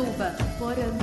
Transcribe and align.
Poranduba. 0.00 0.32
Poranduba. 0.58 0.99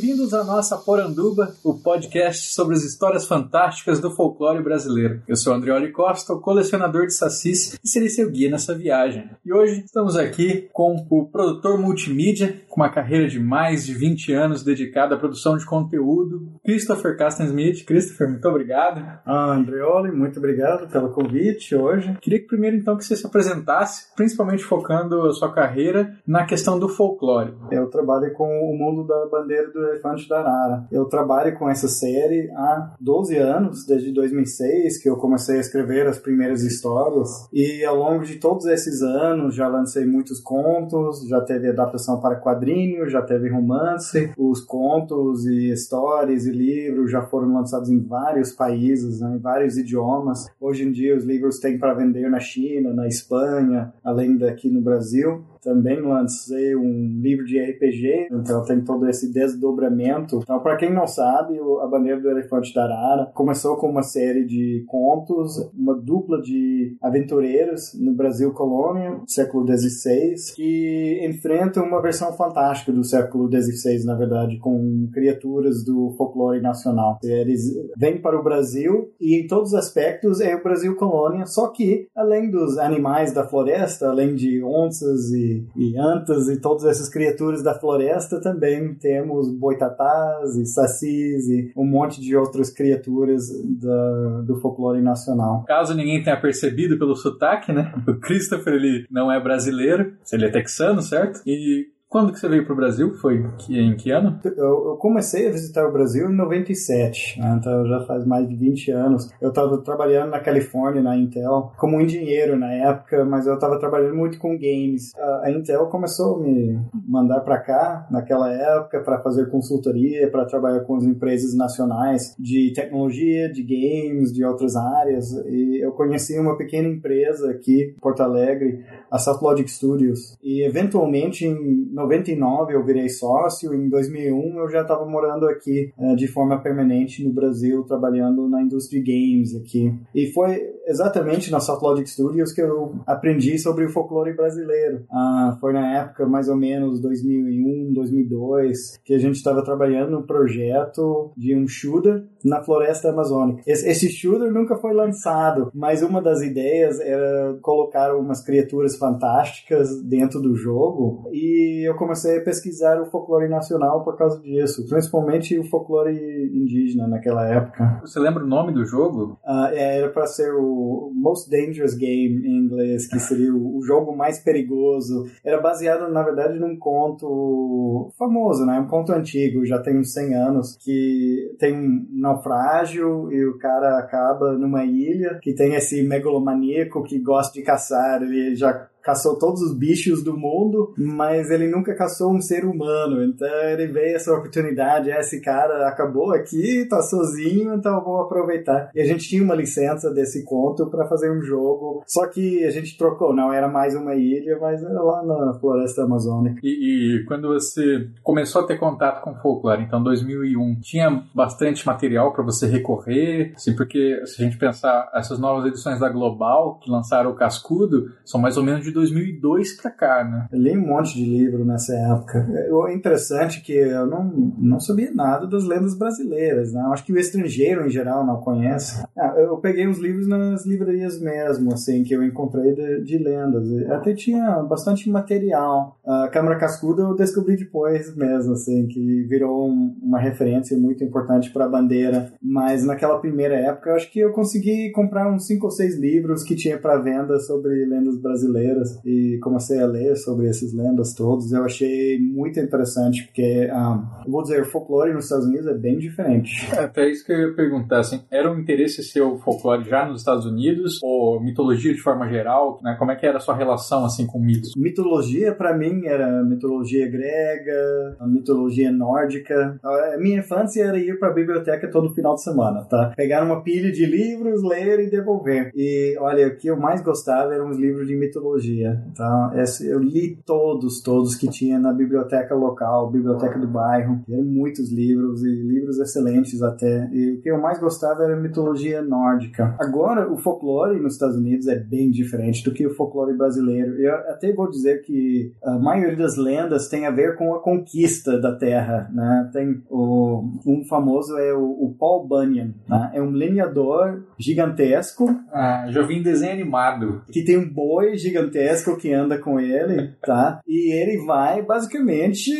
Bem-vindos 0.00 0.32
à 0.32 0.44
nossa 0.44 0.76
Poranduba, 0.76 1.56
o 1.64 1.74
podcast 1.74 2.54
sobre 2.54 2.76
as 2.76 2.84
histórias 2.84 3.26
fantásticas 3.26 3.98
do 3.98 4.12
folclore 4.12 4.62
brasileiro. 4.62 5.20
Eu 5.26 5.34
sou 5.34 5.52
Andreoli 5.52 5.90
Costa, 5.90 6.36
colecionador 6.36 7.06
de 7.06 7.14
sacis 7.14 7.76
e 7.82 7.88
serei 7.88 8.08
seu 8.08 8.30
guia 8.30 8.48
nessa 8.48 8.78
viagem. 8.78 9.28
E 9.44 9.52
hoje 9.52 9.82
estamos 9.84 10.16
aqui 10.16 10.68
com 10.72 11.04
o 11.10 11.26
produtor 11.28 11.80
multimídia, 11.80 12.62
com 12.68 12.80
uma 12.80 12.92
carreira 12.92 13.26
de 13.26 13.40
mais 13.40 13.84
de 13.84 13.92
20 13.92 14.32
anos 14.34 14.62
dedicada 14.62 15.16
à 15.16 15.18
produção 15.18 15.56
de 15.56 15.66
conteúdo, 15.66 16.48
Christopher 16.64 17.16
Castensmith. 17.16 17.84
Christopher, 17.84 18.30
muito 18.30 18.48
obrigado. 18.48 19.00
Ah, 19.26 19.52
Andreoli, 19.52 20.12
muito 20.12 20.38
obrigado 20.38 20.88
pelo 20.92 21.10
convite 21.10 21.74
hoje. 21.74 22.16
Queria 22.20 22.38
que 22.38 22.46
primeiro 22.46 22.76
então 22.76 22.96
que 22.96 23.04
você 23.04 23.16
se 23.16 23.26
apresentasse, 23.26 24.14
principalmente 24.14 24.62
focando 24.62 25.22
a 25.22 25.32
sua 25.32 25.52
carreira 25.52 26.16
na 26.24 26.46
questão 26.46 26.78
do 26.78 26.88
folclore. 26.88 27.52
Eu 27.72 27.90
trabalho 27.90 28.32
com 28.34 28.44
o 28.44 28.78
mundo 28.78 29.04
da 29.04 29.26
bandeira 29.26 29.68
do 29.72 29.87
Elefante 29.88 30.28
da 30.28 30.38
Arara. 30.40 30.86
Eu 30.90 31.06
trabalho 31.06 31.56
com 31.58 31.68
essa 31.68 31.88
série 31.88 32.50
há 32.52 32.94
12 33.00 33.36
anos, 33.36 33.86
desde 33.86 34.12
2006, 34.12 35.02
que 35.02 35.08
eu 35.08 35.16
comecei 35.16 35.56
a 35.56 35.60
escrever 35.60 36.06
as 36.06 36.18
primeiras 36.18 36.62
histórias. 36.62 37.48
E 37.52 37.84
ao 37.84 37.96
longo 37.96 38.24
de 38.24 38.36
todos 38.36 38.66
esses 38.66 39.02
anos, 39.02 39.54
já 39.54 39.68
lancei 39.68 40.04
muitos 40.04 40.40
contos, 40.40 41.26
já 41.28 41.40
teve 41.40 41.68
adaptação 41.68 42.20
para 42.20 42.36
quadrinhos, 42.36 43.12
já 43.12 43.22
teve 43.22 43.48
romance. 43.48 44.32
Os 44.36 44.60
contos 44.60 45.46
e 45.46 45.70
histórias 45.70 46.46
e 46.46 46.50
livros 46.50 47.10
já 47.10 47.22
foram 47.22 47.52
lançados 47.52 47.88
em 47.88 48.00
vários 48.00 48.52
países, 48.52 49.20
né, 49.20 49.36
em 49.36 49.38
vários 49.38 49.76
idiomas. 49.76 50.46
Hoje 50.60 50.84
em 50.84 50.92
dia, 50.92 51.16
os 51.16 51.24
livros 51.24 51.58
têm 51.58 51.78
para 51.78 51.94
vender 51.94 52.28
na 52.30 52.40
China, 52.40 52.92
na 52.92 53.06
Espanha, 53.06 53.92
além 54.04 54.36
daqui 54.36 54.68
no 54.70 54.80
Brasil. 54.80 55.44
Também 55.62 56.00
lancei 56.00 56.74
um 56.76 57.20
livro 57.20 57.44
de 57.44 57.58
RPG, 57.58 58.28
então 58.32 58.64
tem 58.64 58.80
todo 58.82 59.08
esse 59.08 59.32
desdobramento. 59.32 60.40
Então, 60.42 60.60
para 60.60 60.76
quem 60.76 60.92
não 60.92 61.06
sabe, 61.06 61.58
A 61.82 61.86
Bandeira 61.86 62.20
do 62.20 62.30
Elefante 62.30 62.74
da 62.74 62.84
Arara 62.84 63.30
começou 63.34 63.76
com 63.76 63.88
uma 63.88 64.02
série 64.02 64.44
de 64.44 64.84
contos, 64.86 65.56
uma 65.76 65.94
dupla 65.94 66.40
de 66.40 66.96
aventureiros 67.02 67.92
no 67.98 68.14
Brasil 68.14 68.52
colônia, 68.52 69.20
século 69.26 69.66
XVI, 69.66 70.34
que 70.54 71.26
enfrentam 71.28 71.84
uma 71.84 72.02
versão 72.02 72.32
fantástica 72.32 72.92
do 72.92 73.04
século 73.04 73.48
XVI, 73.50 74.04
na 74.04 74.14
verdade, 74.14 74.58
com 74.58 75.08
criaturas 75.12 75.84
do 75.84 76.14
folclore 76.16 76.60
nacional. 76.60 77.18
Eles 77.22 77.62
vêm 77.96 78.20
para 78.20 78.38
o 78.38 78.44
Brasil 78.44 79.10
e, 79.20 79.40
em 79.40 79.46
todos 79.46 79.72
os 79.72 79.78
aspectos, 79.78 80.40
é 80.40 80.54
o 80.54 80.62
Brasil 80.62 80.96
colônia, 80.96 81.46
só 81.46 81.68
que, 81.68 82.06
além 82.14 82.50
dos 82.50 82.78
animais 82.78 83.32
da 83.32 83.46
floresta, 83.46 84.08
além 84.08 84.34
de 84.34 84.62
onças 84.62 85.30
e 85.30 85.47
e, 85.76 85.96
antas 85.98 86.48
e 86.48 86.60
todas 86.60 86.84
essas 86.84 87.08
criaturas 87.08 87.62
da 87.62 87.74
floresta, 87.74 88.40
também 88.40 88.94
temos 88.94 89.50
boitatás 89.50 90.56
e 90.56 90.66
sacis 90.66 91.48
e 91.48 91.72
um 91.76 91.84
monte 91.84 92.20
de 92.20 92.36
outras 92.36 92.70
criaturas 92.70 93.48
da, 93.64 94.40
do 94.42 94.60
folclore 94.60 95.00
nacional. 95.00 95.64
Caso 95.66 95.94
ninguém 95.94 96.22
tenha 96.22 96.40
percebido 96.40 96.98
pelo 96.98 97.16
sotaque, 97.16 97.72
né? 97.72 97.92
O 98.06 98.14
Christopher, 98.14 98.74
ele 98.74 99.06
não 99.10 99.30
é 99.30 99.40
brasileiro, 99.40 100.12
ele 100.32 100.46
é 100.46 100.50
texano, 100.50 101.02
certo? 101.02 101.40
E 101.46 101.88
quando 102.08 102.32
que 102.32 102.40
você 102.40 102.48
veio 102.48 102.64
para 102.64 102.72
o 102.72 102.76
Brasil? 102.76 103.14
Foi 103.14 103.44
em 103.68 103.94
que 103.96 104.10
ano? 104.10 104.40
Eu, 104.56 104.96
comecei 104.98 105.46
a 105.46 105.52
visitar 105.52 105.86
o 105.86 105.92
Brasil 105.92 106.30
em 106.30 106.34
97, 106.34 107.38
né? 107.38 107.56
então 107.58 107.86
já 107.86 108.00
faz 108.06 108.24
mais 108.24 108.48
de 108.48 108.56
20 108.56 108.90
anos. 108.90 109.30
Eu 109.40 109.50
estava 109.50 109.76
trabalhando 109.78 110.30
na 110.30 110.40
Califórnia, 110.40 111.02
na 111.02 111.16
Intel, 111.16 111.72
como 111.76 112.00
engenheiro 112.00 112.58
na 112.58 112.72
época, 112.72 113.24
mas 113.24 113.46
eu 113.46 113.54
estava 113.54 113.78
trabalhando 113.78 114.16
muito 114.16 114.38
com 114.38 114.56
games. 114.56 115.12
A, 115.42 115.50
Intel 115.50 115.86
começou 115.86 116.36
a 116.36 116.40
me 116.40 116.80
mandar 117.06 117.40
para 117.40 117.58
cá, 117.58 118.06
naquela 118.10 118.50
época, 118.50 119.00
para 119.00 119.20
fazer 119.20 119.50
consultoria, 119.50 120.30
para 120.30 120.46
trabalhar 120.46 120.80
com 120.80 120.96
as 120.96 121.04
empresas 121.04 121.54
nacionais 121.54 122.34
de 122.38 122.72
tecnologia, 122.74 123.52
de 123.52 123.62
games, 123.62 124.32
de 124.32 124.44
outras 124.44 124.76
áreas. 124.76 125.30
E 125.46 125.84
eu 125.84 125.92
conheci 125.92 126.38
uma 126.38 126.56
pequena 126.56 126.88
empresa 126.88 127.50
aqui, 127.50 127.94
em 127.96 128.00
Porto 128.00 128.22
Alegre, 128.22 128.82
a 129.10 129.18
South 129.18 129.42
Logic 129.42 129.70
Studios. 129.70 130.38
E 130.42 130.62
eventualmente, 130.62 131.46
em 131.46 131.97
99 131.98 132.74
eu 132.74 132.84
virei 132.84 133.08
sócio, 133.08 133.74
em 133.74 133.88
2001 133.88 134.58
eu 134.58 134.68
já 134.70 134.82
estava 134.82 135.04
morando 135.04 135.46
aqui 135.46 135.92
uh, 135.98 136.16
de 136.16 136.26
forma 136.28 136.60
permanente 136.60 137.24
no 137.24 137.32
Brasil, 137.32 137.84
trabalhando 137.84 138.48
na 138.48 138.62
indústria 138.62 139.02
de 139.02 139.12
games 139.12 139.54
aqui. 139.54 139.92
E 140.14 140.26
foi 140.32 140.60
exatamente 140.86 141.50
na 141.50 141.60
South 141.60 141.80
Logic 141.82 142.08
Studios 142.08 142.52
que 142.52 142.62
eu 142.62 142.94
aprendi 143.06 143.58
sobre 143.58 143.84
o 143.84 143.90
folclore 143.90 144.34
brasileiro. 144.34 145.04
Uh, 145.10 145.58
foi 145.60 145.72
na 145.72 145.98
época 145.98 146.26
mais 146.26 146.48
ou 146.48 146.56
menos 146.56 147.00
2001, 147.00 147.92
2002, 147.92 148.98
que 149.04 149.14
a 149.14 149.18
gente 149.18 149.36
estava 149.36 149.62
trabalhando 149.62 150.12
no 150.12 150.26
projeto 150.26 151.32
de 151.36 151.54
um 151.54 151.66
shooter 151.66 152.24
na 152.44 152.62
floresta 152.62 153.10
amazônica. 153.10 153.62
Esse, 153.66 153.88
esse 153.88 154.08
shooter 154.08 154.52
nunca 154.52 154.76
foi 154.76 154.94
lançado, 154.94 155.70
mas 155.74 156.02
uma 156.02 156.22
das 156.22 156.40
ideias 156.42 157.00
era 157.00 157.58
colocar 157.60 158.14
umas 158.14 158.44
criaturas 158.44 158.96
fantásticas 158.96 160.02
dentro 160.02 160.40
do 160.40 160.54
jogo 160.54 161.28
e 161.32 161.87
eu 161.88 161.96
comecei 161.96 162.38
a 162.38 162.44
pesquisar 162.44 163.00
o 163.00 163.06
folclore 163.06 163.48
nacional 163.48 164.04
por 164.04 164.16
causa 164.16 164.40
disso, 164.40 164.86
principalmente 164.88 165.58
o 165.58 165.64
folclore 165.64 166.12
indígena 166.54 167.08
naquela 167.08 167.46
época. 167.46 168.00
Você 168.02 168.20
lembra 168.20 168.44
o 168.44 168.46
nome 168.46 168.72
do 168.72 168.84
jogo? 168.84 169.38
Uh, 169.44 169.74
era 169.74 170.08
para 170.10 170.26
ser 170.26 170.52
o 170.54 171.10
Most 171.14 171.50
Dangerous 171.50 171.94
Game 171.94 172.46
em 172.46 172.58
inglês, 172.64 173.08
que 173.08 173.18
seria 173.18 173.52
o, 173.54 173.78
jogo 173.82 174.14
mais 174.14 174.38
perigoso. 174.38 175.26
Era 175.44 175.60
baseado, 175.60 176.12
na 176.12 176.22
verdade, 176.22 176.58
num 176.58 176.78
conto 176.78 178.10
famoso, 178.18 178.66
né? 178.66 178.78
Um 178.78 178.86
conto 178.86 179.12
antigo, 179.12 179.64
já 179.64 179.80
tem 179.80 179.98
uns 179.98 180.12
100 180.12 180.34
anos, 180.34 180.76
que 180.76 181.56
tem 181.58 181.74
um 181.74 182.06
naufrágio 182.12 183.32
e 183.32 183.46
o 183.46 183.56
cara 183.58 183.98
acaba 183.98 184.52
numa 184.52 184.84
ilha 184.84 185.38
que 185.42 185.54
tem 185.54 185.74
esse 185.74 186.02
megalomaníaco 186.02 187.02
que 187.04 187.18
gosta 187.18 187.54
de 187.54 187.62
caçar. 187.62 188.22
Ele 188.22 188.54
já 188.54 188.88
caçou 189.02 189.38
todos 189.38 189.62
os 189.62 189.76
bichos 189.76 190.22
do 190.22 190.36
mundo, 190.36 190.92
mas 190.96 191.50
ele 191.50 191.68
nunca 191.68 191.94
caçou 191.94 192.32
um 192.32 192.40
ser 192.40 192.64
humano. 192.64 193.22
Então 193.24 193.48
ele 193.70 193.86
veio 193.86 194.16
essa 194.16 194.32
oportunidade, 194.32 195.10
esse 195.10 195.40
cara 195.40 195.88
acabou 195.88 196.32
aqui, 196.32 196.86
tá 196.88 197.00
sozinho, 197.02 197.74
então 197.74 198.02
vou 198.04 198.20
aproveitar. 198.20 198.90
E 198.94 199.00
a 199.00 199.04
gente 199.04 199.28
tinha 199.28 199.42
uma 199.42 199.54
licença 199.54 200.12
desse 200.12 200.44
conto 200.44 200.86
para 200.90 201.06
fazer 201.06 201.30
um 201.30 201.42
jogo, 201.42 202.02
só 202.06 202.26
que 202.26 202.64
a 202.64 202.70
gente 202.70 202.96
trocou, 202.96 203.34
não 203.34 203.52
era 203.52 203.68
mais 203.68 203.94
uma 203.94 204.14
ilha, 204.14 204.58
mas 204.60 204.82
era 204.82 205.02
lá 205.02 205.24
na 205.24 205.54
floresta 205.58 206.02
amazônica. 206.02 206.60
E, 206.62 207.18
e 207.18 207.24
quando 207.24 207.48
você 207.48 208.08
começou 208.22 208.62
a 208.62 208.66
ter 208.66 208.78
contato 208.78 209.22
com 209.22 209.34
folclore, 209.36 209.82
então 209.82 210.02
2001, 210.02 210.80
tinha 210.80 211.24
bastante 211.34 211.86
material 211.86 212.32
para 212.32 212.44
você 212.44 212.66
recorrer, 212.66 213.52
assim, 213.54 213.74
porque 213.74 214.20
se 214.26 214.42
a 214.42 214.44
gente 214.44 214.58
pensar 214.58 215.10
essas 215.14 215.38
novas 215.38 215.66
edições 215.66 216.00
da 216.00 216.08
Global 216.08 216.78
que 216.82 216.90
lançaram 216.90 217.30
o 217.30 217.34
Cascudo, 217.34 218.12
são 218.24 218.40
mais 218.40 218.56
ou 218.56 218.62
menos 218.62 218.84
de 218.84 218.87
2002 218.92 219.80
pra 219.80 219.90
cá, 219.90 220.24
né? 220.24 220.46
Eu 220.52 220.58
li 220.58 220.76
um 220.76 220.86
monte 220.86 221.14
de 221.14 221.24
livro 221.24 221.64
nessa 221.64 221.94
época. 221.94 222.46
O 222.70 222.88
interessante 222.88 223.58
é 223.58 223.62
que 223.62 223.72
eu 223.72 224.06
não, 224.06 224.24
não 224.58 224.80
sabia 224.80 225.12
nada 225.12 225.46
das 225.46 225.64
lendas 225.64 225.96
brasileiras, 225.96 226.72
né? 226.72 226.80
Acho 226.92 227.04
que 227.04 227.12
o 227.12 227.18
estrangeiro, 227.18 227.86
em 227.86 227.90
geral, 227.90 228.26
não 228.26 228.40
conhece. 228.40 229.02
Ah, 229.16 229.34
eu 229.36 229.56
peguei 229.58 229.86
uns 229.86 229.98
livros 229.98 230.26
nas 230.26 230.64
livrarias 230.66 231.20
mesmo, 231.20 231.72
assim, 231.72 232.02
que 232.02 232.14
eu 232.14 232.22
encontrei 232.22 232.74
de, 232.74 233.02
de 233.02 233.18
lendas. 233.18 233.68
Até 233.90 234.14
tinha 234.14 234.62
bastante 234.62 235.08
material. 235.10 235.98
A 236.06 236.28
Câmara 236.28 236.58
Cascuda 236.58 237.02
eu 237.02 237.14
descobri 237.14 237.56
depois 237.56 238.14
mesmo, 238.16 238.52
assim, 238.52 238.86
que 238.86 239.22
virou 239.22 239.68
um, 239.68 239.96
uma 240.02 240.18
referência 240.18 240.76
muito 240.76 241.02
importante 241.04 241.50
para 241.50 241.64
a 241.64 241.68
bandeira. 241.68 242.32
Mas 242.42 242.84
naquela 242.84 243.18
primeira 243.18 243.56
época, 243.56 243.90
eu 243.90 243.96
acho 243.96 244.10
que 244.10 244.20
eu 244.20 244.32
consegui 244.32 244.90
comprar 244.92 245.30
uns 245.32 245.46
cinco 245.46 245.66
ou 245.66 245.70
seis 245.70 245.98
livros 245.98 246.42
que 246.42 246.56
tinha 246.56 246.78
para 246.78 246.98
venda 246.98 247.38
sobre 247.40 247.84
lendas 247.84 248.18
brasileiras 248.20 248.77
e 249.04 249.38
comecei 249.42 249.80
a 249.80 249.86
ler 249.86 250.16
sobre 250.16 250.48
essas 250.48 250.72
lendas 250.72 251.14
todas. 251.14 251.52
Eu 251.52 251.64
achei 251.64 252.18
muito 252.18 252.58
interessante, 252.60 253.24
porque, 253.24 253.70
um, 253.72 254.24
eu 254.24 254.30
vou 254.30 254.42
dizer, 254.42 254.62
o 254.62 254.64
folclore 254.64 255.12
nos 255.12 255.24
Estados 255.24 255.46
Unidos 255.46 255.66
é 255.66 255.74
bem 255.74 255.98
diferente. 255.98 256.68
É, 256.78 256.84
até 256.84 257.08
isso 257.08 257.24
que 257.24 257.32
eu 257.32 257.48
ia 257.48 257.54
perguntar, 257.54 258.00
assim, 258.00 258.20
era 258.30 258.50
um 258.52 258.58
interesse 258.58 259.02
seu 259.02 259.38
folclore 259.38 259.88
já 259.88 260.06
nos 260.06 260.20
Estados 260.20 260.46
Unidos, 260.46 261.00
ou 261.02 261.40
mitologia 261.42 261.92
de 261.92 262.00
forma 262.00 262.28
geral, 262.28 262.78
né? 262.82 262.94
Como 262.98 263.10
é 263.10 263.16
que 263.16 263.26
era 263.26 263.38
a 263.38 263.40
sua 263.40 263.56
relação, 263.56 264.04
assim, 264.04 264.26
com 264.26 264.38
mitos? 264.38 264.72
Mitologia, 264.76 265.52
para 265.52 265.76
mim, 265.76 266.06
era 266.06 266.42
mitologia 266.44 267.10
grega, 267.10 268.16
mitologia 268.26 268.92
nórdica. 268.92 269.78
A 269.82 270.18
minha 270.18 270.38
infância 270.38 270.84
era 270.84 270.98
ir 270.98 271.18
para 271.18 271.28
a 271.28 271.34
biblioteca 271.34 271.90
todo 271.90 272.14
final 272.14 272.34
de 272.34 272.42
semana, 272.42 272.84
tá? 272.84 273.12
Pegar 273.16 273.42
uma 273.42 273.62
pilha 273.62 273.90
de 273.90 274.06
livros, 274.06 274.62
ler 274.62 275.00
e 275.00 275.10
devolver. 275.10 275.70
E, 275.74 276.16
olha, 276.20 276.48
o 276.48 276.56
que 276.56 276.68
eu 276.68 276.76
mais 276.76 277.00
gostava 277.00 277.54
eram 277.54 277.70
os 277.70 277.78
livros 277.78 278.06
de 278.06 278.16
mitologia 278.16 278.67
Então, 279.10 279.52
eu 279.82 279.98
li 279.98 280.38
todos, 280.44 281.02
todos 281.02 281.34
que 281.34 281.48
tinha 281.48 281.78
na 281.78 281.92
biblioteca 281.92 282.54
local, 282.54 283.10
biblioteca 283.10 283.58
do 283.58 283.66
bairro. 283.66 284.22
Eram 284.28 284.44
muitos 284.44 284.92
livros 284.92 285.42
e 285.42 285.48
livros 285.48 285.98
excelentes 285.98 286.62
até. 286.62 287.08
E 287.12 287.32
o 287.32 287.40
que 287.40 287.50
eu 287.50 287.60
mais 287.60 287.78
gostava 287.78 288.24
era 288.24 288.36
mitologia 288.36 289.02
nórdica. 289.02 289.76
Agora, 289.78 290.30
o 290.30 290.36
folclore 290.38 291.00
nos 291.00 291.14
Estados 291.14 291.36
Unidos 291.36 291.66
é 291.66 291.78
bem 291.78 292.10
diferente 292.10 292.64
do 292.64 292.72
que 292.72 292.86
o 292.86 292.94
folclore 292.94 293.36
brasileiro. 293.36 293.94
Eu 294.00 294.14
até 294.14 294.52
vou 294.52 294.68
dizer 294.70 295.02
que 295.02 295.52
a 295.62 295.78
maioria 295.78 296.16
das 296.16 296.36
lendas 296.36 296.88
tem 296.88 297.06
a 297.06 297.10
ver 297.10 297.36
com 297.36 297.54
a 297.54 297.62
conquista 297.62 298.38
da 298.38 298.54
Terra, 298.54 299.10
né? 299.12 299.50
Tem 299.52 299.82
o, 299.88 300.44
um 300.66 300.84
famoso 300.84 301.36
é 301.38 301.54
o, 301.54 301.64
o 301.64 301.94
Paul 301.98 302.26
Bunyan, 302.26 302.74
né? 302.88 303.10
É 303.14 303.22
um 303.22 303.30
lenhador 303.30 304.24
gigantesco. 304.38 305.28
Ah, 305.52 305.86
já 305.88 306.02
vi 306.02 306.18
em 306.18 306.22
desenho 306.22 306.52
animado. 306.52 307.22
Que 307.30 307.44
tem 307.44 307.56
um 307.56 307.68
boi 307.68 308.16
gigantesco 308.16 308.57
que 308.96 309.12
anda 309.12 309.38
com 309.38 309.60
ele, 309.60 310.12
tá? 310.24 310.60
E 310.66 310.92
ele 310.92 311.24
vai 311.24 311.62
basicamente 311.62 312.50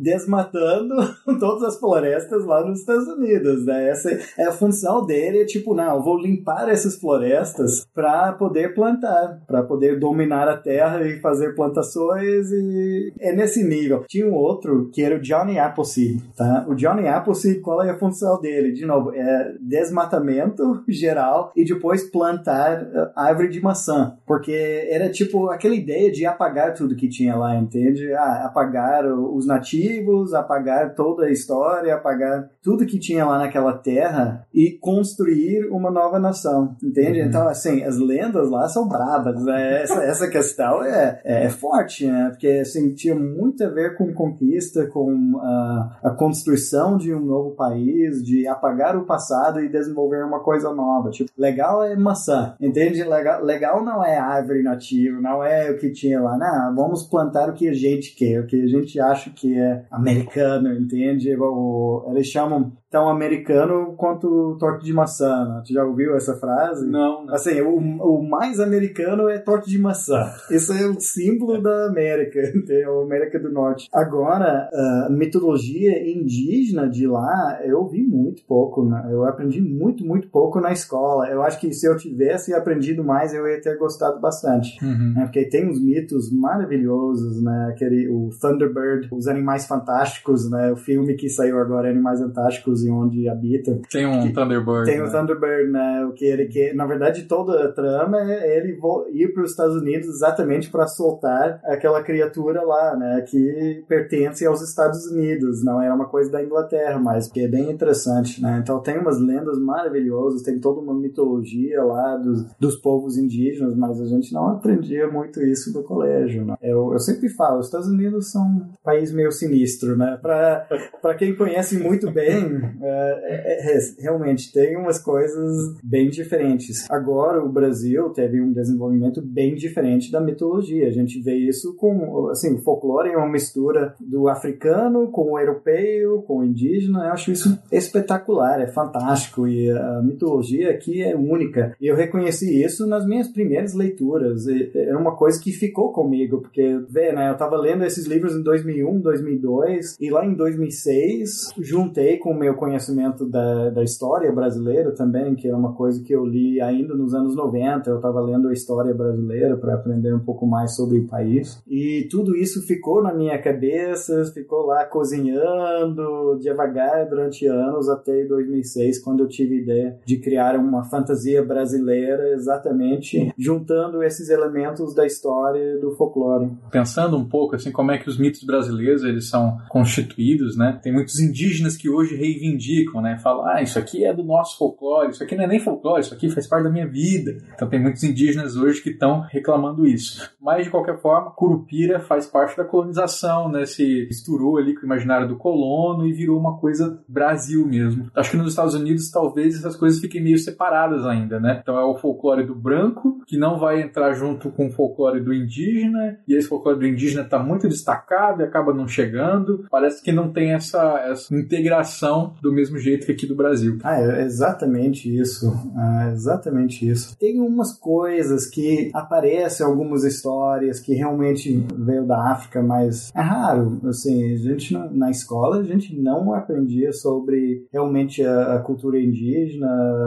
desmatando 0.00 0.94
todas 1.38 1.62
as 1.64 1.78
florestas 1.78 2.44
lá 2.44 2.64
nos 2.64 2.80
Estados 2.80 3.06
Unidos, 3.08 3.64
né? 3.64 3.88
Essa 3.88 4.10
é 4.38 4.44
a 4.44 4.52
função 4.52 5.04
dele, 5.04 5.42
é 5.42 5.44
tipo, 5.44 5.74
não, 5.74 5.96
eu 5.96 6.02
vou 6.02 6.18
limpar 6.18 6.68
essas 6.68 6.96
florestas 6.96 7.86
para 7.94 8.32
poder 8.32 8.74
plantar, 8.74 9.40
para 9.46 9.62
poder 9.62 9.98
dominar 9.98 10.48
a 10.48 10.56
terra 10.56 11.06
e 11.06 11.20
fazer 11.20 11.54
plantações 11.54 12.50
e 12.50 13.12
é 13.20 13.34
nesse 13.34 13.62
nível. 13.62 14.04
Tinha 14.08 14.26
um 14.26 14.34
outro 14.34 14.90
que 14.92 15.02
era 15.02 15.16
o 15.16 15.20
Johnny 15.20 15.58
Appleseed, 15.58 16.22
tá? 16.36 16.66
O 16.68 16.74
Johnny 16.74 17.06
Appleseed, 17.06 17.60
qual 17.60 17.82
é 17.82 17.90
a 17.90 17.98
função 17.98 18.40
dele? 18.40 18.72
De 18.72 18.86
novo, 18.86 19.12
é 19.14 19.54
desmatamento 19.60 20.82
geral 20.88 21.52
e 21.56 21.64
depois 21.64 22.10
plantar 22.10 22.82
uh, 22.82 23.10
árvore 23.16 23.48
de 23.48 23.60
maçã, 23.60 24.16
porque 24.26 24.52
era 24.90 25.08
tipo 25.10 25.39
aquela 25.48 25.74
ideia 25.74 26.10
de 26.10 26.26
apagar 26.26 26.74
tudo 26.74 26.96
que 26.96 27.08
tinha 27.08 27.36
lá, 27.36 27.56
entende? 27.56 28.12
Ah, 28.12 28.46
apagar 28.46 29.06
os 29.06 29.46
nativos, 29.46 30.34
apagar 30.34 30.94
toda 30.94 31.26
a 31.26 31.30
história, 31.30 31.94
apagar 31.94 32.50
tudo 32.62 32.86
que 32.86 32.98
tinha 32.98 33.24
lá 33.24 33.38
naquela 33.38 33.72
terra 33.72 34.46
e 34.52 34.72
construir 34.72 35.66
uma 35.70 35.90
nova 35.90 36.18
nação, 36.18 36.76
entende? 36.82 37.20
Uhum. 37.20 37.26
Então, 37.26 37.48
assim, 37.48 37.82
as 37.82 37.98
lendas 37.98 38.50
lá 38.50 38.68
são 38.68 38.88
bravas, 38.88 39.42
né? 39.44 39.82
Essa, 39.82 40.02
essa 40.04 40.28
questão 40.28 40.82
é, 40.82 41.20
é, 41.24 41.48
forte, 41.48 42.06
né? 42.06 42.28
Porque, 42.30 42.48
assim, 42.62 42.92
tinha 42.94 43.14
muito 43.14 43.64
a 43.64 43.68
ver 43.68 43.96
com 43.96 44.12
conquista, 44.12 44.86
com 44.86 45.38
a, 45.40 45.98
a 46.04 46.10
construção 46.10 46.96
de 46.96 47.14
um 47.14 47.20
novo 47.20 47.52
país, 47.52 48.22
de 48.22 48.46
apagar 48.46 48.96
o 48.96 49.04
passado 49.04 49.60
e 49.60 49.68
desenvolver 49.68 50.24
uma 50.24 50.40
coisa 50.40 50.72
nova. 50.72 51.10
Tipo, 51.10 51.30
legal 51.36 51.84
é 51.84 51.96
maçã, 51.96 52.54
entende? 52.60 53.02
Legal, 53.02 53.42
legal 53.44 53.84
não 53.84 54.04
é 54.04 54.18
árvore 54.18 54.62
nativa, 54.62 55.20
não 55.30 55.44
é 55.44 55.70
o 55.70 55.78
que 55.78 55.90
tinha 55.90 56.20
lá. 56.20 56.36
Não, 56.36 56.74
vamos 56.74 57.04
plantar 57.04 57.48
o 57.48 57.54
que 57.54 57.68
a 57.68 57.72
gente 57.72 58.14
quer, 58.14 58.40
o 58.40 58.46
que 58.46 58.60
a 58.60 58.66
gente 58.66 59.00
acha 59.00 59.30
que 59.30 59.58
é 59.58 59.84
americano, 59.90 60.72
entende? 60.74 61.34
O, 61.36 62.04
eles 62.10 62.26
chamam 62.26 62.72
tão 62.90 63.08
americano 63.08 63.94
quanto 63.96 64.56
torta 64.58 64.84
de 64.84 64.92
maçã. 64.92 65.44
Né? 65.44 65.62
Tu 65.66 65.72
já 65.72 65.84
ouviu 65.84 66.16
essa 66.16 66.34
frase? 66.34 66.86
Não. 66.86 67.24
não. 67.24 67.34
Assim, 67.34 67.60
o, 67.60 67.76
o 67.76 68.28
mais 68.28 68.58
americano 68.58 69.28
é 69.28 69.38
torta 69.38 69.68
de 69.68 69.78
maçã. 69.78 70.30
Esse 70.50 70.72
é 70.72 70.86
o 70.86 71.00
símbolo 71.00 71.62
da 71.62 71.86
América, 71.86 72.40
a 72.42 73.02
América 73.02 73.38
do 73.38 73.50
Norte. 73.50 73.88
Agora, 73.92 74.68
a 74.72 75.08
mitologia 75.10 76.10
indígena 76.10 76.88
de 76.88 77.06
lá, 77.06 77.60
eu 77.64 77.86
vi 77.86 78.02
muito 78.02 78.44
pouco. 78.44 78.84
Né? 78.84 79.08
Eu 79.10 79.24
aprendi 79.24 79.60
muito, 79.60 80.04
muito 80.04 80.28
pouco 80.28 80.60
na 80.60 80.72
escola. 80.72 81.28
Eu 81.28 81.42
acho 81.42 81.60
que 81.60 81.72
se 81.72 81.86
eu 81.86 81.96
tivesse 81.96 82.52
aprendido 82.52 83.04
mais, 83.04 83.32
eu 83.32 83.46
ia 83.46 83.60
ter 83.60 83.76
gostado 83.78 84.20
bastante. 84.20 84.82
Uhum. 84.84 85.14
Né? 85.14 85.24
Porque 85.24 85.44
tem 85.44 85.68
uns 85.68 85.80
mitos 85.80 86.32
maravilhosos, 86.32 87.42
né? 87.42 87.68
Aquele, 87.70 88.08
o 88.08 88.30
Thunderbird, 88.40 89.08
os 89.12 89.28
Animais 89.28 89.66
Fantásticos, 89.66 90.50
né? 90.50 90.72
O 90.72 90.76
filme 90.76 91.14
que 91.14 91.28
saiu 91.28 91.58
agora, 91.58 91.90
Animais 91.90 92.20
Fantásticos, 92.20 92.79
e 92.84 92.90
onde 92.90 93.28
habita. 93.28 93.78
Tem 93.90 94.06
um 94.06 94.32
Thunderbird. 94.32 94.84
Tem 94.84 94.98
né? 94.98 95.04
um 95.04 95.10
Thunderbird, 95.10 95.70
né? 95.70 96.04
O 96.06 96.12
que 96.12 96.24
ele 96.24 96.46
que 96.46 96.72
na 96.72 96.86
verdade 96.86 97.24
toda 97.24 97.64
a 97.64 97.72
trama 97.72 98.20
é 98.20 98.56
ele 98.56 98.78
ir 99.12 99.32
para 99.32 99.42
os 99.42 99.50
Estados 99.50 99.76
Unidos 99.76 100.08
exatamente 100.08 100.70
para 100.70 100.86
soltar 100.86 101.60
aquela 101.64 102.02
criatura 102.02 102.62
lá, 102.62 102.96
né? 102.96 103.24
Que 103.28 103.84
pertence 103.88 104.46
aos 104.46 104.62
Estados 104.62 105.06
Unidos, 105.06 105.64
não 105.64 105.82
é 105.82 105.92
uma 105.92 106.06
coisa 106.06 106.30
da 106.30 106.42
Inglaterra, 106.42 106.98
mas 106.98 107.30
que 107.30 107.40
é 107.40 107.48
bem 107.48 107.70
interessante, 107.70 108.42
né? 108.42 108.60
Então 108.62 108.80
tem 108.80 108.98
umas 108.98 109.20
lendas 109.20 109.58
maravilhosas, 109.58 110.42
tem 110.42 110.58
toda 110.58 110.80
uma 110.80 110.94
mitologia 110.94 111.82
lá 111.82 112.16
dos, 112.16 112.44
dos 112.58 112.76
povos 112.76 113.16
indígenas, 113.16 113.76
mas 113.76 114.00
a 114.00 114.06
gente 114.06 114.32
não 114.32 114.48
aprendia 114.48 115.08
muito 115.08 115.40
isso 115.42 115.72
no 115.72 115.82
colégio, 115.82 116.44
né? 116.44 116.54
Eu, 116.62 116.92
eu 116.92 116.98
sempre 116.98 117.28
falo, 117.28 117.58
os 117.58 117.66
Estados 117.66 117.88
Unidos 117.88 118.30
são 118.30 118.42
um 118.42 118.68
país 118.82 119.12
meio 119.12 119.32
sinistro, 119.32 119.96
né? 119.96 120.18
Para 120.20 121.14
quem 121.16 121.34
conhece 121.34 121.78
muito 121.78 122.10
bem, 122.10 122.69
é, 122.80 123.20
é, 123.24 123.76
é, 123.76 123.78
realmente 123.98 124.52
tem 124.52 124.76
umas 124.76 125.02
coisas 125.02 125.76
bem 125.82 126.08
diferentes. 126.08 126.88
Agora 126.90 127.42
o 127.42 127.48
Brasil 127.48 128.10
teve 128.10 128.40
um 128.40 128.52
desenvolvimento 128.52 129.22
bem 129.22 129.54
diferente 129.54 130.10
da 130.10 130.20
mitologia. 130.20 130.88
A 130.88 130.92
gente 130.92 131.20
vê 131.20 131.34
isso 131.34 131.74
com, 131.76 132.28
assim, 132.28 132.54
o 132.54 132.62
folclore 132.62 133.10
é 133.10 133.16
uma 133.16 133.30
mistura 133.30 133.94
do 134.00 134.28
africano 134.28 135.10
com 135.10 135.32
o 135.32 135.38
europeu, 135.38 136.22
com 136.22 136.38
o 136.38 136.44
indígena. 136.44 137.06
Eu 137.06 137.12
acho 137.12 137.32
isso 137.32 137.58
espetacular, 137.70 138.60
é 138.60 138.66
fantástico 138.68 139.46
e 139.46 139.70
a 139.70 140.02
mitologia 140.02 140.70
aqui 140.70 141.02
é 141.02 141.16
única. 141.16 141.74
E 141.80 141.86
eu 141.86 141.96
reconheci 141.96 142.62
isso 142.62 142.86
nas 142.86 143.06
minhas 143.06 143.28
primeiras 143.28 143.74
leituras. 143.74 144.46
Era 144.74 144.98
uma 144.98 145.16
coisa 145.16 145.40
que 145.40 145.52
ficou 145.52 145.92
comigo, 145.92 146.40
porque, 146.40 146.80
vê, 146.88 147.12
né, 147.12 147.28
eu 147.28 147.32
estava 147.32 147.56
lendo 147.56 147.84
esses 147.84 148.06
livros 148.06 148.34
em 148.34 148.42
2001, 148.42 149.00
2002 149.00 149.96
e 150.00 150.10
lá 150.10 150.24
em 150.24 150.34
2006 150.34 151.52
juntei 151.58 152.18
com 152.18 152.30
o 152.30 152.38
meu 152.38 152.54
conhecimento 152.60 153.26
da, 153.26 153.70
da 153.70 153.82
história 153.82 154.30
brasileira 154.30 154.92
também, 154.92 155.34
que 155.34 155.48
é 155.48 155.56
uma 155.56 155.72
coisa 155.72 156.02
que 156.04 156.14
eu 156.14 156.24
li 156.24 156.60
ainda 156.60 156.94
nos 156.94 157.14
anos 157.14 157.34
90. 157.34 157.88
Eu 157.90 157.96
estava 157.96 158.20
lendo 158.20 158.48
a 158.48 158.52
história 158.52 158.94
brasileira 158.94 159.56
para 159.56 159.74
aprender 159.74 160.14
um 160.14 160.20
pouco 160.20 160.46
mais 160.46 160.76
sobre 160.76 160.98
o 160.98 161.06
país. 161.06 161.60
E 161.66 162.06
tudo 162.10 162.36
isso 162.36 162.62
ficou 162.66 163.02
na 163.02 163.12
minha 163.12 163.40
cabeça, 163.40 164.24
ficou 164.32 164.66
lá 164.66 164.84
cozinhando 164.84 166.38
devagar 166.40 167.08
durante 167.08 167.46
anos 167.46 167.88
até 167.88 168.24
2006, 168.24 168.98
quando 169.00 169.20
eu 169.20 169.28
tive 169.28 169.56
a 169.56 169.62
ideia 169.62 169.98
de 170.04 170.18
criar 170.18 170.56
uma 170.56 170.84
fantasia 170.84 171.42
brasileira 171.42 172.34
exatamente 172.34 173.32
juntando 173.38 174.02
esses 174.02 174.28
elementos 174.28 174.94
da 174.94 175.06
história 175.06 175.78
do 175.78 175.92
folclore. 175.92 176.50
Pensando 176.70 177.16
um 177.16 177.24
pouco 177.24 177.56
assim 177.56 177.72
como 177.72 177.90
é 177.90 177.98
que 177.98 178.08
os 178.08 178.18
mitos 178.18 178.44
brasileiros 178.44 179.02
eles 179.02 179.28
são 179.28 179.58
constituídos, 179.68 180.56
né? 180.56 180.78
Tem 180.82 180.92
muitos 180.92 181.18
indígenas 181.18 181.76
que 181.76 181.88
hoje 181.88 182.14
reivindicam 182.14 182.49
reivindicam, 182.50 183.00
né? 183.00 183.18
Falam, 183.18 183.46
ah, 183.46 183.62
isso 183.62 183.78
aqui 183.78 184.04
é 184.04 184.12
do 184.12 184.24
nosso 184.24 184.58
folclore, 184.58 185.10
isso 185.10 185.22
aqui 185.22 185.36
não 185.36 185.44
é 185.44 185.46
nem 185.46 185.60
folclore, 185.60 186.00
isso 186.00 186.14
aqui 186.14 186.28
faz 186.28 186.46
parte 186.46 186.64
da 186.64 186.70
minha 186.70 186.86
vida. 186.86 187.38
Então 187.54 187.68
tem 187.68 187.80
muitos 187.80 188.02
indígenas 188.02 188.56
hoje 188.56 188.82
que 188.82 188.90
estão 188.90 189.20
reclamando 189.20 189.86
isso. 189.86 190.30
Mas, 190.40 190.64
de 190.64 190.70
qualquer 190.70 191.00
forma, 191.00 191.30
Curupira 191.30 192.00
faz 192.00 192.26
parte 192.26 192.56
da 192.56 192.64
colonização, 192.64 193.48
né? 193.50 193.64
Se 193.64 194.06
misturou 194.06 194.58
ali 194.58 194.74
com 194.74 194.82
o 194.82 194.84
imaginário 194.84 195.28
do 195.28 195.36
colono 195.36 196.06
e 196.06 196.12
virou 196.12 196.38
uma 196.38 196.58
coisa 196.58 197.02
Brasil 197.08 197.66
mesmo. 197.66 198.10
Acho 198.14 198.30
que 198.30 198.36
nos 198.36 198.50
Estados 198.50 198.74
Unidos 198.74 199.10
talvez 199.10 199.56
essas 199.56 199.76
coisas 199.76 200.00
fiquem 200.00 200.22
meio 200.22 200.38
separadas 200.38 201.06
ainda, 201.06 201.38
né? 201.38 201.60
Então 201.62 201.78
é 201.78 201.84
o 201.84 201.96
folclore 201.96 202.44
do 202.44 202.54
branco, 202.54 203.22
que 203.26 203.36
não 203.36 203.58
vai 203.58 203.80
entrar 203.80 204.12
junto 204.12 204.50
com 204.50 204.66
o 204.66 204.70
folclore 204.70 205.20
do 205.20 205.32
indígena, 205.32 206.18
e 206.26 206.34
esse 206.34 206.48
folclore 206.48 206.78
do 206.78 206.86
indígena 206.86 207.22
está 207.22 207.38
muito 207.38 207.68
destacado 207.68 208.40
e 208.40 208.44
acaba 208.44 208.72
não 208.72 208.88
chegando. 208.88 209.66
Parece 209.70 210.02
que 210.02 210.12
não 210.12 210.32
tem 210.32 210.52
essa, 210.52 211.00
essa 211.00 211.34
integração 211.34 212.34
do 212.40 212.52
mesmo 212.52 212.78
jeito 212.78 213.06
que 213.06 213.12
aqui 213.12 213.26
do 213.26 213.34
Brasil. 213.34 213.78
Ah, 213.82 214.00
é 214.00 214.24
exatamente 214.24 215.14
isso. 215.14 215.52
É 215.76 216.12
exatamente 216.12 216.88
isso. 216.88 217.16
Tem 217.18 217.40
umas 217.40 217.76
coisas 217.78 218.46
que 218.46 218.90
aparecem 218.94 219.64
algumas 219.64 220.04
histórias 220.04 220.80
que 220.80 220.94
realmente 220.94 221.66
veio 221.76 222.06
da 222.06 222.32
África, 222.32 222.62
mas 222.62 223.10
é 223.14 223.20
raro. 223.20 223.80
Assim, 223.84 224.34
a 224.34 224.36
gente 224.36 224.72
não, 224.72 224.90
na 224.92 225.10
escola 225.10 225.60
a 225.60 225.62
gente 225.62 225.98
não 225.98 226.34
aprendia 226.34 226.92
sobre 226.92 227.66
realmente 227.72 228.24
a, 228.24 228.56
a 228.56 228.58
cultura 228.60 229.00
indígena, 229.00 229.66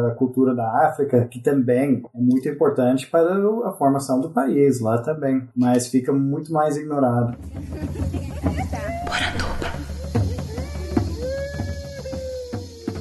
a 0.09 0.15
cultura 0.15 0.55
da 0.55 0.87
África, 0.87 1.25
que 1.25 1.41
também 1.41 2.01
é 2.13 2.21
muito 2.21 2.47
importante 2.47 3.09
para 3.09 3.33
a 3.67 3.71
formação 3.73 4.19
do 4.19 4.29
país 4.29 4.79
lá 4.79 5.01
também, 5.01 5.47
mas 5.55 5.87
fica 5.87 6.11
muito 6.11 6.51
mais 6.51 6.77
ignorado. 6.77 7.37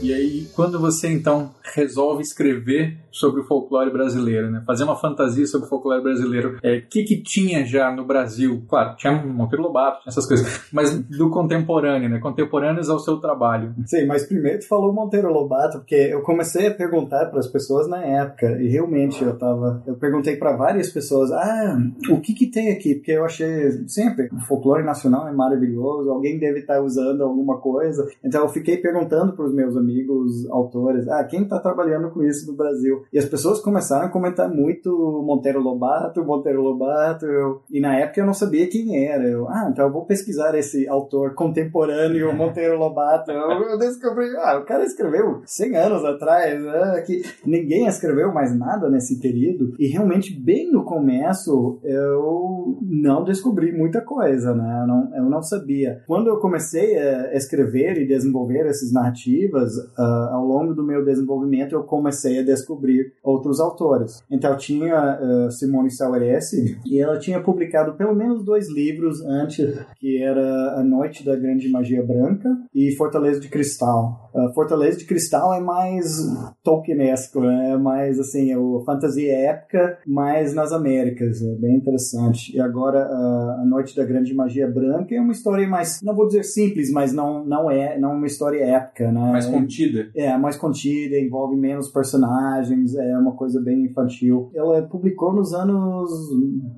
E 0.02 0.12
aí, 0.12 0.48
quando 0.52 0.80
você 0.80 1.08
então 1.08 1.54
resolve 1.62 2.22
escrever 2.22 2.98
sobre 3.12 3.40
o 3.40 3.44
folclore 3.44 3.90
brasileiro, 3.90 4.50
né? 4.50 4.62
Fazer 4.66 4.84
uma 4.84 4.96
fantasia 4.96 5.46
sobre 5.46 5.66
o 5.66 5.70
folclore 5.70 6.02
brasileiro. 6.02 6.56
O 6.56 6.66
é, 6.66 6.80
que 6.80 7.04
que 7.04 7.22
tinha 7.22 7.64
já 7.64 7.94
no 7.94 8.04
Brasil? 8.04 8.62
Claro, 8.68 8.96
tinha 8.96 9.12
Monteiro 9.12 9.62
Lobato, 9.62 10.00
tinha 10.00 10.10
essas 10.10 10.26
coisas, 10.26 10.68
mas 10.72 10.98
do 10.98 11.30
contemporâneo, 11.30 12.08
né? 12.08 12.18
Contemporâneos 12.18 12.88
ao 12.88 12.98
seu 12.98 13.18
trabalho. 13.18 13.74
Sim, 13.86 14.06
mas 14.06 14.26
primeiro 14.26 14.60
tu 14.60 14.68
falou 14.68 14.92
Monteiro 14.92 15.32
Lobato, 15.32 15.78
porque 15.78 15.94
eu 15.94 16.22
comecei 16.22 16.68
a 16.68 16.74
perguntar 16.74 17.26
para 17.26 17.38
as 17.38 17.46
pessoas 17.46 17.88
na 17.88 18.02
época, 18.02 18.60
e 18.60 18.68
realmente 18.68 19.22
eu 19.22 19.36
tava, 19.36 19.82
eu 19.86 19.94
perguntei 19.96 20.36
para 20.36 20.56
várias 20.56 20.90
pessoas, 20.90 21.30
ah, 21.32 21.78
o 22.10 22.20
que 22.20 22.32
que 22.34 22.46
tem 22.46 22.72
aqui? 22.72 22.94
Porque 22.94 23.12
eu 23.12 23.24
achei 23.24 23.86
sempre, 23.86 24.28
o 24.32 24.40
folclore 24.40 24.84
nacional 24.84 25.28
é 25.28 25.32
maravilhoso, 25.32 26.10
alguém 26.10 26.38
deve 26.38 26.60
estar 26.60 26.76
tá 26.76 26.82
usando 26.82 27.22
alguma 27.22 27.58
coisa. 27.58 28.08
Então 28.24 28.42
eu 28.42 28.48
fiquei 28.48 28.78
perguntando 28.78 29.34
para 29.34 29.44
os 29.44 29.54
meus 29.54 29.76
amigos 29.76 30.48
autores, 30.50 31.08
ah, 31.08 31.24
quem 31.24 31.42
está 31.42 31.58
trabalhando 31.58 32.10
com 32.10 32.22
isso 32.22 32.50
no 32.50 32.56
Brasil? 32.56 33.01
E 33.12 33.18
as 33.18 33.24
pessoas 33.24 33.60
começaram 33.60 34.06
a 34.06 34.10
comentar 34.10 34.48
muito 34.48 34.90
Monteiro 35.24 35.60
Lobato, 35.60 36.24
Monteiro 36.24 36.62
Lobato, 36.62 37.26
eu, 37.26 37.62
e 37.70 37.80
na 37.80 37.96
época 37.98 38.20
eu 38.20 38.26
não 38.26 38.34
sabia 38.34 38.68
quem 38.68 39.06
era. 39.06 39.24
Eu, 39.24 39.48
ah, 39.48 39.68
então 39.70 39.86
eu 39.86 39.92
vou 39.92 40.04
pesquisar 40.04 40.54
esse 40.54 40.88
autor 40.88 41.34
contemporâneo, 41.34 42.34
Monteiro 42.34 42.78
Lobato. 42.78 43.30
Eu, 43.30 43.62
eu 43.70 43.78
descobri, 43.78 44.26
ah, 44.36 44.58
o 44.58 44.64
cara 44.64 44.84
escreveu 44.84 45.42
100 45.44 45.76
anos 45.76 46.04
atrás, 46.04 46.62
né, 46.62 47.02
que 47.06 47.22
ninguém 47.44 47.86
escreveu 47.86 48.32
mais 48.32 48.56
nada 48.56 48.88
nesse 48.88 49.20
período, 49.20 49.74
e 49.78 49.86
realmente 49.86 50.38
bem 50.38 50.70
no 50.70 50.84
começo 50.84 51.78
eu 51.82 52.78
não 52.82 53.24
descobri 53.24 53.72
muita 53.72 54.00
coisa, 54.00 54.54
né, 54.54 54.80
eu 54.82 54.86
não, 54.86 55.16
eu 55.16 55.30
não 55.30 55.42
sabia. 55.42 56.02
Quando 56.06 56.28
eu 56.28 56.38
comecei 56.38 56.98
a 56.98 57.34
escrever 57.34 57.98
e 57.98 58.06
desenvolver 58.06 58.66
essas 58.66 58.92
narrativas, 58.92 59.76
uh, 59.76 60.32
ao 60.32 60.44
longo 60.44 60.74
do 60.74 60.84
meu 60.84 61.04
desenvolvimento 61.04 61.72
eu 61.72 61.84
comecei 61.84 62.40
a 62.40 62.44
descobrir 62.44 62.91
outros 63.22 63.60
autores. 63.60 64.22
Então 64.30 64.56
tinha 64.56 65.18
uh, 65.20 65.50
Simone 65.50 65.90
Saueresse 65.90 66.78
e 66.84 67.00
ela 67.00 67.18
tinha 67.18 67.40
publicado 67.40 67.94
pelo 67.94 68.14
menos 68.14 68.44
dois 68.44 68.70
livros 68.70 69.20
antes, 69.22 69.78
que 69.98 70.22
era 70.22 70.78
A 70.78 70.82
Noite 70.82 71.24
da 71.24 71.36
Grande 71.36 71.68
Magia 71.68 72.02
Branca 72.02 72.48
e 72.74 72.94
Fortaleza 72.96 73.40
de 73.40 73.48
Cristal. 73.48 74.30
Uh, 74.34 74.52
Fortaleza 74.54 74.98
de 74.98 75.04
Cristal 75.04 75.54
é 75.54 75.60
mais 75.60 76.26
Tolkienesco, 76.62 77.40
né? 77.40 77.72
é 77.72 77.76
mais 77.76 78.18
assim, 78.18 78.50
é 78.50 78.58
o 78.58 78.82
fantasia 78.84 79.32
épica, 79.32 79.98
mais 80.06 80.54
nas 80.54 80.72
Américas, 80.72 81.42
é 81.42 81.54
bem 81.54 81.76
interessante. 81.76 82.54
E 82.56 82.60
agora 82.60 83.06
uh, 83.06 83.62
A 83.62 83.64
Noite 83.64 83.96
da 83.96 84.04
Grande 84.04 84.34
Magia 84.34 84.66
Branca 84.66 85.14
é 85.14 85.20
uma 85.20 85.32
história 85.32 85.66
mais, 85.68 86.00
não 86.02 86.14
vou 86.14 86.26
dizer 86.26 86.44
simples, 86.44 86.90
mas 86.90 87.12
não, 87.12 87.44
não 87.44 87.70
é 87.70 87.98
não 87.98 88.12
é 88.12 88.14
uma 88.14 88.26
história 88.26 88.64
épica, 88.64 89.10
né? 89.10 89.32
Mais 89.32 89.46
contida. 89.46 90.10
É, 90.14 90.36
mais 90.36 90.56
contida, 90.56 91.18
envolve 91.18 91.56
menos 91.56 91.88
personagens, 91.88 92.81
é 92.94 93.16
uma 93.16 93.32
coisa 93.32 93.60
bem 93.60 93.84
infantil. 93.84 94.50
Ela 94.54 94.82
publicou 94.82 95.32
nos 95.32 95.52
anos 95.52 96.10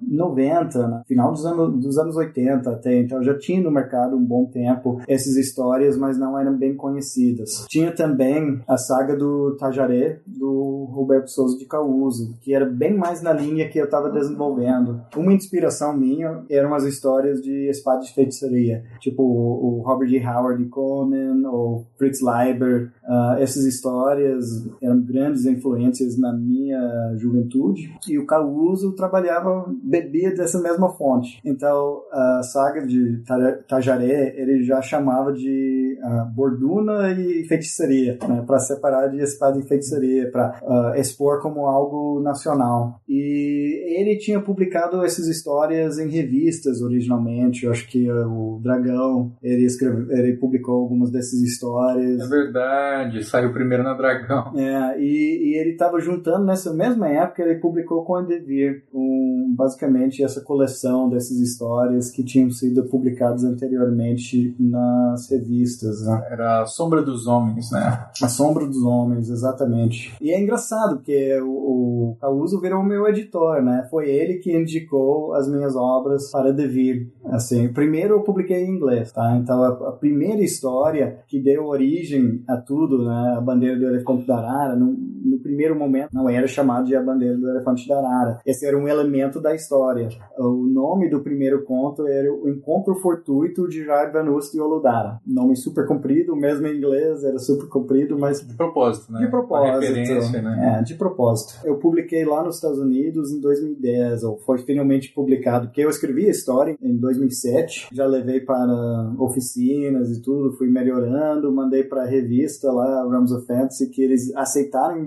90, 0.02 0.88
né? 0.88 1.02
final 1.06 1.32
dos 1.32 1.44
anos, 1.44 1.80
dos 1.80 1.98
anos 1.98 2.16
80 2.16 2.70
até, 2.70 3.00
então 3.00 3.22
já 3.22 3.36
tinha 3.36 3.62
no 3.62 3.70
mercado 3.70 4.16
um 4.16 4.24
bom 4.24 4.46
tempo 4.46 5.00
essas 5.08 5.36
histórias, 5.36 5.96
mas 5.96 6.18
não 6.18 6.38
eram 6.38 6.56
bem 6.56 6.74
conhecidas. 6.74 7.66
Tinha 7.68 7.92
também 7.92 8.60
a 8.66 8.76
saga 8.76 9.16
do 9.16 9.56
Tajaré, 9.58 10.20
do 10.26 10.88
Roberto 10.90 11.30
Souza 11.30 11.58
de 11.58 11.66
Causo, 11.66 12.36
que 12.40 12.54
era 12.54 12.66
bem 12.66 12.96
mais 12.96 13.22
na 13.22 13.32
linha 13.32 13.68
que 13.68 13.78
eu 13.78 13.84
estava 13.84 14.10
desenvolvendo. 14.10 15.00
Uma 15.16 15.32
inspiração 15.32 15.96
minha 15.96 16.42
eram 16.50 16.74
as 16.74 16.84
histórias 16.84 17.40
de 17.40 17.68
espada 17.68 18.00
de 18.00 18.12
feitiçaria, 18.12 18.84
tipo 19.00 19.22
o 19.22 19.82
Robert 19.84 20.08
G. 20.08 20.24
Howard 20.24 20.62
de 20.62 20.68
Conan 20.68 21.48
ou 21.48 21.86
Fritz 21.96 22.20
Leiber. 22.20 22.92
Uh, 23.04 23.38
essas 23.38 23.64
histórias 23.64 24.44
eram 24.82 25.00
grandes 25.00 25.44
influências 25.44 25.93
na 26.18 26.32
minha 26.32 27.14
juventude 27.16 27.94
e 28.08 28.18
o 28.18 28.26
Causo 28.26 28.94
trabalhava, 28.94 29.66
bebia 29.82 30.34
dessa 30.34 30.60
mesma 30.60 30.90
fonte. 30.90 31.40
Então, 31.44 32.02
a 32.12 32.42
saga 32.42 32.86
de 32.86 33.22
Tajaré, 33.68 34.34
ele 34.36 34.62
já 34.64 34.80
chamava 34.82 35.32
de 35.32 35.98
uh, 36.02 36.34
borduna 36.34 37.12
e 37.12 37.44
feitiçaria, 37.44 38.18
né, 38.28 38.42
para 38.46 38.58
separar 38.58 39.08
de 39.08 39.20
espada 39.20 39.58
e 39.58 39.62
feitiçaria, 39.62 40.30
para 40.30 40.60
uh, 40.62 41.00
expor 41.00 41.40
como 41.40 41.66
algo 41.66 42.20
nacional. 42.20 43.00
E 43.08 43.98
ele 43.98 44.16
tinha 44.18 44.40
publicado 44.40 45.04
essas 45.04 45.26
histórias 45.26 45.98
em 45.98 46.08
revistas 46.08 46.80
originalmente, 46.82 47.64
eu 47.64 47.72
acho 47.72 47.88
que 47.88 48.10
uh, 48.10 48.28
o 48.28 48.60
Dragão, 48.62 49.32
ele, 49.42 49.64
escreve, 49.64 50.12
ele 50.12 50.36
publicou 50.36 50.74
algumas 50.80 51.10
dessas 51.10 51.40
histórias. 51.40 52.20
É 52.20 52.26
verdade, 52.26 53.24
saiu 53.24 53.52
primeiro 53.52 53.82
na 53.82 53.94
Dragão. 53.94 54.52
É, 54.56 55.00
e, 55.00 55.50
e 55.50 55.58
ele 55.58 55.76
estava 55.84 56.00
juntando 56.00 56.44
nessa 56.44 56.72
mesma 56.72 57.08
época, 57.08 57.42
ele 57.42 57.60
publicou 57.60 58.04
com 58.04 58.16
a 58.16 58.22
Devir, 58.22 58.84
um, 58.92 59.33
basicamente 59.54 60.22
essa 60.22 60.40
coleção 60.40 61.08
dessas 61.08 61.38
histórias 61.38 62.10
que 62.10 62.24
tinham 62.24 62.50
sido 62.50 62.84
publicadas 62.84 63.44
anteriormente 63.44 64.54
nas 64.58 65.28
revistas. 65.30 66.04
Né? 66.04 66.26
Era 66.30 66.62
a 66.62 66.66
Sombra 66.66 67.02
dos 67.02 67.26
Homens, 67.26 67.70
né? 67.70 68.06
A 68.22 68.28
Sombra 68.28 68.66
dos 68.66 68.82
Homens, 68.82 69.28
exatamente. 69.28 70.14
E 70.20 70.30
é 70.30 70.40
engraçado, 70.40 70.96
porque 70.96 71.40
o, 71.40 72.10
o 72.10 72.16
Causo 72.20 72.60
virou 72.60 72.82
meu 72.82 73.06
editor, 73.06 73.62
né? 73.62 73.86
Foi 73.90 74.08
ele 74.08 74.34
que 74.34 74.56
indicou 74.56 75.34
as 75.34 75.48
minhas 75.48 75.76
obras 75.76 76.30
para 76.30 76.52
Devir. 76.52 77.08
Assim, 77.26 77.72
primeiro 77.72 78.14
eu 78.14 78.22
publiquei 78.22 78.64
em 78.64 78.70
inglês, 78.70 79.12
tá? 79.12 79.36
Então 79.36 79.62
a, 79.62 79.88
a 79.88 79.92
primeira 79.92 80.42
história 80.42 81.18
que 81.26 81.40
deu 81.40 81.66
origem 81.66 82.42
a 82.48 82.56
tudo, 82.56 83.04
né? 83.04 83.34
A 83.36 83.40
bandeira 83.40 83.78
do 83.78 83.86
elefante 83.86 84.26
da 84.26 84.36
arara, 84.36 84.76
no, 84.76 84.86
no 84.86 85.38
primeiro 85.38 85.78
momento 85.78 86.10
não 86.12 86.28
era 86.28 86.46
chamado 86.46 86.86
de 86.86 86.96
a 86.96 87.02
bandeira 87.02 87.36
do 87.36 87.48
elefante 87.48 87.88
da 87.88 87.98
arara. 87.98 88.40
Esse 88.44 88.66
era 88.66 88.76
um 88.76 88.88
elemento 88.88 89.40
da 89.44 89.54
história. 89.54 90.08
O 90.38 90.66
nome 90.66 91.10
do 91.10 91.20
primeiro 91.20 91.62
conto 91.64 92.08
era 92.08 92.32
O 92.32 92.48
Encontro 92.48 92.94
Fortuito 92.96 93.68
de 93.68 93.84
Jair 93.84 94.10
Vanust 94.10 94.54
e 94.54 94.60
Oludara. 94.60 95.20
Nome 95.26 95.54
super 95.54 95.86
comprido, 95.86 96.34
mesmo 96.34 96.66
em 96.66 96.78
inglês 96.78 97.22
era 97.22 97.38
super 97.38 97.68
comprido, 97.68 98.18
mas... 98.18 98.40
De 98.40 98.54
propósito, 98.54 99.12
né? 99.12 99.20
De 99.20 99.30
propósito. 99.30 100.32
Né? 100.32 100.78
É, 100.78 100.82
de 100.82 100.94
propósito. 100.94 101.60
Eu 101.62 101.76
publiquei 101.76 102.24
lá 102.24 102.42
nos 102.42 102.56
Estados 102.56 102.78
Unidos 102.78 103.30
em 103.30 103.40
2010, 103.40 104.24
ou 104.24 104.38
foi 104.38 104.58
finalmente 104.58 105.12
publicado, 105.12 105.66
porque 105.66 105.82
eu 105.82 105.90
escrevi 105.90 106.26
a 106.26 106.30
história 106.30 106.76
em 106.82 106.96
2007, 106.96 107.88
já 107.92 108.06
levei 108.06 108.40
para 108.40 109.12
oficinas 109.18 110.10
e 110.10 110.22
tudo, 110.22 110.56
fui 110.56 110.68
melhorando, 110.68 111.52
mandei 111.52 111.84
para 111.84 112.02
a 112.02 112.06
revista 112.06 112.72
lá, 112.72 113.06
Realms 113.06 113.32
of 113.32 113.46
Fantasy, 113.46 113.90
que 113.90 114.02
eles 114.02 114.34
aceitaram 114.34 114.98
em 114.98 115.04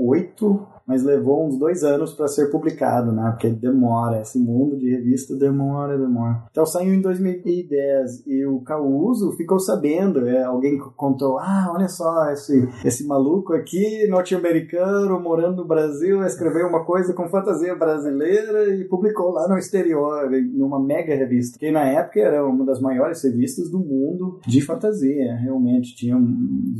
2008 0.00 0.80
mas 0.90 1.04
levou 1.04 1.46
uns 1.46 1.56
dois 1.56 1.84
anos 1.84 2.12
para 2.14 2.26
ser 2.26 2.50
publicado, 2.50 3.12
né? 3.12 3.30
Porque 3.30 3.48
demora, 3.48 4.20
esse 4.22 4.40
mundo 4.40 4.76
de 4.76 4.90
revista 4.90 5.36
demora, 5.36 5.96
demora. 5.96 6.42
Então 6.50 6.66
saiu 6.66 6.92
em 6.92 7.00
2010 7.00 8.26
e 8.26 8.44
o 8.44 8.60
Causo 8.62 9.30
ficou 9.36 9.60
sabendo, 9.60 10.26
é, 10.26 10.42
alguém 10.42 10.76
contou, 10.96 11.38
ah, 11.38 11.70
olha 11.72 11.86
só, 11.86 12.28
esse, 12.32 12.68
esse 12.84 13.06
maluco 13.06 13.52
aqui, 13.52 14.08
norte-americano, 14.08 15.20
morando 15.20 15.58
no 15.58 15.68
Brasil, 15.68 16.24
escreveu 16.24 16.66
uma 16.66 16.84
coisa 16.84 17.14
com 17.14 17.28
fantasia 17.28 17.76
brasileira 17.76 18.74
e 18.74 18.84
publicou 18.84 19.30
lá 19.30 19.46
no 19.48 19.56
exterior, 19.56 20.28
numa 20.52 20.82
mega 20.82 21.14
revista, 21.14 21.56
que 21.56 21.70
na 21.70 21.84
época 21.84 22.18
era 22.18 22.44
uma 22.44 22.64
das 22.64 22.80
maiores 22.80 23.22
revistas 23.22 23.70
do 23.70 23.78
mundo 23.78 24.40
de 24.44 24.60
fantasia, 24.60 25.36
realmente, 25.36 25.94
tinham 25.94 26.20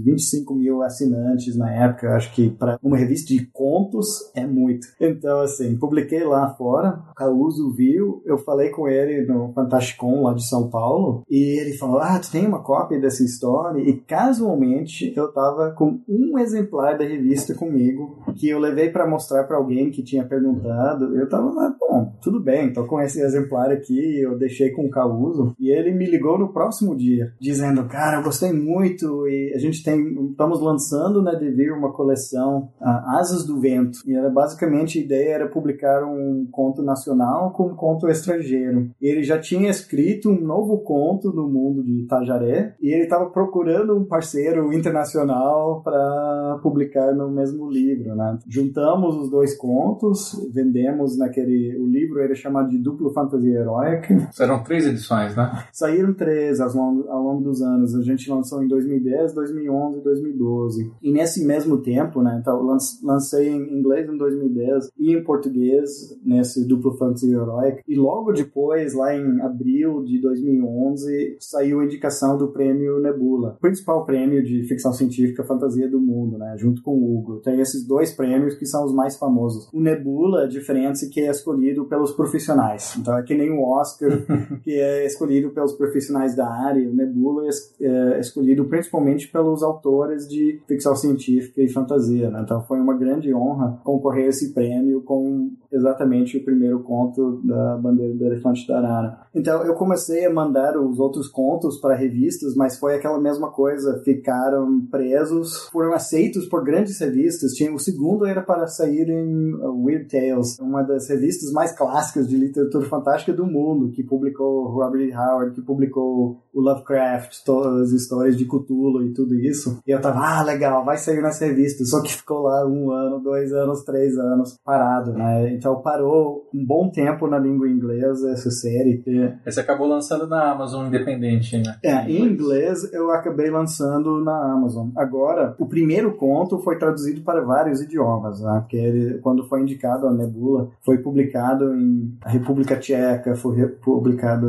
25 0.04 0.52
mil 0.52 0.82
assinantes 0.82 1.56
na 1.56 1.72
época, 1.72 2.16
acho 2.16 2.34
que 2.34 2.50
para 2.50 2.76
uma 2.82 2.96
revista 2.96 3.09
de 3.18 3.46
contos 3.46 4.30
é 4.34 4.46
muito. 4.46 4.86
Então, 5.00 5.40
assim, 5.40 5.76
publiquei 5.76 6.24
lá 6.24 6.48
fora, 6.54 7.02
o 7.10 7.14
Causo 7.14 7.70
viu, 7.72 8.22
eu 8.24 8.38
falei 8.38 8.70
com 8.70 8.88
ele 8.88 9.26
no 9.26 9.52
Fantasticon 9.52 10.22
lá 10.22 10.34
de 10.34 10.46
São 10.46 10.68
Paulo, 10.68 11.22
e 11.28 11.60
ele 11.60 11.76
falou: 11.76 11.98
Ah, 11.98 12.18
tu 12.18 12.30
tem 12.30 12.46
uma 12.46 12.62
cópia 12.62 13.00
dessa 13.00 13.22
história? 13.22 13.80
E 13.80 13.96
casualmente 13.96 15.12
eu 15.16 15.32
tava 15.32 15.72
com 15.72 16.00
um 16.08 16.38
exemplar 16.38 16.96
da 16.96 17.04
revista 17.04 17.54
comigo, 17.54 18.22
que 18.36 18.48
eu 18.48 18.58
levei 18.58 18.90
para 18.90 19.08
mostrar 19.08 19.44
para 19.44 19.56
alguém 19.56 19.90
que 19.90 20.02
tinha 20.02 20.24
perguntado. 20.24 21.16
Eu 21.16 21.28
tava 21.28 21.50
lá, 21.52 21.74
bom, 21.78 22.12
tudo 22.22 22.40
bem, 22.40 22.72
tô 22.72 22.86
com 22.86 23.00
esse 23.00 23.20
exemplar 23.20 23.70
aqui, 23.70 24.20
eu 24.20 24.38
deixei 24.38 24.70
com 24.70 24.86
o 24.86 24.90
Causo, 24.90 25.54
e 25.58 25.70
ele 25.70 25.92
me 25.92 26.06
ligou 26.06 26.38
no 26.38 26.52
próximo 26.52 26.96
dia, 26.96 27.32
dizendo: 27.40 27.84
Cara, 27.84 28.18
eu 28.18 28.22
gostei 28.22 28.52
muito, 28.52 29.26
e 29.26 29.52
a 29.54 29.58
gente 29.58 29.82
tem, 29.82 30.30
estamos 30.30 30.60
lançando 30.60 31.22
na 31.22 31.34
Devir 31.34 31.72
uma 31.72 31.92
coleção 31.92 32.68
Asas 33.18 33.44
do 33.44 33.60
Vento. 33.60 34.00
E 34.06 34.14
era 34.14 34.28
basicamente 34.28 34.98
a 34.98 35.02
ideia 35.02 35.34
era 35.34 35.48
publicar 35.48 36.04
um 36.04 36.46
conto 36.50 36.82
nacional 36.82 37.52
com 37.52 37.68
um 37.68 37.74
conto 37.74 38.08
estrangeiro. 38.08 38.90
Ele 39.00 39.22
já 39.22 39.38
tinha 39.38 39.70
escrito 39.70 40.30
um 40.30 40.40
novo 40.40 40.78
conto 40.78 41.32
no 41.32 41.48
mundo 41.48 41.82
de 41.82 42.02
Itajaré 42.02 42.74
e 42.80 42.88
ele 42.88 43.04
estava 43.04 43.26
procurando 43.30 43.96
um 43.96 44.04
parceiro 44.04 44.72
internacional 44.72 45.82
para 45.82 46.58
publicar 46.62 47.14
no 47.14 47.30
mesmo 47.30 47.70
livro, 47.70 48.14
né? 48.14 48.38
Juntamos 48.48 49.16
os 49.16 49.30
dois 49.30 49.56
contos, 49.56 50.32
vendemos 50.52 51.16
naquele 51.16 51.76
o 51.78 51.86
livro 51.86 52.20
era 52.20 52.34
chamado 52.34 52.70
de 52.70 52.78
Duplo 52.78 53.10
Fantasia 53.12 53.60
Heróica. 53.60 54.28
Eram 54.38 54.62
três 54.62 54.86
edições, 54.86 55.36
né? 55.36 55.64
Saíram 55.72 56.12
três 56.14 56.60
ao 56.60 56.72
longo, 56.72 57.08
ao 57.08 57.22
longo 57.22 57.42
dos 57.42 57.62
anos. 57.62 57.94
A 57.94 58.02
gente 58.02 58.30
lançou 58.30 58.62
em 58.62 58.68
2010, 58.68 59.34
2011 59.34 59.98
e 59.98 60.02
2012. 60.02 60.92
E 61.02 61.12
nesse 61.12 61.44
mesmo 61.44 61.78
tempo, 61.78 62.22
né? 62.22 62.38
Então, 62.40 62.62
lancei 63.02 63.48
em 63.48 63.78
inglês 63.78 64.08
em 64.08 64.16
2010 64.16 64.90
e 64.98 65.12
em 65.12 65.22
português 65.22 66.18
nesse 66.24 66.66
Duplo 66.66 66.96
Fantasia 66.96 67.36
Heróica. 67.36 67.82
E 67.86 67.94
logo 67.94 68.32
depois, 68.32 68.94
lá 68.94 69.14
em 69.14 69.40
abril 69.40 70.02
de 70.04 70.20
2011, 70.20 71.36
saiu 71.38 71.80
a 71.80 71.84
indicação 71.84 72.36
do 72.36 72.48
prêmio 72.48 73.00
Nebula, 73.00 73.56
principal 73.60 74.04
prêmio 74.04 74.42
de 74.42 74.62
ficção 74.64 74.92
científica 74.92 75.44
fantasia 75.44 75.88
do 75.88 76.00
mundo, 76.00 76.38
né? 76.38 76.56
Junto 76.58 76.82
com 76.82 76.92
o 76.92 77.18
Hugo. 77.18 77.40
Tem 77.40 77.60
esses 77.60 77.86
dois 77.86 78.12
prêmios 78.12 78.54
que 78.54 78.66
são 78.66 78.84
os 78.84 78.94
mais 78.94 79.16
famosos. 79.16 79.68
O 79.72 79.80
Nebula, 79.80 80.48
diferente 80.48 81.08
que 81.08 81.20
é 81.20 81.30
escolhido 81.30 81.84
pelos 81.84 82.12
profissionais. 82.12 82.96
Então 82.98 83.16
é 83.16 83.22
que 83.22 83.34
nem 83.34 83.50
o 83.50 83.62
Oscar, 83.62 84.10
que 84.62 84.72
é 84.72 85.06
escolhido 85.06 85.50
pelos 85.50 85.72
profissionais 85.72 86.34
da 86.34 86.48
área. 86.48 86.88
O 86.88 86.94
Nebula 86.94 87.48
é, 87.80 87.86
é 87.86 88.20
escolhido 88.20 88.64
principalmente 88.66 89.28
pelos 89.28 89.62
autores 89.62 90.28
de 90.28 90.60
ficção 90.66 90.94
científica 90.94 91.62
e 91.62 91.68
fantasia. 91.68 92.30
Né? 92.30 92.40
Então 92.42 92.62
foi 92.70 92.78
uma 92.78 92.96
grande 92.96 93.34
honra 93.34 93.80
concorrer 93.82 94.26
a 94.26 94.28
esse 94.28 94.54
prêmio 94.54 95.02
com 95.02 95.50
exatamente 95.72 96.36
o 96.36 96.44
primeiro 96.44 96.78
conto 96.84 97.40
da 97.42 97.76
Bandeira 97.78 98.14
do 98.14 98.24
Elefante 98.24 98.64
da 98.68 98.78
Arara. 98.78 99.18
Então 99.34 99.64
eu 99.64 99.74
comecei 99.74 100.24
a 100.24 100.32
mandar 100.32 100.78
os 100.78 101.00
outros 101.00 101.26
contos 101.26 101.80
para 101.80 101.96
revistas, 101.96 102.54
mas 102.54 102.78
foi 102.78 102.94
aquela 102.94 103.20
mesma 103.20 103.50
coisa. 103.50 104.00
Ficaram 104.04 104.86
presos, 104.88 105.68
foram 105.72 105.92
aceitos 105.92 106.46
por 106.46 106.62
grandes 106.62 107.00
revistas. 107.00 107.54
Tinha, 107.54 107.74
o 107.74 107.78
segundo 107.80 108.24
era 108.24 108.40
para 108.40 108.68
sair 108.68 109.08
em 109.08 109.52
Weird 109.84 110.06
Tales, 110.08 110.56
uma 110.60 110.84
das 110.84 111.08
revistas 111.08 111.50
mais 111.50 111.76
clássicas 111.76 112.28
de 112.28 112.36
literatura 112.36 112.86
fantástica 112.86 113.32
do 113.32 113.46
mundo, 113.46 113.90
que 113.90 114.04
publicou 114.04 114.68
Robert 114.68 115.10
Howard, 115.12 115.56
que 115.56 115.60
publicou 115.60 116.38
o 116.52 116.60
Lovecraft, 116.60 117.44
todas 117.44 117.88
as 117.88 117.92
histórias 117.92 118.36
de 118.36 118.44
Cthulhu 118.44 119.02
e 119.04 119.12
tudo 119.12 119.34
isso. 119.34 119.80
E 119.86 119.90
eu 119.90 120.00
tava, 120.00 120.20
ah, 120.20 120.42
legal, 120.42 120.84
vai 120.84 120.96
sair 120.96 121.22
nessa 121.22 121.44
revista. 121.44 121.84
Só 121.84 122.02
que 122.02 122.12
ficou 122.12 122.42
lá 122.42 122.66
um 122.66 122.90
ano, 122.90 123.20
dois 123.20 123.52
anos, 123.52 123.84
três 123.84 124.16
anos 124.16 124.58
parado, 124.64 125.12
né? 125.12 125.52
Então 125.54 125.80
parou 125.80 126.48
um 126.54 126.64
bom 126.64 126.90
tempo 126.90 127.26
na 127.26 127.38
língua 127.38 127.68
inglesa 127.68 128.30
essa 128.30 128.50
série. 128.50 129.02
E... 129.06 129.32
Você 129.44 129.60
acabou 129.60 129.86
lançando 129.86 130.26
na 130.26 130.50
Amazon 130.50 130.86
independente, 130.86 131.56
né? 131.58 131.76
É, 131.82 132.10
em 132.10 132.24
inglês 132.24 132.92
eu 132.92 133.10
acabei 133.10 133.50
lançando 133.50 134.22
na 134.22 134.52
Amazon. 134.52 134.88
Agora, 134.96 135.54
o 135.58 135.66
primeiro 135.66 136.16
conto 136.16 136.58
foi 136.58 136.78
traduzido 136.78 137.22
para 137.22 137.42
vários 137.42 137.80
idiomas, 137.80 138.40
né? 138.40 138.60
Porque 138.60 138.76
ele, 138.76 139.18
quando 139.18 139.46
foi 139.46 139.62
indicado 139.62 140.06
a 140.06 140.12
Nebula, 140.12 140.68
foi 140.84 140.98
publicado 140.98 141.74
em 141.74 142.16
República 142.26 142.76
Tcheca, 142.76 143.34
foi 143.36 143.66
publicado 143.66 144.46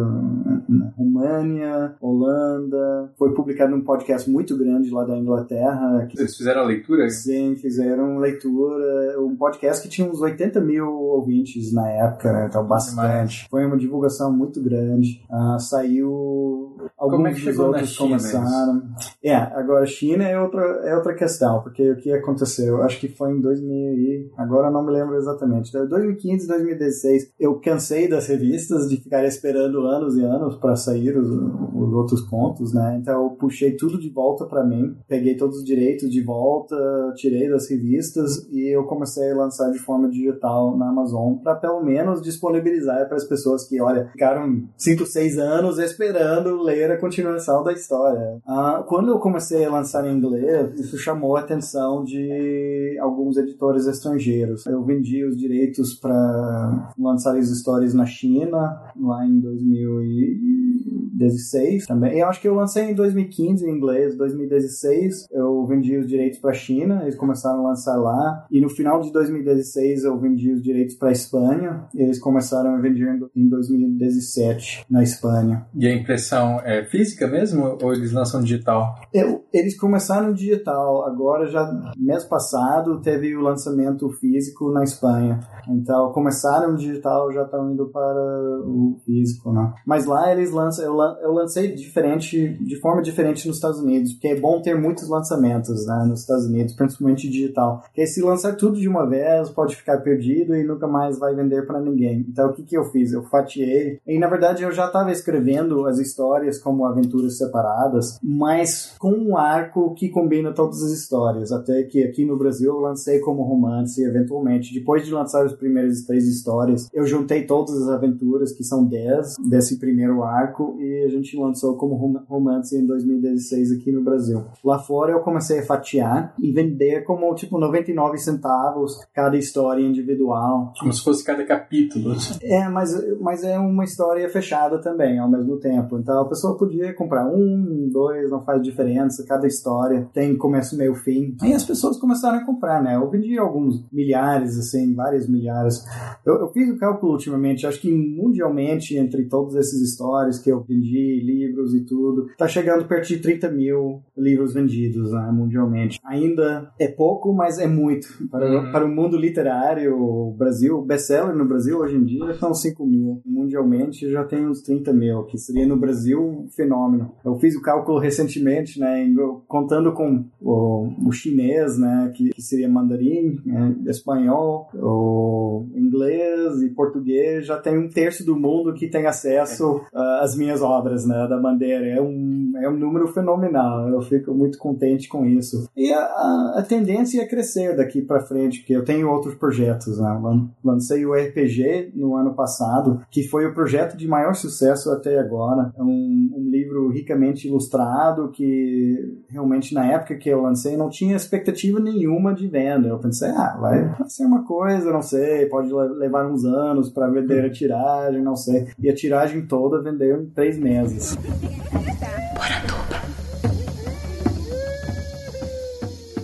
na 0.68 0.90
România, 0.98 1.91
Holanda, 2.00 3.12
foi 3.18 3.34
publicado 3.34 3.76
num 3.76 3.84
podcast 3.84 4.30
muito 4.30 4.58
grande 4.58 4.90
lá 4.90 5.04
da 5.04 5.18
Inglaterra. 5.18 6.08
Eles 6.18 6.36
fizeram 6.36 6.62
a 6.62 6.66
leitura? 6.66 7.10
Sim, 7.10 7.56
fizeram 7.56 8.18
leitura, 8.18 9.20
um 9.20 9.36
podcast 9.36 9.82
que 9.82 9.90
tinha 9.90 10.10
uns 10.10 10.22
80 10.22 10.62
mil 10.62 10.88
ouvintes 10.88 11.74
na 11.74 11.90
época, 11.90 12.32
né? 12.32 12.48
então 12.48 12.66
bastante. 12.66 13.48
Foi 13.50 13.66
uma 13.66 13.78
divulgação 13.78 14.32
muito 14.32 14.62
grande. 14.62 15.24
Uh, 15.30 15.60
saiu 15.60 16.78
alguns 17.02 17.42
é 17.42 17.46
dos 17.46 17.60
outros 17.60 17.98
começaram. 17.98 18.84
É, 19.24 19.34
agora 19.34 19.86
China 19.88 20.24
é 20.24 20.40
outra, 20.40 20.62
é 20.84 20.96
outra 20.96 21.16
questão, 21.16 21.62
porque 21.64 21.92
o 21.92 21.98
que 21.98 22.14
aconteceu? 22.14 22.84
Acho 22.84 23.00
que 23.00 23.08
foi 23.08 23.32
em 23.32 23.42
2000 23.42 23.94
e 23.94 24.32
agora 24.38 24.70
não 24.70 24.86
me 24.86 24.92
lembro 24.92 25.16
exatamente. 25.16 25.72
2015, 25.72 26.48
2016, 26.48 27.34
eu 27.40 27.60
cansei 27.60 28.08
das 28.08 28.28
revistas 28.28 28.88
de 28.88 28.98
ficar 28.98 29.26
esperando 29.26 29.82
anos 29.82 30.16
e 30.16 30.24
anos 30.24 30.58
para 30.58 30.76
sair 30.76 31.18
os, 31.18 31.28
os, 31.28 31.94
outros 31.94 32.22
contos, 32.22 32.72
né? 32.74 33.00
Então 33.02 33.24
eu 33.24 33.30
puxei 33.32 33.76
tudo 33.76 34.00
de 34.00 34.10
volta 34.10 34.46
para 34.46 34.64
mim, 34.64 34.96
peguei 35.08 35.36
todos 35.36 35.58
os 35.58 35.66
direitos 35.66 36.10
de 36.10 36.22
volta, 36.24 36.76
tirei 37.16 37.50
das 37.50 37.68
revistas 37.70 38.48
e 38.52 38.76
eu 38.76 38.84
comecei 38.84 39.32
a 39.32 39.36
lançar 39.36 39.72
de 39.72 39.80
forma 39.80 40.08
digital 40.08 40.78
na 40.78 40.90
Amazon 40.90 41.36
para 41.36 41.56
pelo 41.56 41.84
menos 41.84 42.22
disponibilizar 42.22 43.08
para 43.08 43.18
as 43.18 43.28
pessoas 43.28 43.68
que, 43.68 43.82
olha, 43.82 44.08
ficaram 44.12 44.68
5, 44.78 45.06
6 45.06 45.38
anos 45.40 45.80
esperando 45.80 46.62
ler 46.62 46.91
a 46.92 47.00
continuação 47.00 47.64
da 47.64 47.74
história. 47.74 48.40
Ah, 48.48 48.84
quando 48.88 49.10
eu 49.10 49.18
comecei 49.20 49.66
a 49.66 49.72
lançar 49.72 50.06
em 50.06 50.16
inglês, 50.16 50.80
isso 50.80 50.98
chamou 50.98 51.38
a 51.38 51.42
atenção 51.42 52.04
de 52.04 52.98
alguns 53.00 53.38
editores 53.38 53.86
estrangeiros. 53.88 54.66
Eu 54.66 54.84
vendi 54.84 55.24
os 55.26 55.38
direitos 55.38 55.94
para 55.94 56.92
lançar 56.98 57.38
as 57.38 57.50
histórias 57.50 57.94
na 57.94 58.06
China, 58.06 58.82
lá 59.00 59.26
em 59.26 59.40
2016 59.40 61.86
também. 61.86 62.20
Eu 62.20 62.28
acho 62.28 62.42
que 62.42 62.48
eu 62.48 62.56
lancei 62.56 62.86
em 62.86 62.96
2015 62.96 63.64
em 63.66 63.70
inglês, 63.70 64.18
2016 64.18 65.28
eu 65.32 65.66
vendi 65.66 65.98
os 65.98 66.08
direitos 66.08 66.40
para 66.40 66.52
a 66.52 66.54
China, 66.54 67.02
eles 67.04 67.16
começaram 67.16 67.66
a 67.66 67.70
lançar 67.70 67.96
lá. 67.96 68.46
E 68.52 68.60
no 68.60 68.70
final 68.70 69.02
de 69.02 69.12
2016 69.12 70.04
eu 70.04 70.20
vendi 70.20 70.52
os 70.52 70.62
direitos 70.62 70.96
para 70.96 71.10
a 71.10 71.12
Espanha, 71.12 71.88
eles 71.96 72.20
começaram 72.20 72.76
a 72.76 72.80
vender 72.80 73.20
em 73.36 73.48
2017 73.48 74.86
na 74.90 75.04
Espanha. 75.04 75.66
E 75.76 75.88
a 75.88 75.94
impressão 75.94 76.60
é 76.64 76.81
física 76.86 77.28
mesmo 77.28 77.78
ou 77.82 77.94
eles 77.94 78.12
lançam 78.12 78.42
digital? 78.42 78.96
Eu, 79.14 79.44
eles 79.54 79.78
começaram 79.78 80.34
digital, 80.34 81.06
agora 81.06 81.48
já 81.48 81.70
mês 81.98 82.24
passado 82.24 83.02
teve 83.02 83.36
o 83.36 83.42
lançamento 83.42 84.10
físico 84.20 84.72
na 84.72 84.84
Espanha. 84.84 85.40
Então 85.70 86.12
começaram 86.12 86.76
digital, 86.76 87.32
já 87.32 87.44
estão 87.44 87.72
indo 87.72 87.88
para 87.90 88.62
o 88.66 88.98
físico, 89.06 89.52
né? 89.52 89.74
Mas 89.86 90.06
lá 90.06 90.32
eles 90.32 90.52
lançam, 90.52 90.86
eu, 90.86 90.98
eu 91.22 91.32
lancei 91.32 91.74
diferente, 91.74 92.58
de 92.64 92.80
forma 92.80 93.02
diferente 93.02 93.48
nos 93.48 93.58
Estados 93.58 93.80
Unidos, 93.80 94.14
porque 94.14 94.30
é 94.30 94.40
bom 94.40 94.62
ter 94.62 94.80
muitos 94.80 95.08
lançamentos, 95.10 95.86
né, 95.86 96.06
nos 96.08 96.22
Estados 96.22 96.46
Unidos, 96.46 96.74
principalmente 96.74 97.30
digital. 97.30 97.82
Porque 97.82 98.06
se 98.06 98.22
lançar 98.22 98.56
tudo 98.56 98.80
de 98.80 98.88
uma 98.88 99.08
vez, 99.08 99.50
pode 99.50 99.76
ficar 99.76 100.00
perdido 100.00 100.56
e 100.56 100.64
nunca 100.64 100.88
mais 100.88 101.20
vai 101.20 101.36
vender 101.36 101.66
para 101.66 101.80
ninguém. 101.80 102.26
Então 102.30 102.50
o 102.50 102.54
que 102.54 102.64
que 102.64 102.78
eu 102.78 102.86
fiz? 102.86 103.12
Eu 103.12 103.24
fatiei. 103.24 104.00
E 104.06 104.20
na 104.20 104.28
verdade 104.28 104.64
eu 104.64 104.72
já 104.72 104.88
estava 104.88 105.12
escrevendo 105.12 105.86
as 105.86 105.98
histórias 106.00 106.60
como 106.72 106.86
aventuras 106.86 107.38
separadas, 107.38 108.18
mas 108.24 108.96
com 108.98 109.12
um 109.12 109.38
arco 109.38 109.94
que 109.94 110.08
combina 110.08 110.54
todas 110.54 110.82
as 110.82 110.92
histórias. 110.92 111.52
Até 111.52 111.84
que 111.84 112.02
aqui 112.02 112.24
no 112.24 112.38
Brasil 112.38 112.74
eu 112.74 112.80
lancei 112.80 113.20
como 113.20 113.44
romance, 113.44 114.02
eventualmente. 114.02 114.74
Depois 114.74 115.06
de 115.06 115.12
lançar 115.12 115.46
as 115.46 115.54
primeiras 115.54 116.04
três 116.04 116.26
histórias, 116.26 116.88
eu 116.94 117.06
juntei 117.06 117.46
todas 117.46 117.76
as 117.82 117.90
aventuras, 117.90 118.54
que 118.54 118.64
são 118.64 118.86
dez, 118.86 119.36
desse 119.50 119.78
primeiro 119.80 120.24
arco, 120.24 120.78
e 120.80 121.04
a 121.04 121.10
gente 121.10 121.38
lançou 121.38 121.76
como 121.76 121.96
romance 122.30 122.78
em 122.78 122.86
2016 122.86 123.74
aqui 123.74 123.92
no 123.92 124.02
Brasil. 124.02 124.46
Lá 124.64 124.80
fora 124.80 125.12
eu 125.12 125.20
comecei 125.20 125.60
a 125.60 125.66
fatiar 125.66 126.34
e 126.40 126.54
vender 126.54 127.04
como 127.04 127.36
tipo 127.36 127.60
99 127.60 128.18
centavos 128.18 128.98
cada 129.14 129.36
história 129.38 129.84
individual. 129.84 130.72
Como 130.80 130.94
se 130.94 131.04
fosse 131.04 131.24
cada 131.24 131.44
capítulo. 131.44 132.16
É, 132.42 132.70
mas, 132.70 132.92
mas 133.20 133.44
é 133.44 133.60
uma 133.60 133.84
história 133.84 134.30
fechada 134.30 134.80
também 134.80 135.20
ao 135.20 135.30
mesmo 135.30 135.58
tempo. 135.58 135.98
Então 135.98 136.22
a 136.22 136.30
pessoa 136.30 136.58
podia 136.62 136.94
comprar 136.94 137.28
um, 137.28 137.90
dois, 137.92 138.30
não 138.30 138.44
faz 138.44 138.62
diferença. 138.62 139.26
Cada 139.28 139.48
história 139.48 140.08
tem 140.14 140.38
começo, 140.38 140.78
meio, 140.78 140.94
fim. 140.94 141.36
E 141.44 141.54
as 141.54 141.64
pessoas 141.64 141.98
começaram 141.98 142.38
a 142.38 142.46
comprar, 142.46 142.84
né? 142.84 142.96
Eu 142.96 143.10
vendi 143.10 143.36
alguns 143.40 143.84
milhares, 143.92 144.60
assim, 144.60 144.94
várias 144.94 145.28
milhares. 145.28 145.84
Eu, 146.24 146.36
eu 146.36 146.50
fiz 146.50 146.70
o 146.70 146.78
cálculo 146.78 147.14
ultimamente, 147.14 147.66
acho 147.66 147.82
que 147.82 147.92
mundialmente, 147.92 148.96
entre 148.96 149.26
todas 149.26 149.56
essas 149.56 149.82
histórias 149.82 150.38
que 150.38 150.52
eu 150.52 150.62
vendi, 150.62 151.20
livros 151.24 151.74
e 151.74 151.84
tudo, 151.84 152.28
tá 152.38 152.48
chegando 152.48 152.86
perto 152.86 153.08
de 153.08 153.18
30 153.18 153.50
mil 153.50 154.04
livros 154.16 154.54
vendidos 154.54 155.12
né, 155.12 155.32
mundialmente. 155.34 156.00
Ainda 156.06 156.72
é 156.80 156.88
pouco, 156.88 157.34
mas 157.34 157.58
é 157.58 157.66
muito. 157.66 158.08
Para, 158.30 158.46
uhum. 158.46 158.72
para 158.72 158.86
o 158.86 158.90
mundo 158.90 159.18
literário, 159.18 159.98
o 159.98 160.32
Brasil, 160.38 160.80
best-seller 160.84 161.36
no 161.36 161.46
Brasil 161.46 161.80
hoje 161.80 161.96
em 161.96 162.04
dia 162.04 162.34
são 162.36 162.54
5 162.54 162.86
mil. 162.86 163.22
Mundialmente 163.26 164.12
já 164.12 164.24
tem 164.24 164.48
uns 164.48 164.62
30 164.62 164.94
mil, 164.94 165.24
que 165.24 165.40
seria 165.40 165.66
no 165.66 165.78
Brasil 165.78 166.46
fenômeno. 166.56 167.12
Eu 167.24 167.36
fiz 167.36 167.56
o 167.56 167.62
cálculo 167.62 168.00
recentemente, 168.00 168.80
né, 168.80 169.06
contando 169.48 169.94
com 169.94 170.26
o, 170.42 171.08
o 171.08 171.12
chinês, 171.12 171.78
né, 171.78 172.12
que, 172.16 172.30
que 172.30 172.42
seria 172.42 172.70
mandarim, 172.70 173.40
né, 173.46 173.76
espanhol, 173.88 174.70
o 174.74 175.66
inglês 175.76 176.62
e 176.62 176.70
português, 176.70 177.46
já 177.46 177.58
tem 177.58 177.78
um 177.78 177.90
terço 177.90 178.26
do 178.26 178.36
mundo 178.36 178.74
que 178.74 178.88
tem 178.88 179.06
acesso 179.06 179.78
uh, 179.94 180.22
às 180.22 180.36
minhas 180.36 180.62
obras 180.62 181.06
né, 181.06 181.28
da 181.28 181.38
bandeira. 181.38 181.86
É 181.86 182.02
um, 182.02 182.54
é 182.62 182.70
um 182.70 182.78
número 182.78 183.08
fenomenal. 183.08 183.90
Eu 183.90 184.02
fico 184.02 184.34
muito 184.34 184.58
contente 184.58 185.08
com 185.08 185.26
isso. 185.26 185.70
E 185.76 185.92
a, 185.92 186.00
a, 186.00 186.54
a 186.58 186.64
tendência 186.64 187.22
é 187.22 187.28
crescer 187.28 187.76
daqui 187.76 188.02
para 188.02 188.26
frente, 188.26 188.60
porque 188.60 188.76
eu 188.76 188.84
tenho 188.84 189.10
outros 189.10 189.36
projetos. 189.36 190.00
Né? 190.00 190.48
Lancei 190.64 191.06
o 191.06 191.14
RPG 191.14 191.92
no 191.96 192.16
ano 192.16 192.34
passado, 192.34 193.02
que 193.10 193.28
foi 193.28 193.46
o 193.46 193.54
projeto 193.54 193.98
de 193.98 194.08
maior 194.08 194.34
sucesso 194.34 194.92
até 194.92 195.20
agora. 195.20 195.74
É 195.78 195.84
um, 195.84 196.31
um 196.36 196.50
livro 196.50 196.90
ricamente 196.90 197.48
ilustrado 197.48 198.30
que 198.32 199.18
realmente 199.30 199.74
na 199.74 199.86
época 199.86 200.16
que 200.16 200.30
eu 200.30 200.42
lancei 200.42 200.78
não 200.78 200.90
tinha 200.90 201.16
expectativa 201.16 201.80
nenhuma 201.80 202.34
de 202.34 202.48
venda. 202.48 202.88
Eu 202.88 203.00
pensei, 203.00 203.30
ah, 203.30 203.58
vai 203.60 203.96
ser 204.08 204.26
uma 204.26 204.44
coisa, 204.44 204.92
não 204.92 205.02
sei, 205.02 205.46
pode 205.48 205.72
levar 205.74 206.26
uns 206.28 206.46
anos 206.46 206.90
para 206.90 207.10
vender 207.10 207.46
a 207.46 207.50
tiragem, 207.50 208.22
não 208.22 208.36
sei. 208.36 208.68
E 208.80 208.90
a 208.90 208.96
tiragem 208.96 209.46
toda 209.46 209.82
vendeu 209.82 210.22
em 210.22 210.26
três 210.28 210.58
meses. 210.58 211.18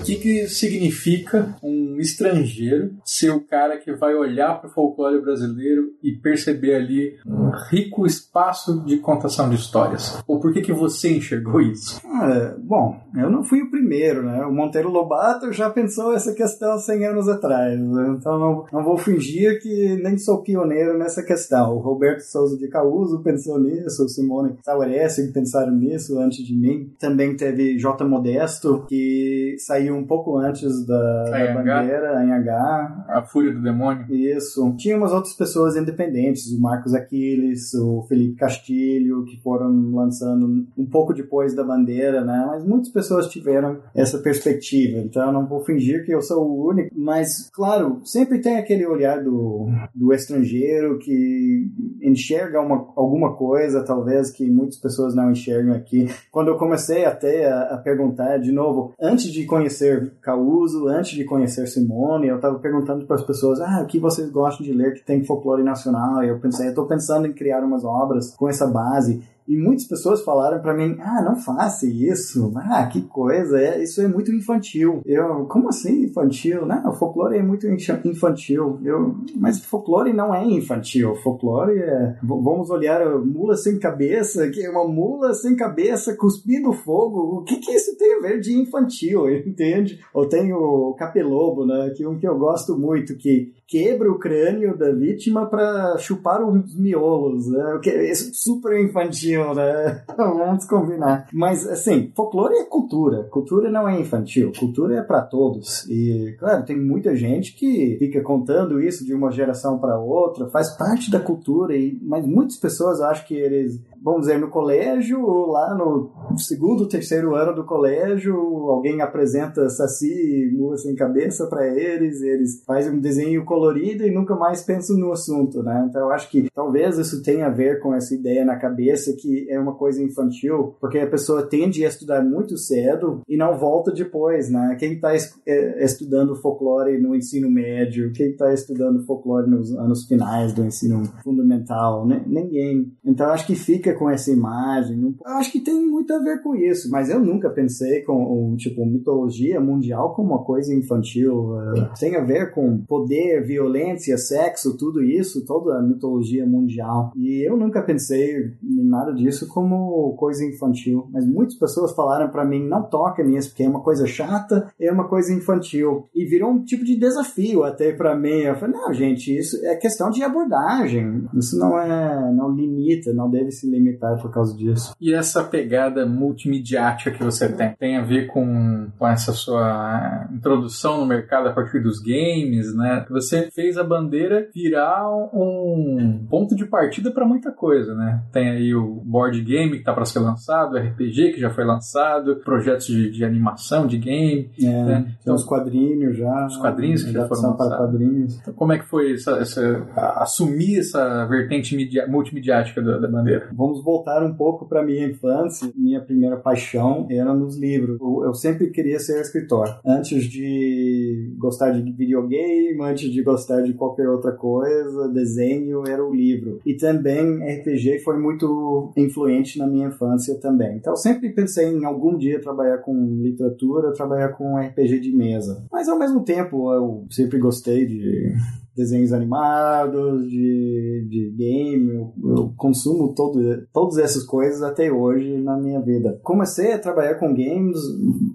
Que, 0.07 0.15
que 0.15 0.47
significa 0.47 1.55
um 1.61 1.97
estrangeiro 1.99 2.95
ser 3.03 3.31
o 3.31 3.41
cara 3.41 3.77
que 3.77 3.93
vai 3.93 4.15
olhar 4.15 4.59
para 4.59 4.69
o 4.69 4.73
folclore 4.73 5.21
brasileiro 5.21 5.91
e 6.01 6.13
perceber 6.13 6.75
ali 6.75 7.17
um 7.25 7.51
rico 7.69 8.05
espaço 8.05 8.83
de 8.85 8.97
contação 8.97 9.49
de 9.49 9.55
histórias? 9.55 10.21
Ou 10.27 10.39
por 10.39 10.53
que, 10.53 10.61
que 10.61 10.73
você 10.73 11.17
enxergou 11.17 11.59
isso? 11.59 11.99
Ah, 12.05 12.55
bom, 12.57 12.97
eu 13.15 13.29
não 13.29 13.43
fui 13.43 13.61
o 13.61 13.69
primeiro, 13.69 14.23
né? 14.23 14.45
O 14.45 14.53
Monteiro 14.53 14.89
Lobato 14.89 15.51
já 15.51 15.69
pensou 15.69 16.13
essa 16.13 16.33
questão 16.33 16.77
100 16.77 17.05
anos 17.05 17.27
atrás, 17.27 17.79
né? 17.79 18.15
então 18.17 18.39
não, 18.39 18.65
não 18.71 18.83
vou 18.83 18.97
fingir 18.97 19.61
que 19.61 19.99
nem 20.01 20.17
sou 20.17 20.41
pioneiro 20.41 20.97
nessa 20.97 21.23
questão. 21.23 21.75
O 21.75 21.79
Roberto 21.79 22.21
Souza 22.21 22.57
de 22.57 22.67
Causo 22.67 23.21
pensou 23.21 23.59
nisso, 23.59 24.05
o 24.05 24.09
Simone 24.09 24.57
Saueresse 24.63 25.31
pensaram 25.33 25.73
nisso 25.73 26.17
antes 26.19 26.45
de 26.45 26.55
mim. 26.55 26.91
Também 26.99 27.35
teve 27.35 27.77
J. 27.77 28.05
Modesto, 28.05 28.85
que 28.87 29.55
saiu 29.59 29.96
um 29.97 30.05
pouco 30.05 30.37
antes 30.37 30.85
da, 30.85 31.23
da 31.23 31.53
bandeira, 31.53 32.23
em 32.23 32.31
H. 32.31 33.05
A 33.07 33.21
Fúria 33.23 33.53
do 33.53 33.61
Demônio. 33.61 34.05
Isso. 34.09 34.73
Tinha 34.77 34.97
umas 34.97 35.11
outras 35.11 35.33
pessoas 35.33 35.75
independentes, 35.75 36.51
o 36.51 36.61
Marcos 36.61 36.93
Aquiles, 36.93 37.73
o 37.73 38.03
Felipe 38.03 38.35
Castilho, 38.35 39.25
que 39.25 39.41
foram 39.41 39.91
lançando 39.91 40.65
um 40.77 40.85
pouco 40.85 41.13
depois 41.13 41.55
da 41.55 41.63
bandeira, 41.63 42.23
né? 42.23 42.45
Mas 42.47 42.65
muitas 42.65 42.89
pessoas 42.89 43.27
tiveram 43.27 43.79
essa 43.93 44.17
perspectiva, 44.19 44.99
então 44.99 45.25
eu 45.27 45.31
não 45.31 45.47
vou 45.47 45.63
fingir 45.63 46.05
que 46.05 46.13
eu 46.13 46.21
sou 46.21 46.45
o 46.45 46.67
único, 46.69 46.89
mas, 46.95 47.49
claro, 47.51 48.01
sempre 48.03 48.39
tem 48.39 48.57
aquele 48.57 48.85
olhar 48.85 49.23
do, 49.23 49.67
do 49.93 50.13
estrangeiro 50.13 50.97
que 50.99 51.69
enxerga 52.01 52.61
uma, 52.61 52.87
alguma 52.95 53.35
coisa, 53.35 53.83
talvez, 53.83 54.31
que 54.31 54.49
muitas 54.49 54.77
pessoas 54.77 55.15
não 55.15 55.31
enxergam 55.31 55.73
aqui. 55.73 56.07
Quando 56.31 56.49
eu 56.49 56.57
comecei 56.57 57.05
até 57.05 57.45
a, 57.45 57.75
a 57.75 57.77
perguntar, 57.77 58.37
de 58.37 58.51
novo, 58.51 58.93
antes 58.99 59.31
de 59.31 59.45
conhecer 59.45 59.86
Causo, 60.21 60.87
antes 60.87 61.11
de 61.11 61.23
conhecer 61.23 61.67
Simone, 61.67 62.27
eu 62.27 62.37
estava 62.37 62.59
perguntando 62.59 63.05
para 63.05 63.15
as 63.15 63.23
pessoas, 63.23 63.59
ah, 63.61 63.81
o 63.83 63.87
que 63.87 63.99
vocês 63.99 64.29
gostam 64.29 64.65
de 64.65 64.73
ler 64.73 64.93
que 64.93 65.05
tem 65.05 65.23
folclore 65.23 65.63
nacional? 65.63 66.23
E 66.23 66.29
eu 66.29 66.39
pensei, 66.39 66.67
eu 66.67 66.69
estou 66.71 66.85
pensando 66.85 67.27
em 67.27 67.33
criar 67.33 67.63
umas 67.63 67.83
obras 67.83 68.35
com 68.35 68.49
essa 68.49 68.67
base. 68.67 69.23
E 69.47 69.55
muitas 69.55 69.85
pessoas 69.85 70.23
falaram 70.23 70.61
para 70.61 70.73
mim: 70.73 70.97
ah, 70.99 71.21
não 71.21 71.35
faça 71.37 71.87
isso, 71.87 72.51
ah, 72.55 72.85
que 72.87 73.01
coisa, 73.03 73.59
é, 73.59 73.81
isso 73.81 74.01
é 74.01 74.07
muito 74.07 74.31
infantil. 74.31 75.01
Eu, 75.05 75.45
como 75.45 75.69
assim 75.69 76.03
infantil? 76.03 76.65
Não, 76.65 76.93
folclore 76.93 77.37
é 77.37 77.43
muito 77.43 77.65
infantil. 77.67 78.79
Eu, 78.83 79.15
mas 79.35 79.63
folclore 79.63 80.11
não 80.13 80.33
é 80.33 80.45
infantil. 80.45 81.15
Folclore 81.15 81.79
é. 81.79 82.17
Vamos 82.21 82.69
olhar 82.69 83.01
a 83.01 83.17
mula 83.17 83.55
sem 83.55 83.79
cabeça, 83.79 84.49
que 84.49 84.63
é 84.63 84.69
uma 84.69 84.87
mula 84.87 85.33
sem 85.33 85.55
cabeça 85.55 86.15
cuspindo 86.15 86.73
fogo. 86.73 87.39
O 87.39 87.43
que, 87.43 87.57
que 87.57 87.71
isso 87.71 87.97
tem 87.97 88.17
a 88.17 88.21
ver 88.21 88.39
de 88.39 88.53
infantil? 88.53 89.29
Entende? 89.45 89.99
Ou 90.13 90.27
tem 90.27 90.53
o 90.53 90.93
Capelobo, 90.93 91.65
né? 91.65 91.93
Que 91.95 92.03
é 92.03 92.09
um 92.09 92.17
que 92.17 92.27
eu 92.27 92.37
gosto 92.37 92.77
muito, 92.77 93.15
que 93.15 93.53
quebra 93.67 94.09
o 94.09 94.17
crânio 94.17 94.77
da 94.77 94.91
vítima 94.91 95.45
para 95.45 95.97
chupar 95.97 96.41
os 96.41 96.75
miolos, 96.75 97.47
né? 97.47 97.79
Que 97.83 97.89
é 97.89 98.15
super 98.15 98.79
infantil, 98.79 99.53
né? 99.53 100.03
Vamos 100.17 100.65
combinar. 100.65 101.27
Mas, 101.33 101.67
assim, 101.67 102.11
folclore 102.15 102.55
é 102.55 102.65
cultura. 102.65 103.23
Cultura 103.25 103.69
não 103.69 103.87
é 103.87 103.99
infantil. 103.99 104.51
Cultura 104.57 104.97
é 104.97 105.01
para 105.01 105.21
todos. 105.21 105.85
E, 105.89 106.35
claro, 106.39 106.65
tem 106.65 106.79
muita 106.79 107.15
gente 107.15 107.53
que 107.53 107.97
fica 107.99 108.21
contando 108.21 108.81
isso 108.81 109.05
de 109.05 109.13
uma 109.13 109.31
geração 109.31 109.77
para 109.77 109.99
outra, 109.99 110.47
faz 110.47 110.75
parte 110.77 111.11
da 111.11 111.19
cultura, 111.19 111.75
e, 111.75 111.99
mas 112.01 112.25
muitas 112.25 112.57
pessoas 112.57 113.01
acham 113.01 113.25
que 113.25 113.35
eles 113.35 113.81
vamos 114.07 114.21
dizer, 114.21 114.39
no 114.39 114.49
colégio, 114.49 115.19
lá 115.47 115.75
no 115.75 116.09
segundo, 116.37 116.87
terceiro 116.87 117.35
ano 117.35 117.53
do 117.53 117.65
colégio, 117.65 118.37
alguém 118.69 119.01
apresenta 119.01 119.67
Saci 119.67 120.49
Mula 120.53 120.77
Sem 120.77 120.95
Cabeça 120.95 121.45
para 121.47 121.67
eles, 121.67 122.21
eles 122.21 122.63
fazem 122.65 122.93
um 122.93 123.01
desenho 123.01 123.43
colorido 123.43 124.07
e 124.07 124.11
nunca 124.11 124.33
mais 124.33 124.63
pensam 124.63 124.97
no 124.97 125.11
assunto, 125.11 125.61
né? 125.61 125.87
Então 125.89 126.03
eu 126.03 126.11
acho 126.11 126.29
que 126.29 126.49
talvez 126.55 126.97
isso 126.97 127.21
tenha 127.21 127.47
a 127.47 127.49
ver 127.49 127.81
com 127.81 127.93
essa 127.93 128.15
ideia 128.15 128.45
na 128.45 128.55
cabeça 128.55 129.11
que 129.11 129.45
é 129.49 129.59
uma 129.59 129.75
coisa 129.75 130.01
infantil, 130.01 130.77
porque 130.79 130.99
a 130.99 131.09
pessoa 131.09 131.45
tende 131.45 131.83
a 131.83 131.89
estudar 131.89 132.23
muito 132.23 132.57
cedo 132.57 133.21
e 133.27 133.35
não 133.35 133.57
volta 133.57 133.91
depois, 133.91 134.49
né? 134.49 134.77
Quem 134.79 134.93
está 134.93 135.13
é, 135.45 135.83
estudando 135.83 136.33
folclore 136.37 136.97
no 136.97 137.13
ensino 137.13 137.51
médio, 137.51 138.13
quem 138.13 138.29
está 138.29 138.53
estudando 138.53 139.03
folclore 139.03 139.49
nos 139.49 139.75
anos 139.75 140.05
finais 140.05 140.53
do 140.53 140.63
ensino 140.63 141.03
fundamental, 141.21 142.07
né? 142.07 142.23
ninguém. 142.25 142.93
Então 143.03 143.27
eu 143.27 143.33
acho 143.33 143.45
que 143.45 143.55
fica 143.55 143.96
com 143.97 144.09
essa 144.09 144.31
imagem. 144.31 145.15
Eu 145.23 145.31
acho 145.33 145.51
que 145.51 145.59
tem 145.59 145.85
muito 145.85 146.13
a 146.13 146.19
ver 146.19 146.41
com 146.41 146.55
isso, 146.55 146.89
mas 146.89 147.09
eu 147.09 147.19
nunca 147.19 147.49
pensei 147.49 148.01
com, 148.01 148.55
tipo, 148.57 148.85
mitologia 148.85 149.59
mundial 149.59 150.13
como 150.13 150.33
uma 150.33 150.43
coisa 150.43 150.73
infantil. 150.73 151.53
Uh, 151.53 151.89
tem 151.99 152.15
a 152.15 152.23
ver 152.23 152.51
com 152.51 152.79
poder, 152.85 153.45
violência, 153.45 154.17
sexo, 154.17 154.77
tudo 154.77 155.03
isso, 155.03 155.45
toda 155.45 155.77
a 155.77 155.81
mitologia 155.81 156.45
mundial. 156.45 157.11
E 157.15 157.47
eu 157.47 157.57
nunca 157.57 157.81
pensei 157.81 158.53
em 158.63 158.83
nada 158.83 159.13
disso 159.13 159.47
como 159.47 160.15
coisa 160.17 160.45
infantil. 160.45 161.07
Mas 161.11 161.25
muitas 161.25 161.55
pessoas 161.57 161.93
falaram 161.93 162.29
para 162.29 162.45
mim, 162.45 162.67
não 162.67 162.83
toca 162.83 163.23
nisso, 163.23 163.49
porque 163.49 163.63
é 163.63 163.69
uma 163.69 163.81
coisa 163.81 164.05
chata, 164.05 164.71
é 164.79 164.91
uma 164.91 165.07
coisa 165.07 165.33
infantil. 165.33 166.05
E 166.13 166.25
virou 166.25 166.51
um 166.51 166.63
tipo 166.63 166.83
de 166.83 166.97
desafio 166.97 167.63
até 167.63 167.91
para 167.91 168.15
mim. 168.15 168.41
Eu 168.41 168.55
falei, 168.55 168.75
não, 168.75 168.93
gente, 168.93 169.35
isso 169.35 169.57
é 169.65 169.75
questão 169.75 170.09
de 170.09 170.23
abordagem. 170.23 171.25
Isso 171.33 171.57
não 171.57 171.79
é, 171.79 172.31
não 172.33 172.51
limita, 172.51 173.13
não 173.13 173.29
deve 173.29 173.51
se 173.51 173.69
limitar 173.69 173.76
por 174.21 174.31
causa 174.31 174.55
disso. 174.55 174.95
E 174.99 175.13
essa 175.13 175.43
pegada 175.43 176.05
multimediática 176.05 177.11
que 177.11 177.23
você 177.23 177.51
tem, 177.51 177.73
tem 177.73 177.97
a 177.97 178.01
ver 178.01 178.27
com, 178.27 178.87
com 178.97 179.07
essa 179.07 179.31
sua 179.33 180.27
introdução 180.31 180.99
no 180.99 181.05
mercado 181.05 181.47
a 181.49 181.53
partir 181.53 181.79
dos 181.79 181.99
games, 181.99 182.75
né? 182.75 183.05
Você 183.09 183.49
fez 183.51 183.77
a 183.77 183.83
bandeira 183.83 184.47
virar 184.53 185.07
um 185.33 186.25
ponto 186.29 186.55
de 186.55 186.65
partida 186.65 187.11
para 187.11 187.25
muita 187.25 187.51
coisa, 187.51 187.93
né? 187.95 188.21
Tem 188.31 188.49
aí 188.49 188.75
o 188.75 189.01
board 189.05 189.39
game 189.41 189.77
que 189.77 189.83
tá 189.83 189.93
para 189.93 190.05
ser 190.05 190.19
lançado, 190.19 190.77
RPG 190.77 191.33
que 191.33 191.39
já 191.39 191.49
foi 191.49 191.65
lançado, 191.65 192.37
projetos 192.37 192.87
de, 192.87 193.11
de 193.11 193.23
animação 193.23 193.87
de 193.87 193.97
game, 193.97 194.49
é, 194.61 194.65
né? 194.65 195.15
Então, 195.21 195.35
os 195.35 195.43
quadrinhos 195.43 196.17
já. 196.17 196.45
Os 196.45 196.57
quadrinhos 196.57 197.03
que 197.03 197.11
já 197.11 197.27
foram 197.27 197.51
lançados. 197.51 197.67
para 197.67 197.77
quadrinhos. 197.77 198.39
Então, 198.39 198.53
como 198.53 198.73
é 198.73 198.79
que 198.79 198.85
foi 198.85 199.13
essa, 199.13 199.31
essa 199.37 199.87
assumir 200.17 200.79
essa 200.79 201.25
vertente 201.25 201.75
media, 201.75 202.07
multimediática 202.07 202.81
da, 202.81 202.97
da 202.97 203.07
bandeira? 203.07 203.49
Vamos 203.67 203.83
voltar 203.83 204.23
um 204.23 204.33
pouco 204.33 204.67
para 204.67 204.83
minha 204.83 205.05
infância. 205.05 205.69
Minha 205.75 205.99
primeira 206.01 206.37
paixão 206.37 207.05
era 207.09 207.33
nos 207.33 207.57
livros. 207.57 207.99
Eu 207.99 208.33
sempre 208.33 208.69
queria 208.69 208.99
ser 208.99 209.19
escritor. 209.19 209.79
Antes 209.85 210.23
de 210.23 211.33
gostar 211.37 211.71
de 211.71 211.91
videogame, 211.91 212.81
antes 212.81 213.11
de 213.11 213.21
gostar 213.21 213.61
de 213.61 213.73
qualquer 213.73 214.07
outra 214.07 214.31
coisa, 214.31 215.09
desenho 215.09 215.85
era 215.85 216.03
o 216.03 216.13
livro. 216.13 216.59
E 216.65 216.75
também 216.75 217.39
RPG 217.43 217.99
foi 217.99 218.17
muito 218.17 218.93
influente 218.95 219.59
na 219.59 219.67
minha 219.67 219.87
infância 219.87 220.35
também. 220.39 220.77
Então 220.77 220.93
eu 220.93 220.97
sempre 220.97 221.29
pensei 221.29 221.67
em 221.67 221.83
algum 221.83 222.17
dia 222.17 222.41
trabalhar 222.41 222.77
com 222.79 222.93
literatura, 223.21 223.93
trabalhar 223.93 224.29
com 224.29 224.57
RPG 224.57 224.99
de 224.99 225.11
mesa. 225.11 225.65
Mas 225.71 225.89
ao 225.89 225.99
mesmo 225.99 226.23
tempo 226.23 226.71
eu 226.73 227.05
sempre 227.09 227.37
gostei 227.37 227.85
de 227.85 228.33
desenhos 228.77 229.11
animados, 229.11 230.29
de, 230.29 231.07
de 231.09 231.35
game, 231.35 231.89
eu, 231.95 232.13
eu 232.23 232.53
consumo 232.55 233.15
todo, 233.15 233.41
todas 233.73 233.97
essas 233.97 234.23
coisas 234.23 234.61
até 234.61 234.91
hoje 234.91 235.41
na 235.41 235.57
minha 235.57 235.81
vida. 235.81 236.19
Comecei 236.21 236.73
a 236.73 236.79
trabalhar 236.79 237.15
com 237.15 237.33
games 237.33 237.79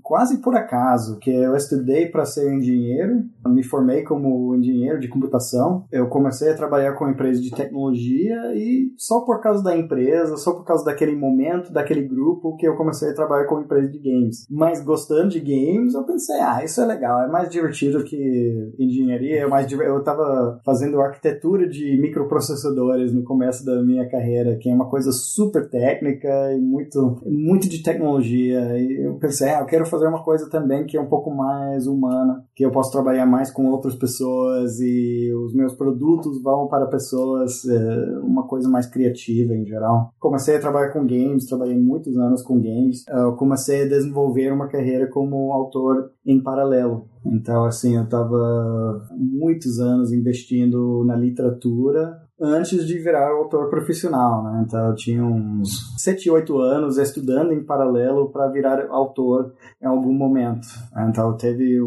quase 0.03 0.43
por 0.43 0.57
acaso, 0.57 1.19
que 1.21 1.31
eu 1.31 1.55
estudei 1.55 2.07
para 2.07 2.27
ser 2.27 2.53
engenheiro, 2.53 3.23
me 3.47 3.63
formei 3.63 4.03
como 4.03 4.55
engenheiro 4.55 5.01
de 5.01 5.09
computação, 5.09 5.85
eu 5.91 6.09
comecei 6.09 6.51
a 6.51 6.57
trabalhar 6.57 6.95
com 6.95 7.09
empresa 7.09 7.41
de 7.41 7.51
tecnologia 7.51 8.55
e 8.55 8.93
só 8.97 9.21
por 9.21 9.41
causa 9.41 9.63
da 9.63 9.77
empresa, 9.77 10.37
só 10.37 10.53
por 10.53 10.65
causa 10.65 10.85
daquele 10.85 11.15
momento, 11.15 11.73
daquele 11.73 12.03
grupo 12.03 12.57
que 12.57 12.67
eu 12.67 12.77
comecei 12.77 13.11
a 13.11 13.15
trabalhar 13.15 13.47
com 13.47 13.61
empresa 13.61 13.91
de 13.91 13.99
games. 13.99 14.47
Mas 14.51 14.83
gostando 14.83 15.31
de 15.31 15.41
games, 15.41 15.95
eu 15.95 16.05
pensei, 16.05 16.41
ah, 16.41 16.65
isso 16.65 16.81
é 16.81 16.87
legal, 16.87 17.21
é 17.21 17.29
mais 17.29 17.49
divertido 17.49 18.05
que 18.05 18.73
engenharia, 18.79 19.41
é 19.41 19.47
mais 19.47 19.71
eu 19.73 20.03
tava 20.03 20.23
estava 20.23 20.61
fazendo 20.65 21.01
arquitetura 21.01 21.69
de 21.69 22.01
microprocessadores 22.01 23.13
no 23.13 23.25
começo 23.25 23.65
da 23.65 23.83
minha 23.83 24.09
carreira, 24.09 24.57
que 24.57 24.69
é 24.69 24.75
uma 24.75 24.89
coisa 24.89 25.11
super 25.13 25.69
técnica 25.69 26.29
e 26.53 26.61
muito, 26.61 27.21
muito 27.27 27.69
de 27.69 27.83
tecnologia. 27.83 28.79
E 28.79 29.07
eu 29.07 29.15
pensei, 29.17 29.51
ah, 29.51 29.61
eu 29.61 29.67
quero 29.67 29.87
fazer 29.87 30.07
uma 30.07 30.23
coisa 30.23 30.49
também 30.49 30.87
que 30.87 30.97
é 30.97 31.01
um 31.01 31.09
pouco 31.09 31.31
mais 31.31 31.87
humana, 31.87 32.45
que 32.55 32.65
eu 32.65 32.71
posso 32.71 32.91
trabalhar 32.91 33.27
mais 33.27 33.51
com 33.51 33.67
outras 33.71 33.95
pessoas 33.95 34.79
e 34.81 35.33
os 35.35 35.55
meus 35.55 35.75
produtos 35.75 36.43
vão 36.43 36.69
para 36.69 36.87
pessoas, 36.87 37.65
é, 37.65 38.19
uma 38.21 38.47
coisa 38.47 38.69
mais 38.69 38.87
criativa 38.87 39.55
em 39.55 39.65
geral. 39.65 40.13
Comecei 40.19 40.57
a 40.57 40.61
trabalhar 40.61 40.93
com 40.93 41.07
games, 41.07 41.47
trabalhei 41.47 41.79
muitos 41.79 42.17
anos 42.19 42.43
com 42.43 42.61
games. 42.61 43.05
Eu 43.09 43.35
comecei 43.37 43.83
a 43.83 43.89
desenvolver 43.89 44.53
uma 44.53 44.69
carreira 44.69 45.09
como 45.09 45.53
autor 45.53 46.11
em 46.27 46.43
paralelo. 46.43 47.07
Então, 47.25 47.65
assim, 47.65 47.97
eu 47.97 48.05
estava 48.05 49.09
muitos 49.17 49.79
anos 49.79 50.13
investindo 50.13 51.05
na 51.07 51.17
literatura 51.17 52.21
antes 52.43 52.87
de 52.87 52.99
virar 52.99 53.31
autor 53.31 53.71
profissional, 53.71 54.43
né? 54.43 54.65
Então, 54.67 54.89
eu 54.89 54.95
tinha 54.95 55.25
uns 55.25 55.95
7, 55.97 56.31
8 56.31 56.59
anos 56.59 56.99
estudando 56.99 57.53
em 57.53 57.63
paralelo 57.65 58.31
para 58.31 58.49
virar 58.49 58.87
autor 58.91 59.55
em 59.81 59.87
algum 59.87 60.13
momento. 60.13 60.67
Então, 61.09 61.37
teve 61.37 61.79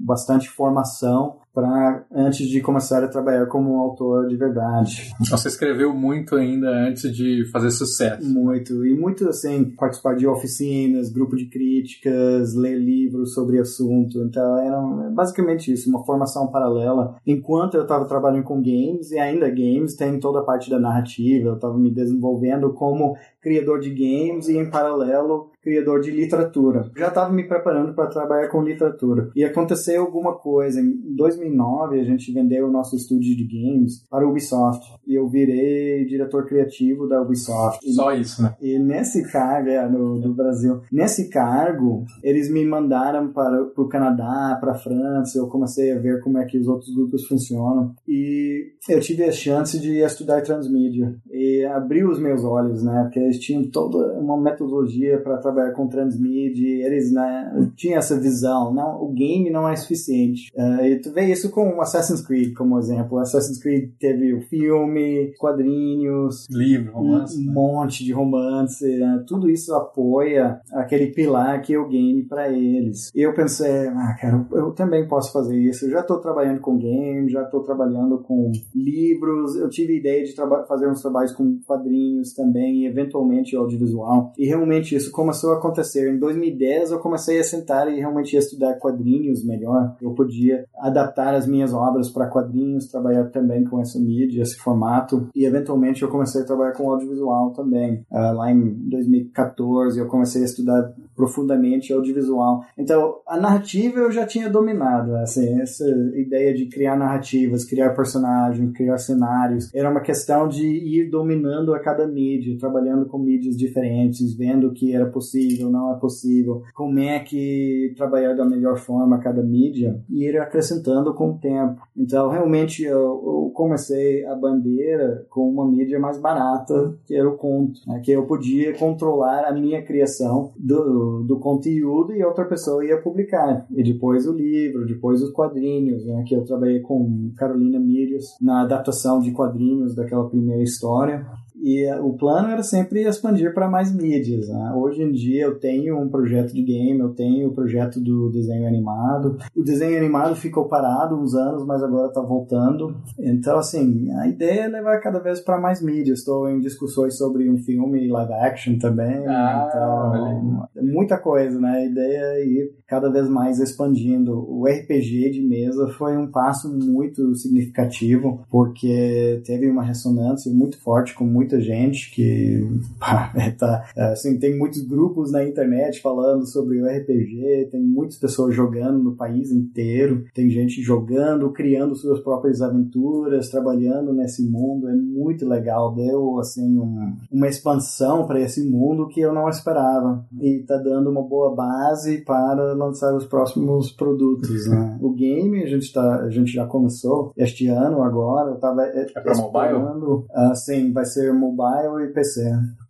bastante 0.00 0.48
formação 0.50 1.38
para 1.54 2.04
antes 2.12 2.48
de 2.48 2.60
começar 2.60 3.04
a 3.04 3.08
trabalhar 3.08 3.46
como 3.46 3.78
autor 3.78 4.26
de 4.26 4.36
verdade. 4.36 5.14
Você 5.30 5.46
escreveu 5.48 5.94
muito 5.94 6.34
ainda 6.34 6.68
antes 6.68 7.14
de 7.14 7.48
fazer 7.52 7.70
sucesso. 7.70 8.28
Muito 8.28 8.84
e 8.84 8.98
muito 8.98 9.28
assim 9.28 9.64
participar 9.64 10.16
de 10.16 10.26
oficinas, 10.26 11.12
grupo 11.12 11.36
de 11.36 11.46
críticas, 11.46 12.54
ler 12.54 12.76
livros 12.76 13.34
sobre 13.34 13.60
assunto. 13.60 14.18
Então 14.24 14.58
era 14.58 14.80
basicamente 15.12 15.72
isso, 15.72 15.88
uma 15.88 16.04
formação 16.04 16.48
paralela. 16.48 17.16
Enquanto 17.24 17.74
eu 17.74 17.82
estava 17.82 18.04
trabalhando 18.04 18.44
com 18.44 18.60
games 18.60 19.12
e 19.12 19.18
ainda 19.18 19.48
games 19.48 19.94
tem 19.94 20.18
toda 20.18 20.40
a 20.40 20.44
parte 20.44 20.68
da 20.68 20.80
narrativa. 20.80 21.50
Eu 21.50 21.54
estava 21.54 21.78
me 21.78 21.90
desenvolvendo 21.90 22.72
como 22.72 23.16
criador 23.40 23.78
de 23.78 23.90
games 23.90 24.48
e 24.48 24.56
em 24.56 24.68
paralelo 24.68 25.53
criador 25.64 26.00
de 26.00 26.10
literatura. 26.10 26.90
Já 26.96 27.08
estava 27.08 27.32
me 27.32 27.48
preparando 27.48 27.94
para 27.94 28.10
trabalhar 28.10 28.48
com 28.48 28.62
literatura. 28.62 29.30
E 29.34 29.42
aconteceu 29.42 30.02
alguma 30.02 30.34
coisa. 30.34 30.80
Em 30.80 31.14
2009, 31.16 31.98
a 31.98 32.04
gente 32.04 32.30
vendeu 32.30 32.68
o 32.68 32.70
nosso 32.70 32.94
estúdio 32.94 33.34
de 33.34 33.44
games 33.44 34.06
para 34.10 34.24
a 34.24 34.28
Ubisoft. 34.28 34.84
E 35.06 35.14
eu 35.14 35.26
virei 35.26 36.04
diretor 36.04 36.46
criativo 36.46 37.08
da 37.08 37.20
Ubisoft. 37.22 37.80
Só 37.92 38.12
isso, 38.12 38.42
né? 38.42 38.54
E 38.60 38.78
nesse 38.78 39.22
cargo, 39.32 39.70
é, 39.70 39.88
no, 39.88 40.16
no 40.16 40.34
Brasil, 40.34 40.82
nesse 40.92 41.30
cargo, 41.30 42.04
eles 42.22 42.50
me 42.50 42.64
mandaram 42.64 43.32
para 43.32 43.62
o 43.76 43.88
Canadá, 43.88 44.58
para 44.60 44.72
a 44.72 44.78
França. 44.78 45.38
Eu 45.38 45.48
comecei 45.48 45.92
a 45.92 45.98
ver 45.98 46.20
como 46.20 46.38
é 46.38 46.44
que 46.44 46.58
os 46.58 46.68
outros 46.68 46.94
grupos 46.94 47.26
funcionam. 47.26 47.94
E 48.06 48.72
eu 48.88 49.00
tive 49.00 49.24
a 49.24 49.32
chance 49.32 49.80
de 49.80 50.00
estudar 50.00 50.42
transmídia. 50.42 51.16
E 51.30 51.64
abriu 51.64 52.10
os 52.10 52.18
meus 52.18 52.44
olhos, 52.44 52.82
né? 52.82 53.04
Porque 53.04 53.18
eles 53.18 53.38
tinham 53.38 53.64
toda 53.70 54.12
uma 54.18 54.38
metodologia 54.40 55.18
para 55.18 55.38
trabalhar 55.38 55.53
trabalhar 55.54 55.72
com 55.72 55.86
transmídia, 55.86 56.86
eles 56.86 57.12
né, 57.12 57.70
tinham 57.76 57.98
essa 57.98 58.18
visão, 58.18 58.72
não, 58.74 59.02
o 59.02 59.12
game 59.12 59.50
não 59.50 59.68
é 59.68 59.76
suficiente. 59.76 60.50
Uh, 60.54 60.84
e 60.84 61.00
tu 61.00 61.12
vê 61.12 61.30
isso 61.30 61.50
com 61.50 61.80
Assassin's 61.80 62.20
Creed 62.26 62.54
como 62.54 62.78
exemplo. 62.78 63.18
Assassin's 63.18 63.62
Creed 63.62 63.92
teve 63.98 64.34
o 64.34 64.42
filme, 64.42 65.32
quadrinhos, 65.38 66.46
livro, 66.50 66.92
romance, 66.92 67.38
um 67.38 67.44
né? 67.44 67.52
monte 67.52 68.04
de 68.04 68.12
romance, 68.12 68.84
né? 68.84 69.24
tudo 69.26 69.48
isso 69.48 69.74
apoia 69.74 70.60
aquele 70.72 71.08
pilar 71.08 71.62
que 71.62 71.74
é 71.74 71.78
o 71.78 71.88
game 71.88 72.24
para 72.24 72.50
eles. 72.50 73.10
E 73.14 73.20
eu 73.20 73.32
pensei, 73.34 73.88
ah, 73.88 74.16
cara, 74.20 74.46
eu 74.52 74.72
também 74.72 75.06
posso 75.06 75.32
fazer 75.32 75.58
isso. 75.58 75.86
Eu 75.86 75.90
já 75.90 76.00
estou 76.00 76.18
trabalhando 76.18 76.60
com 76.60 76.76
game, 76.76 77.30
já 77.30 77.42
estou 77.42 77.62
trabalhando 77.62 78.18
com 78.18 78.50
livros. 78.74 79.56
Eu 79.56 79.68
tive 79.68 79.98
ideia 79.98 80.24
de 80.24 80.34
fazer 80.66 80.88
uns 80.88 81.00
trabalhos 81.00 81.32
com 81.32 81.58
quadrinhos 81.66 82.32
também, 82.34 82.82
e 82.82 82.86
eventualmente 82.86 83.56
audiovisual. 83.56 84.32
E 84.38 84.46
realmente 84.46 84.94
isso 84.94 85.10
começou 85.10 85.43
começou 85.44 85.52
a 85.52 85.58
acontecer. 85.58 86.10
Em 86.10 86.18
2010 86.18 86.90
eu 86.90 86.98
comecei 86.98 87.38
a 87.38 87.44
sentar 87.44 87.92
e 87.92 87.98
realmente 87.98 88.36
estudar 88.36 88.74
quadrinhos 88.78 89.44
melhor. 89.44 89.94
Eu 90.00 90.12
podia 90.12 90.64
adaptar 90.78 91.34
as 91.34 91.46
minhas 91.46 91.72
obras 91.74 92.08
para 92.08 92.28
quadrinhos, 92.28 92.86
trabalhar 92.86 93.24
também 93.26 93.64
com 93.64 93.80
essa 93.80 93.98
mídia, 93.98 94.42
esse 94.42 94.56
formato. 94.56 95.28
E 95.34 95.44
eventualmente 95.44 96.02
eu 96.02 96.08
comecei 96.08 96.42
a 96.42 96.44
trabalhar 96.44 96.72
com 96.72 96.90
audiovisual 96.90 97.50
também. 97.50 98.04
Uh, 98.10 98.34
lá 98.34 98.50
em 98.50 98.72
2014 98.88 99.98
eu 99.98 100.06
comecei 100.06 100.42
a 100.42 100.46
estudar 100.46 100.94
profundamente 101.14 101.92
audiovisual. 101.92 102.64
Então, 102.76 103.16
a 103.26 103.36
narrativa 103.36 104.00
eu 104.00 104.10
já 104.10 104.26
tinha 104.26 104.50
dominado, 104.50 105.14
assim, 105.16 105.60
essa 105.60 105.84
ideia 106.14 106.52
de 106.54 106.66
criar 106.66 106.96
narrativas, 106.96 107.64
criar 107.64 107.94
personagens, 107.94 108.72
criar 108.76 108.98
cenários, 108.98 109.72
era 109.74 109.90
uma 109.90 110.00
questão 110.00 110.48
de 110.48 110.66
ir 110.66 111.10
dominando 111.10 111.74
a 111.74 111.78
cada 111.78 112.06
mídia, 112.06 112.58
trabalhando 112.58 113.06
com 113.06 113.18
mídias 113.18 113.56
diferentes, 113.56 114.34
vendo 114.34 114.68
o 114.68 114.72
que 114.72 114.92
era 114.92 115.06
possível, 115.06 115.33
não 115.70 115.92
é 115.92 115.98
possível, 115.98 116.62
como 116.74 116.98
é 116.98 117.18
que 117.20 117.92
trabalhar 117.96 118.34
da 118.34 118.44
melhor 118.44 118.76
forma 118.78 119.18
cada 119.18 119.42
mídia 119.42 120.00
e 120.08 120.24
ir 120.24 120.38
acrescentando 120.38 121.14
com 121.14 121.30
o 121.30 121.38
tempo. 121.38 121.80
Então, 121.96 122.28
realmente 122.30 122.82
eu, 122.82 122.98
eu 122.98 123.52
comecei 123.54 124.24
a 124.26 124.34
bandeira 124.34 125.26
com 125.30 125.48
uma 125.48 125.66
mídia 125.66 125.98
mais 125.98 126.18
barata, 126.18 126.96
que 127.06 127.14
era 127.14 127.28
o 127.28 127.36
conto, 127.36 127.80
né, 127.86 128.00
que 128.00 128.12
eu 128.12 128.26
podia 128.26 128.76
controlar 128.76 129.44
a 129.44 129.52
minha 129.52 129.82
criação 129.82 130.52
do 130.58 130.84
do, 131.26 131.38
conteúdo 131.38 132.14
e 132.14 132.24
outra 132.24 132.44
pessoa 132.44 132.84
ia 132.84 133.00
publicar. 133.00 133.66
E 133.70 133.82
depois 133.82 134.26
o 134.26 134.32
livro, 134.32 134.86
depois 134.86 135.22
os 135.22 135.30
quadrinhos, 135.30 136.04
né? 136.06 136.24
Que 136.26 136.34
eu 136.34 136.44
trabalhei 136.44 136.80
com 136.80 137.32
Carolina 137.36 137.78
Milhos 137.78 138.36
na 138.40 138.62
adaptação 138.62 139.20
de 139.20 139.32
quadrinhos 139.32 139.94
daquela 139.94 140.28
primeira 140.28 140.62
história. 140.62 141.26
E 141.64 141.90
o 141.94 142.12
plano 142.12 142.50
era 142.50 142.62
sempre 142.62 143.04
expandir 143.04 143.54
para 143.54 143.70
mais 143.70 143.90
mídias. 143.90 144.50
Né? 144.50 144.72
Hoje 144.76 145.02
em 145.02 145.10
dia 145.10 145.44
eu 145.44 145.58
tenho 145.58 145.98
um 145.98 146.10
projeto 146.10 146.52
de 146.52 146.62
game, 146.62 147.00
eu 147.00 147.14
tenho 147.14 147.48
o 147.48 147.54
projeto 147.54 147.98
do 147.98 148.28
desenho 148.28 148.68
animado. 148.68 149.38
O 149.56 149.62
desenho 149.62 149.96
animado 149.96 150.36
ficou 150.36 150.68
parado 150.68 151.16
uns 151.16 151.34
anos, 151.34 151.64
mas 151.64 151.82
agora 151.82 152.08
está 152.08 152.20
voltando. 152.20 152.94
Então, 153.18 153.58
assim, 153.58 154.12
a 154.12 154.28
ideia 154.28 154.64
é 154.64 154.68
levar 154.68 155.00
cada 155.00 155.18
vez 155.18 155.40
para 155.40 155.58
mais 155.58 155.80
mídias. 155.80 156.18
Estou 156.18 156.50
em 156.50 156.60
discussões 156.60 157.16
sobre 157.16 157.48
um 157.48 157.56
filme 157.56 158.08
live 158.08 158.32
action 158.34 158.76
também. 158.78 159.26
Ah, 159.26 159.66
então, 159.66 160.68
é 160.76 160.82
muita 160.82 161.16
coisa, 161.16 161.58
né? 161.58 161.78
A 161.78 161.86
ideia 161.86 162.20
é 162.34 162.46
ir 162.46 162.74
cada 162.94 163.10
vez 163.10 163.28
mais 163.28 163.58
expandindo. 163.58 164.32
O 164.48 164.66
RPG 164.66 165.30
de 165.30 165.42
mesa 165.42 165.88
foi 165.98 166.16
um 166.16 166.30
passo 166.30 166.72
muito 166.72 167.34
significativo, 167.34 168.44
porque 168.48 169.42
teve 169.44 169.68
uma 169.68 169.82
ressonância 169.82 170.52
muito 170.52 170.80
forte 170.80 171.12
com 171.12 171.24
muita 171.24 171.60
gente 171.60 172.12
que 172.14 172.64
é, 173.34 173.50
tá, 173.50 173.84
assim, 173.96 174.38
tem 174.38 174.56
muitos 174.56 174.82
grupos 174.82 175.32
na 175.32 175.44
internet 175.44 176.00
falando 176.00 176.46
sobre 176.46 176.80
o 176.80 176.86
RPG, 176.86 177.68
tem 177.72 177.82
muitas 177.82 178.16
pessoas 178.16 178.54
jogando 178.54 179.02
no 179.02 179.16
país 179.16 179.50
inteiro, 179.50 180.24
tem 180.32 180.48
gente 180.48 180.80
jogando, 180.80 181.50
criando 181.50 181.96
suas 181.96 182.20
próprias 182.20 182.62
aventuras, 182.62 183.48
trabalhando 183.48 184.12
nesse 184.12 184.48
mundo, 184.48 184.88
é 184.88 184.94
muito 184.94 185.48
legal, 185.48 185.92
deu 185.92 186.38
assim 186.38 186.78
um, 186.78 187.16
uma 187.32 187.48
expansão 187.48 188.24
para 188.24 188.40
esse 188.40 188.64
mundo 188.64 189.08
que 189.08 189.20
eu 189.20 189.34
não 189.34 189.48
esperava 189.48 190.24
e 190.40 190.60
tá 190.60 190.76
dando 190.76 191.10
uma 191.10 191.22
boa 191.22 191.52
base 191.56 192.18
para 192.18 192.74
lançar 192.86 193.14
os 193.14 193.26
próximos 193.26 193.92
produtos, 193.92 194.68
né? 194.68 194.98
O 195.00 195.12
game 195.12 195.62
a 195.62 195.66
gente 195.66 195.92
tá, 195.92 196.16
a 196.22 196.30
gente 196.30 196.52
já 196.52 196.66
começou 196.66 197.32
este 197.36 197.68
ano 197.68 198.02
agora, 198.02 198.50
eu 198.50 198.58
tava 198.58 198.82
é, 198.84 199.02
é 199.02 199.20
para 199.20 199.36
mobile? 199.36 200.24
Assim, 200.30 200.92
vai 200.92 201.04
ser 201.04 201.32
mobile 201.32 202.04
e 202.04 202.12
PC. 202.12 202.42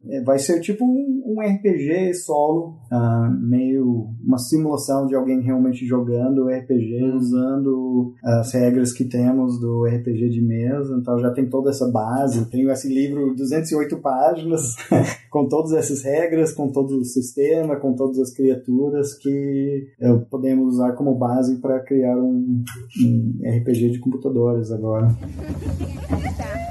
É, 0.09 0.23
vai 0.23 0.39
ser 0.39 0.61
tipo 0.61 0.85
um, 0.85 1.23
um 1.27 1.41
RPG 1.41 2.15
solo, 2.15 2.79
uh, 2.93 3.31
meio 3.41 4.09
uma 4.25 4.39
simulação 4.39 5.07
de 5.07 5.15
alguém 5.15 5.41
realmente 5.41 5.87
jogando 5.87 6.49
RPG, 6.49 7.03
uhum. 7.03 7.17
usando 7.17 8.15
as 8.23 8.53
regras 8.53 8.93
que 8.93 9.05
temos 9.05 9.59
do 9.61 9.85
RPG 9.85 10.31
de 10.31 10.43
mesa. 10.43 10.97
Então 10.99 11.19
já 11.19 11.31
tem 11.31 11.49
toda 11.49 11.71
essa 11.71 11.91
base. 11.91 12.49
Tenho 12.51 12.71
esse 12.71 12.89
livro, 12.89 13.35
208 13.35 13.97
páginas, 13.99 14.77
com 15.31 15.49
todas 15.49 15.73
essas 15.73 16.03
regras, 16.03 16.53
com 16.53 16.71
todo 16.71 16.99
o 16.99 17.05
sistema, 17.05 17.77
com 17.77 17.95
todas 17.95 18.19
as 18.19 18.33
criaturas 18.33 19.15
que 19.15 19.89
uh, 20.01 20.21
podemos 20.31 20.75
usar 20.75 20.93
como 20.93 21.15
base 21.15 21.57
para 21.61 21.81
criar 21.81 22.17
um, 22.17 22.65
um 23.01 23.41
RPG 23.45 23.91
de 23.91 23.99
computadores 23.99 24.71
agora. 24.71 25.09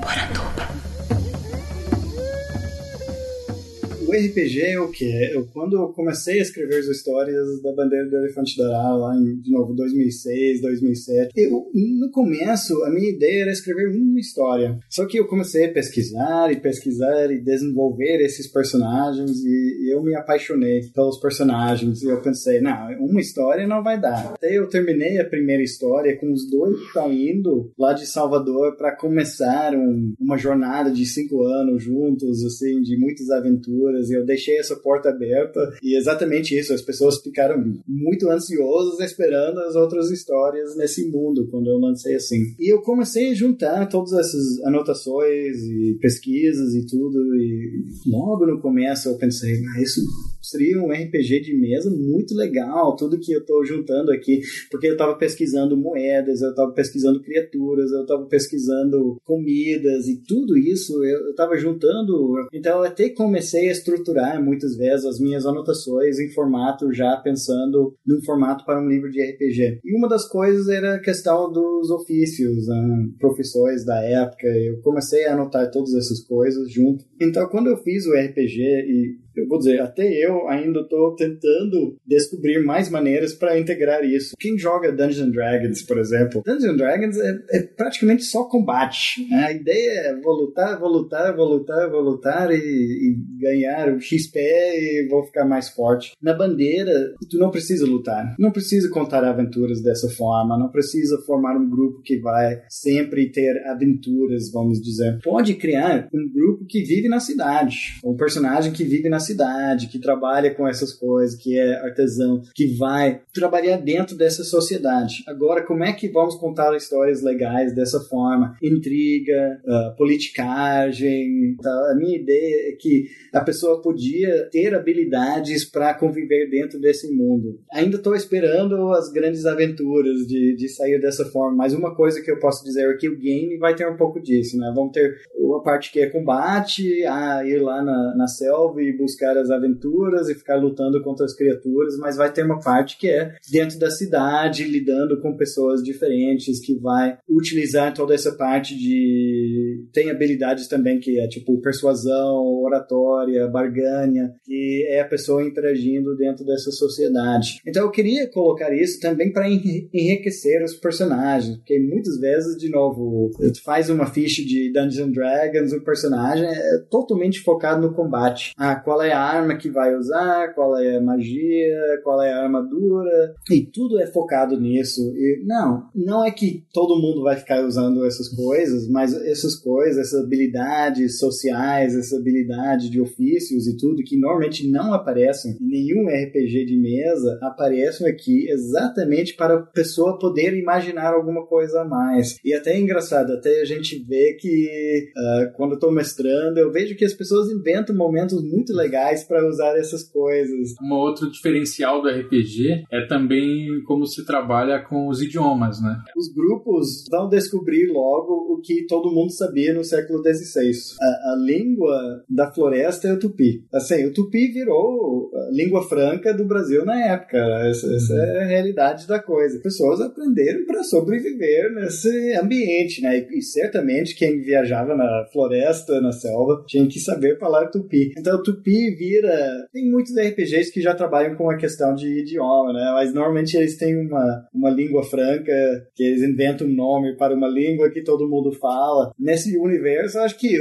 RPG 4.16 4.62
é 4.62 4.80
o 4.80 4.90
quê? 4.90 5.32
Eu, 5.34 5.48
quando 5.48 5.78
eu 5.78 5.90
comecei 5.90 6.40
a 6.40 6.42
escrever 6.42 6.80
as 6.80 6.88
histórias 6.88 7.62
da 7.62 7.74
Bandeira 7.74 8.10
do 8.10 8.18
Elefante 8.18 8.62
Arara, 8.62 8.96
lá 8.96 9.16
em, 9.16 9.40
de 9.40 9.52
novo, 9.52 9.74
2006, 9.74 10.62
2007, 10.62 11.32
eu, 11.36 11.70
no 11.74 12.12
começo, 12.12 12.84
a 12.84 12.90
minha 12.90 13.10
ideia 13.10 13.44
era 13.44 13.52
escrever 13.52 13.90
uma 13.90 14.20
história. 14.20 14.78
Só 14.90 15.06
que 15.06 15.18
eu 15.18 15.28
comecei 15.28 15.66
a 15.66 15.74
pesquisar 15.74 16.52
e 16.52 16.60
pesquisar 16.60 17.32
e 17.32 17.40
desenvolver 17.40 18.24
esses 18.24 18.48
personagens 18.48 19.44
e, 19.44 19.86
e 19.86 19.94
eu 19.94 20.02
me 20.04 20.16
apaixonei 20.16 20.82
pelos 20.94 21.20
personagens 21.20 22.02
e 22.02 22.08
eu 22.08 22.22
pensei, 22.22 22.62
não, 22.62 22.88
uma 23.00 23.22
história 23.22 23.68
não 23.68 23.84
vai 23.84 24.00
dar. 24.00 24.34
Até 24.34 24.58
eu 24.58 24.68
terminei 24.68 25.20
a 25.20 25.26
primeira 25.26 25.64
história 25.64 26.18
com 26.18 26.32
os 26.32 26.50
dois 26.50 26.78
que 26.80 26.86
estão 26.88 27.12
indo 27.12 27.72
lá 27.78 27.94
de 27.94 28.06
Salvador 28.06 28.76
para 28.78 28.96
começar 28.96 29.74
um, 29.76 30.14
uma 30.20 30.38
jornada 30.38 30.92
de 30.92 31.06
cinco 31.06 31.44
anos 31.44 31.84
juntos, 31.84 32.44
assim, 32.44 32.82
de 32.82 32.98
muitas 32.98 33.30
aventuras. 33.30 34.03
E 34.10 34.14
eu 34.14 34.26
deixei 34.26 34.58
essa 34.58 34.76
porta 34.76 35.10
aberta 35.10 35.60
e 35.82 35.98
exatamente 35.98 36.58
isso. 36.58 36.74
As 36.74 36.82
pessoas 36.82 37.22
ficaram 37.22 37.64
muito 37.88 38.30
ansiosas 38.30 39.00
esperando 39.00 39.60
as 39.60 39.76
outras 39.76 40.10
histórias 40.12 40.76
nesse 40.76 41.08
mundo 41.10 41.48
quando 41.50 41.68
eu 41.68 41.78
lancei 41.78 42.16
assim. 42.16 42.56
E 42.60 42.72
eu 42.72 42.82
comecei 42.82 43.32
a 43.32 43.36
juntar 43.36 43.88
todas 43.88 44.14
essas 44.14 44.62
anotações 44.66 45.58
e 45.64 45.98
pesquisas 46.02 46.74
e 46.74 46.86
tudo. 46.86 47.20
E 47.36 47.84
logo 48.06 48.46
no 48.46 48.60
começo 48.60 49.10
eu 49.10 49.18
pensei, 49.18 49.62
ah, 49.76 49.82
isso 49.82 50.02
seria 50.44 50.82
um 50.82 50.92
RPG 50.92 51.40
de 51.42 51.58
mesa 51.58 51.90
muito 51.90 52.36
legal, 52.36 52.96
tudo 52.96 53.20
que 53.20 53.32
eu 53.32 53.40
estou 53.40 53.66
juntando 53.66 54.12
aqui, 54.12 54.42
porque 54.70 54.88
eu 54.88 54.94
estava 54.94 55.16
pesquisando 55.16 55.78
moedas, 55.78 56.42
eu 56.42 56.50
estava 56.50 56.72
pesquisando 56.72 57.22
criaturas, 57.22 57.92
eu 57.92 58.02
estava 58.02 58.26
pesquisando 58.26 59.18
comidas 59.24 60.08
e 60.08 60.22
tudo 60.28 60.58
isso 60.58 61.04
eu 61.04 61.30
estava 61.30 61.58
juntando. 61.58 62.34
Então 62.54 62.80
eu 62.80 62.84
até 62.84 63.10
comecei 63.10 63.70
a 63.70 63.72
estruturar 63.72 64.44
muitas 64.44 64.76
vezes 64.76 65.06
as 65.06 65.20
minhas 65.20 65.46
anotações 65.46 66.20
em 66.20 66.30
formato 66.30 66.92
já 66.92 67.16
pensando 67.18 67.96
num 68.06 68.22
formato 68.24 68.66
para 68.66 68.82
um 68.82 68.88
livro 68.88 69.10
de 69.10 69.22
RPG. 69.22 69.80
E 69.84 69.98
uma 69.98 70.10
das 70.10 70.28
coisas 70.28 70.68
era 70.68 70.96
a 70.96 71.00
questão 71.00 71.52
dos 71.52 71.90
ofícios, 71.90 72.68
né, 72.68 73.08
profissões 73.20 73.86
da 73.86 74.02
época. 74.04 74.48
Eu 74.48 74.82
comecei 74.82 75.26
a 75.26 75.34
anotar 75.34 75.72
todas 75.72 75.94
essas 75.94 76.22
coisas 76.22 76.70
junto. 76.72 77.06
Então 77.22 77.48
quando 77.48 77.68
eu 77.68 77.78
fiz 77.78 78.06
o 78.06 78.14
RPG 78.14 78.60
e 78.60 79.23
eu 79.36 79.48
vou 79.48 79.58
dizer, 79.58 79.82
até 79.82 80.08
eu 80.08 80.48
ainda 80.48 80.82
estou 80.82 81.16
tentando 81.16 81.98
descobrir 82.06 82.64
mais 82.64 82.90
maneiras 82.90 83.34
para 83.34 83.60
integrar 83.60 84.04
isso. 84.04 84.36
Quem 84.40 84.58
joga 84.58 84.92
Dungeons 84.92 85.32
Dragons, 85.32 85.82
por 85.82 85.98
exemplo, 85.98 86.44
Dungeons 86.46 86.78
Dragons 86.78 87.18
é, 87.18 87.40
é, 87.52 87.64
praticamente 87.64 88.24
só 88.24 88.46
combate. 88.46 89.28
Né? 89.30 89.38
A 89.46 89.52
ideia 89.52 90.00
é 90.08 90.22
vou 90.22 90.34
lutar, 90.34 90.80
vou 90.80 90.90
lutar, 90.90 91.36
vou 91.36 91.46
lutar, 91.46 91.90
vou 91.90 92.02
lutar 92.02 92.52
e, 92.52 92.56
e 92.56 93.16
ganhar 93.40 93.94
o 93.94 94.00
XP 94.00 94.40
e 94.40 95.08
vou 95.10 95.24
ficar 95.26 95.46
mais 95.46 95.70
forte. 95.70 96.14
Na 96.22 96.34
bandeira, 96.34 97.14
tu 97.30 97.38
não 97.38 97.52
precisa 97.52 97.86
lutar, 97.86 98.36
não 98.38 98.52
precisa 98.52 98.90
contar 98.90 99.24
aventuras 99.24 99.82
dessa 99.82 100.10
forma, 100.10 100.58
não 100.58 100.70
precisa 100.70 101.18
formar 101.26 101.58
um 101.58 101.70
grupo 101.70 102.02
que 102.02 102.18
vai 102.20 102.62
sempre 102.70 103.32
ter 103.32 103.66
aventuras, 103.68 104.52
vamos 104.52 104.82
dizer. 104.82 105.20
Pode 105.24 105.56
criar 105.56 106.08
um 106.14 106.32
grupo 106.32 106.66
que 106.66 106.84
vive 106.84 107.08
na 107.08 107.20
cidade, 107.20 108.00
um 108.04 108.16
personagem 108.16 108.72
que 108.72 108.84
vive 108.84 109.10
na 109.10 109.20
cidade, 109.24 109.88
que 109.88 110.00
trabalha 110.00 110.54
com 110.54 110.68
essas 110.68 110.94
coisas, 110.94 111.36
que 111.36 111.58
é 111.58 111.76
artesão, 111.82 112.44
que 112.54 112.68
vai 112.68 113.22
trabalhar 113.34 113.78
dentro 113.78 114.16
dessa 114.16 114.44
sociedade. 114.44 115.24
Agora, 115.28 115.66
como 115.66 115.84
é 115.84 115.92
que 115.94 116.08
vamos 116.08 116.36
contar 116.36 116.76
histórias 116.76 117.22
legais 117.22 117.74
dessa 117.74 118.00
forma? 118.02 118.56
Intriga, 118.62 119.60
uh, 119.66 119.96
politicagem. 119.98 121.56
Tá? 121.62 121.92
A 121.92 121.96
minha 121.96 122.18
ideia 122.18 122.72
é 122.72 122.76
que 122.76 123.08
a 123.34 123.42
pessoa 123.42 123.82
podia 123.82 124.50
ter 124.52 124.76
habilidades 124.76 125.66
para 125.66 125.94
conviver 125.94 126.50
dentro 126.50 126.80
desse 126.80 127.12
mundo. 127.12 127.60
Ainda 127.72 127.98
estou 127.98 128.16
esperando 128.16 128.92
as 128.92 129.12
grandes 129.12 129.46
aventuras 129.46 130.28
de, 130.28 130.56
de 130.56 130.70
sair 130.70 131.00
dessa 131.00 131.26
forma, 131.26 131.58
mas 131.58 131.74
uma 131.74 131.96
coisa 131.96 132.22
que 132.22 132.30
eu 132.30 132.40
posso 132.40 132.64
dizer 132.64 132.90
é 132.90 132.98
que 132.98 133.10
o 133.10 133.18
game 133.18 133.58
vai 133.58 133.76
ter 133.76 133.88
um 133.88 133.98
pouco 133.98 134.22
disso, 134.22 134.58
né? 134.58 134.72
Vamos 134.76 134.92
ter 134.92 135.22
uma 135.36 135.62
parte 135.62 135.92
que 135.92 136.00
é 136.00 136.10
combate, 136.10 137.06
a 137.06 137.46
ir 137.46 137.60
lá 137.60 137.82
na, 137.82 138.16
na 138.16 138.28
selva 138.28 138.82
e 138.82 138.96
buscar 138.96 139.13
buscar 139.14 139.38
as 139.38 139.50
aventuras 139.50 140.28
e 140.28 140.36
ficar 140.36 140.56
lutando 140.56 141.02
contra 141.04 141.26
as 141.26 141.36
criaturas, 141.36 141.98
mas 141.98 142.18
vai 142.18 142.32
ter 142.32 142.44
uma 142.44 142.60
parte 142.60 142.98
que 142.98 143.10
é 143.10 143.36
dentro 143.52 143.78
da 143.78 143.90
cidade, 143.90 144.64
lidando 144.64 145.22
com 145.22 145.38
pessoas 145.38 145.84
diferentes, 145.84 146.60
que 146.60 146.76
vai 146.76 147.18
utilizar 147.30 147.94
toda 147.94 148.14
essa 148.14 148.32
parte 148.34 148.76
de. 148.76 149.86
Tem 149.94 150.10
habilidades 150.10 150.68
também 150.68 151.00
que 151.00 151.20
é 151.20 151.28
tipo 151.28 151.62
persuasão, 151.62 152.44
oratória, 152.64 153.48
barganha, 153.48 154.34
que 154.44 154.86
é 154.90 155.02
a 155.02 155.08
pessoa 155.08 155.44
interagindo 155.44 156.16
dentro 156.16 156.46
dessa 156.46 156.72
sociedade. 156.72 157.60
Então 157.66 157.84
eu 157.84 157.92
queria 157.92 158.28
colocar 158.30 158.74
isso 158.74 159.00
também 159.00 159.32
para 159.32 159.50
enriquecer 159.50 160.64
os 160.64 160.74
personagens, 160.74 161.58
porque 161.58 161.80
muitas 161.80 162.20
vezes, 162.20 162.58
de 162.58 162.70
novo, 162.70 163.32
tu 163.38 163.64
faz 163.64 163.90
uma 163.90 164.08
ficha 164.08 164.44
de 164.44 164.72
Dungeons 164.72 165.14
Dragons, 165.14 165.74
o 165.74 165.84
personagem 165.84 166.48
é 166.48 166.78
totalmente 166.90 167.42
focado 167.42 167.82
no 167.82 167.94
combate. 167.94 168.54
Ah, 168.58 168.76
qual 168.76 169.02
é 169.04 169.12
a 169.12 169.20
arma 169.20 169.56
que 169.56 169.70
vai 169.70 169.96
usar, 169.96 170.54
qual 170.54 170.78
é 170.78 170.98
a 170.98 171.02
magia, 171.02 172.02
qual 172.04 172.22
é 172.22 172.32
a 172.32 172.44
armadura, 172.44 173.36
e 173.52 173.62
tudo 173.62 174.00
é 174.00 174.08
focado 174.08 174.60
nisso. 174.60 175.02
E 175.16 175.44
não, 175.46 175.90
não 175.96 176.26
é 176.26 176.32
que 176.32 176.64
todo 176.74 177.02
mundo 177.02 177.24
vai 177.24 177.36
ficar 177.36 177.64
usando 177.64 178.06
essas 178.06 178.30
coisas, 178.30 178.88
mas 178.90 179.14
essas 179.14 179.56
coisas, 179.56 180.08
essas 180.08 180.24
habilidades 180.24 181.20
sociais, 181.20 181.96
essa 181.96 182.18
habilidade 182.18 182.90
de 182.90 183.02
ofícios 183.02 183.68
e 183.68 183.78
tudo 183.78 184.04
que 184.04 184.18
normalmente 184.18 184.68
não 184.70 184.94
aparecem 184.94 185.58
em 185.60 185.68
nenhum 185.68 186.08
RPG 186.08 186.66
de 186.66 186.78
mesa, 186.78 187.38
aparecem 187.42 188.08
aqui 188.08 188.50
exatamente 188.50 189.36
para 189.36 189.56
a 189.56 189.62
pessoa 189.62 190.18
poder 190.18 190.54
imaginar 190.58 191.14
alguma 191.14 191.46
coisa 191.46 191.82
a 191.82 191.86
mais. 191.86 192.38
E 192.44 192.54
até 192.54 192.74
é 192.74 192.80
engraçado, 192.80 193.34
até 193.34 193.62
a 193.62 193.66
gente 193.66 194.04
vê 194.04 194.34
que 194.34 195.12
uh, 195.16 195.54
quando 195.56 195.72
eu 195.72 195.76
estou 195.76 195.92
mestrando, 195.92 196.58
eu 196.58 196.72
vejo 196.72 196.96
que 196.96 197.06
as 197.06 197.14
pessoas 197.14 197.50
inventam 197.50 197.96
momentos 197.96 198.42
muito 198.44 198.74
legais 198.74 198.93
legais 198.94 199.24
para 199.24 199.48
usar 199.48 199.76
essas 199.78 200.04
coisas. 200.04 200.76
Um 200.82 200.94
outro 200.94 201.32
diferencial 201.32 202.02
do 202.02 202.10
RPG 202.10 202.86
é 202.92 203.08
também 203.08 203.82
como 203.86 204.06
se 204.06 204.26
trabalha 204.26 204.80
com 204.80 205.08
os 205.08 205.22
idiomas, 205.22 205.82
né? 205.82 205.98
Os 206.16 206.32
grupos 206.32 207.06
vão 207.10 207.28
descobrir 207.28 207.92
logo 207.92 208.54
o 208.54 208.62
que 208.62 208.86
todo 208.86 209.12
mundo 209.12 209.32
sabia 209.32 209.74
no 209.74 209.84
século 209.84 210.22
XVI. 210.22 210.72
A, 211.02 211.34
a 211.34 211.36
língua 211.44 212.24
da 212.30 212.52
floresta 212.52 213.08
é 213.08 213.14
o 213.14 213.20
tupi. 213.20 213.66
Assim, 213.74 214.06
o 214.06 214.14
tupi 214.14 214.52
virou 214.52 215.32
língua 215.52 215.84
franca 215.84 216.34
do 216.34 216.46
Brasil 216.46 216.86
na 216.86 217.00
época. 217.14 217.38
Essa, 217.68 217.94
essa 217.94 218.14
é 218.14 218.44
a 218.44 218.48
realidade 218.48 219.08
da 219.08 219.20
coisa. 219.20 219.58
As 219.58 219.64
pessoas 219.64 220.02
aprenderam 220.02 220.66
para 220.66 220.84
sobreviver 220.84 221.74
nesse 221.74 222.34
ambiente, 222.34 223.02
né? 223.02 223.20
E, 223.20 223.40
e 223.40 223.42
certamente 223.42 224.16
quem 224.16 224.42
viajava 224.42 224.96
na 224.96 225.26
floresta, 225.32 226.00
na 226.02 226.12
selva, 226.12 226.64
tinha 226.68 226.88
que 226.88 227.00
saber 227.00 227.40
falar 227.40 227.68
tupi. 227.68 228.14
Então, 228.18 228.38
o 228.38 228.44
vira. 228.92 229.68
Tem 229.72 229.90
muitos 229.90 230.14
RPGs 230.18 230.72
que 230.72 230.82
já 230.82 230.94
trabalham 230.96 231.36
com 231.36 231.50
a 231.50 231.58
questão 231.58 231.94
de 231.94 232.20
idioma, 232.20 232.74
né? 232.74 232.92
Mas 232.94 233.14
normalmente 233.14 233.56
eles 233.58 233.78
têm 233.78 233.96
uma, 233.96 234.48
uma 234.54 234.70
língua 234.70 235.04
franca, 235.04 235.54
que 235.96 236.04
eles 236.04 236.22
inventam 236.22 236.68
um 236.68 236.74
nome 236.74 237.16
para 237.16 237.36
uma 237.36 237.48
língua 237.48 237.90
que 237.90 238.02
todo 238.02 238.30
mundo 238.30 238.52
fala. 238.52 239.12
Nesse 239.20 239.58
universo, 239.58 240.20
acho 240.20 240.38
que 240.38 240.60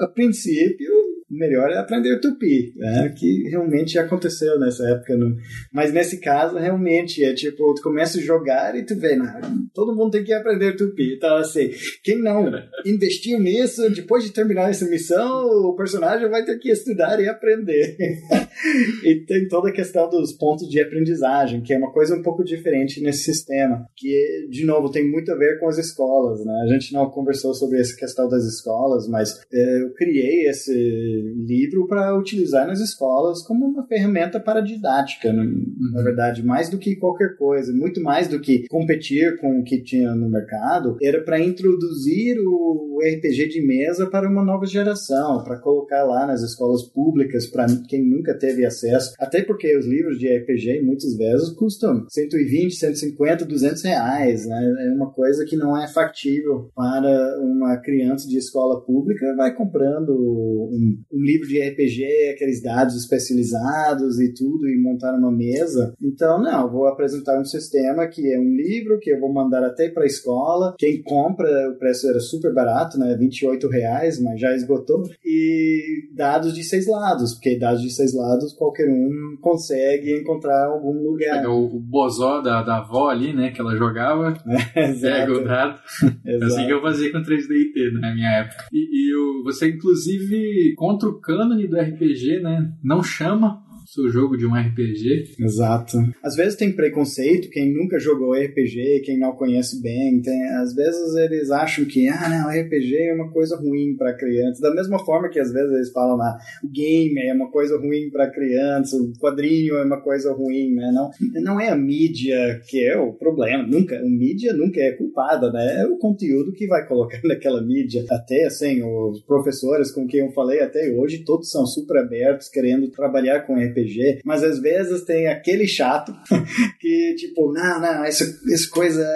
a 0.00 0.06
princípio 0.08 1.09
melhor 1.30 1.70
é 1.70 1.78
aprender 1.78 2.18
tupi, 2.18 2.74
né? 2.76 3.14
Que 3.16 3.48
realmente 3.48 3.98
aconteceu 3.98 4.58
nessa 4.58 4.88
época. 4.88 5.16
No... 5.16 5.36
Mas 5.72 5.92
nesse 5.92 6.18
caso, 6.18 6.58
realmente, 6.58 7.22
é 7.22 7.32
tipo, 7.32 7.74
tu 7.74 7.82
começa 7.82 8.18
a 8.18 8.22
jogar 8.22 8.76
e 8.76 8.84
tu 8.84 8.96
vê, 8.96 9.14
não, 9.14 9.26
todo 9.72 9.94
mundo 9.94 10.10
tem 10.10 10.24
que 10.24 10.32
aprender 10.32 10.76
tupi. 10.76 11.14
Então, 11.14 11.36
assim, 11.36 11.70
quem 12.02 12.20
não 12.20 12.50
investiu 12.84 13.38
nisso, 13.38 13.88
depois 13.90 14.24
de 14.24 14.32
terminar 14.32 14.70
essa 14.70 14.86
missão, 14.86 15.46
o 15.46 15.76
personagem 15.76 16.28
vai 16.28 16.44
ter 16.44 16.58
que 16.58 16.70
estudar 16.70 17.20
e 17.20 17.28
aprender. 17.28 17.96
e 19.04 19.24
tem 19.26 19.46
toda 19.46 19.68
a 19.68 19.72
questão 19.72 20.08
dos 20.08 20.32
pontos 20.32 20.68
de 20.68 20.80
aprendizagem, 20.80 21.62
que 21.62 21.72
é 21.72 21.78
uma 21.78 21.92
coisa 21.92 22.16
um 22.16 22.22
pouco 22.22 22.42
diferente 22.42 23.00
nesse 23.00 23.24
sistema, 23.24 23.86
que, 23.96 24.48
de 24.50 24.64
novo, 24.64 24.90
tem 24.90 25.08
muito 25.08 25.30
a 25.32 25.36
ver 25.36 25.60
com 25.60 25.68
as 25.68 25.78
escolas, 25.78 26.44
né? 26.44 26.62
A 26.64 26.72
gente 26.72 26.92
não 26.92 27.08
conversou 27.10 27.54
sobre 27.54 27.80
essa 27.80 27.96
questão 27.96 28.28
das 28.28 28.44
escolas, 28.44 29.06
mas 29.08 29.40
é, 29.52 29.82
eu 29.82 29.92
criei 29.94 30.48
esse 30.48 31.19
livro 31.20 31.86
para 31.86 32.16
utilizar 32.16 32.66
nas 32.66 32.80
escolas 32.80 33.42
como 33.42 33.66
uma 33.66 33.86
ferramenta 33.86 34.40
para 34.40 34.60
didática, 34.60 35.32
na, 35.32 35.42
uhum. 35.42 35.74
na 35.92 36.02
verdade, 36.02 36.44
mais 36.44 36.68
do 36.68 36.78
que 36.78 36.96
qualquer 36.96 37.36
coisa, 37.36 37.72
muito 37.72 38.02
mais 38.02 38.28
do 38.28 38.40
que 38.40 38.66
competir 38.68 39.38
com 39.38 39.60
o 39.60 39.64
que 39.64 39.82
tinha 39.82 40.14
no 40.14 40.28
mercado, 40.28 40.96
era 41.02 41.22
para 41.22 41.40
introduzir 41.40 42.36
o 42.38 42.98
RPG 43.00 43.48
de 43.48 43.66
mesa 43.66 44.06
para 44.06 44.28
uma 44.28 44.44
nova 44.44 44.66
geração, 44.66 45.42
para 45.42 45.58
colocar 45.58 46.04
lá 46.04 46.26
nas 46.26 46.42
escolas 46.42 46.82
públicas 46.82 47.46
para 47.46 47.66
quem 47.88 48.04
nunca 48.04 48.34
teve 48.34 48.64
acesso, 48.64 49.14
até 49.18 49.42
porque 49.42 49.76
os 49.76 49.86
livros 49.86 50.18
de 50.18 50.28
RPG 50.28 50.82
muitas 50.82 51.16
vezes 51.16 51.50
custam 51.50 52.06
120, 52.08 52.74
150, 52.74 53.44
200 53.44 53.82
reais, 53.82 54.46
né? 54.46 54.86
É 54.86 54.90
uma 54.94 55.10
coisa 55.10 55.44
que 55.44 55.56
não 55.56 55.76
é 55.76 55.88
factível 55.88 56.70
para 56.74 57.40
uma 57.40 57.76
criança 57.78 58.28
de 58.28 58.38
escola 58.38 58.80
pública 58.84 59.34
vai 59.36 59.54
comprando 59.54 60.12
um 60.12 60.98
um 61.12 61.20
livro 61.20 61.48
de 61.48 61.60
RPG, 61.60 62.32
aqueles 62.34 62.62
dados 62.62 62.94
especializados 62.94 64.20
e 64.20 64.32
tudo, 64.32 64.68
e 64.68 64.80
montar 64.80 65.12
uma 65.14 65.30
mesa. 65.30 65.94
Então, 66.00 66.40
não, 66.40 66.62
eu 66.62 66.70
vou 66.70 66.86
apresentar 66.86 67.38
um 67.38 67.44
sistema 67.44 68.06
que 68.06 68.32
é 68.32 68.38
um 68.38 68.54
livro 68.54 68.98
que 69.00 69.10
eu 69.10 69.20
vou 69.20 69.32
mandar 69.32 69.64
até 69.64 69.88
para 69.88 70.04
a 70.04 70.06
escola. 70.06 70.74
Quem 70.78 71.02
compra, 71.02 71.48
o 71.70 71.78
preço 71.78 72.08
era 72.08 72.20
super 72.20 72.54
barato, 72.54 72.98
né? 72.98 73.16
28 73.16 73.68
reais, 73.68 74.20
mas 74.20 74.40
já 74.40 74.54
esgotou. 74.54 75.02
E 75.24 76.08
dados 76.14 76.54
de 76.54 76.62
seis 76.62 76.86
lados, 76.86 77.34
porque 77.34 77.58
dados 77.58 77.82
de 77.82 77.90
seis 77.90 78.14
lados 78.14 78.52
qualquer 78.52 78.88
um 78.88 79.36
consegue 79.40 80.20
encontrar 80.20 80.66
algum 80.66 81.02
lugar. 81.02 81.42
É 81.42 81.48
o, 81.48 81.64
o 81.64 81.80
bozó 81.80 82.40
da, 82.40 82.62
da 82.62 82.78
avó 82.78 83.08
ali, 83.08 83.32
né? 83.32 83.50
Que 83.50 83.60
ela 83.60 83.76
jogava. 83.76 84.34
Pega 85.00 85.32
o 85.32 85.44
dado. 85.44 85.78
assim 86.44 86.66
que 86.66 86.72
eu 86.72 86.80
fazia 86.80 87.10
com 87.12 87.18
3DIT 87.18 88.00
na 88.00 88.14
minha 88.14 88.30
época. 88.40 88.66
E, 88.72 89.08
e 89.08 89.14
o, 89.14 89.42
você, 89.44 89.68
inclusive, 89.68 90.74
contra 91.00 91.08
o 91.08 91.18
cânone 91.18 91.66
do 91.66 91.80
RPG, 91.80 92.40
né? 92.40 92.72
Não 92.82 93.02
chama 93.02 93.62
seu 93.92 94.08
jogo 94.08 94.36
de 94.36 94.46
um 94.46 94.54
RPG. 94.54 95.34
Exato. 95.38 95.98
Às 96.22 96.36
vezes 96.36 96.54
tem 96.54 96.72
preconceito, 96.72 97.50
quem 97.50 97.74
nunca 97.74 97.98
jogou 97.98 98.34
RPG, 98.34 99.02
quem 99.04 99.18
não 99.18 99.32
conhece 99.32 99.82
bem, 99.82 100.22
tem, 100.22 100.42
às 100.50 100.72
vezes 100.74 101.16
eles 101.16 101.50
acham 101.50 101.84
que, 101.84 102.08
ah, 102.08 102.28
não, 102.28 102.48
RPG 102.48 102.96
é 102.96 103.14
uma 103.14 103.30
coisa 103.32 103.56
ruim 103.56 103.96
para 103.96 104.16
criança. 104.16 104.62
Da 104.62 104.72
mesma 104.72 104.98
forma 105.04 105.28
que 105.28 105.40
às 105.40 105.52
vezes 105.52 105.72
eles 105.72 105.90
falam, 105.90 106.20
ah, 106.22 106.38
o 106.62 106.68
game 106.68 107.20
é 107.20 107.34
uma 107.34 107.50
coisa 107.50 107.76
ruim 107.78 108.10
para 108.10 108.30
criança, 108.30 108.96
o 108.96 109.12
quadrinho 109.18 109.76
é 109.76 109.84
uma 109.84 110.00
coisa 110.00 110.32
ruim, 110.32 110.72
né? 110.72 110.92
Não, 110.92 111.10
não 111.42 111.60
é 111.60 111.70
a 111.70 111.76
mídia 111.76 112.60
que 112.68 112.86
é 112.86 112.96
o 112.96 113.12
problema, 113.12 113.66
nunca, 113.66 113.98
a 113.98 114.04
mídia 114.04 114.52
nunca 114.52 114.80
é 114.80 114.92
culpada, 114.92 115.50
né? 115.50 115.80
É 115.80 115.86
o 115.86 115.96
conteúdo 115.96 116.52
que 116.52 116.68
vai 116.68 116.86
colocar 116.86 117.20
naquela 117.24 117.60
mídia. 117.66 118.04
Até, 118.08 118.44
assim, 118.44 118.82
os 118.84 119.20
professores 119.22 119.90
com 119.90 120.06
quem 120.06 120.20
eu 120.20 120.30
falei 120.30 120.60
até 120.60 120.90
hoje, 120.92 121.24
todos 121.24 121.50
são 121.50 121.66
super 121.66 121.98
abertos, 121.98 122.48
querendo 122.48 122.88
trabalhar 122.88 123.40
com 123.40 123.56
RPG 123.56 123.79
RPG, 123.82 124.20
mas 124.24 124.42
às 124.42 124.60
vezes 124.60 125.04
tem 125.04 125.28
aquele 125.28 125.66
chato 125.66 126.12
que, 126.80 127.14
tipo, 127.16 127.52
não, 127.52 127.80
não, 127.80 128.04
essa, 128.04 128.24
essa 128.24 128.70
coisa 128.70 129.06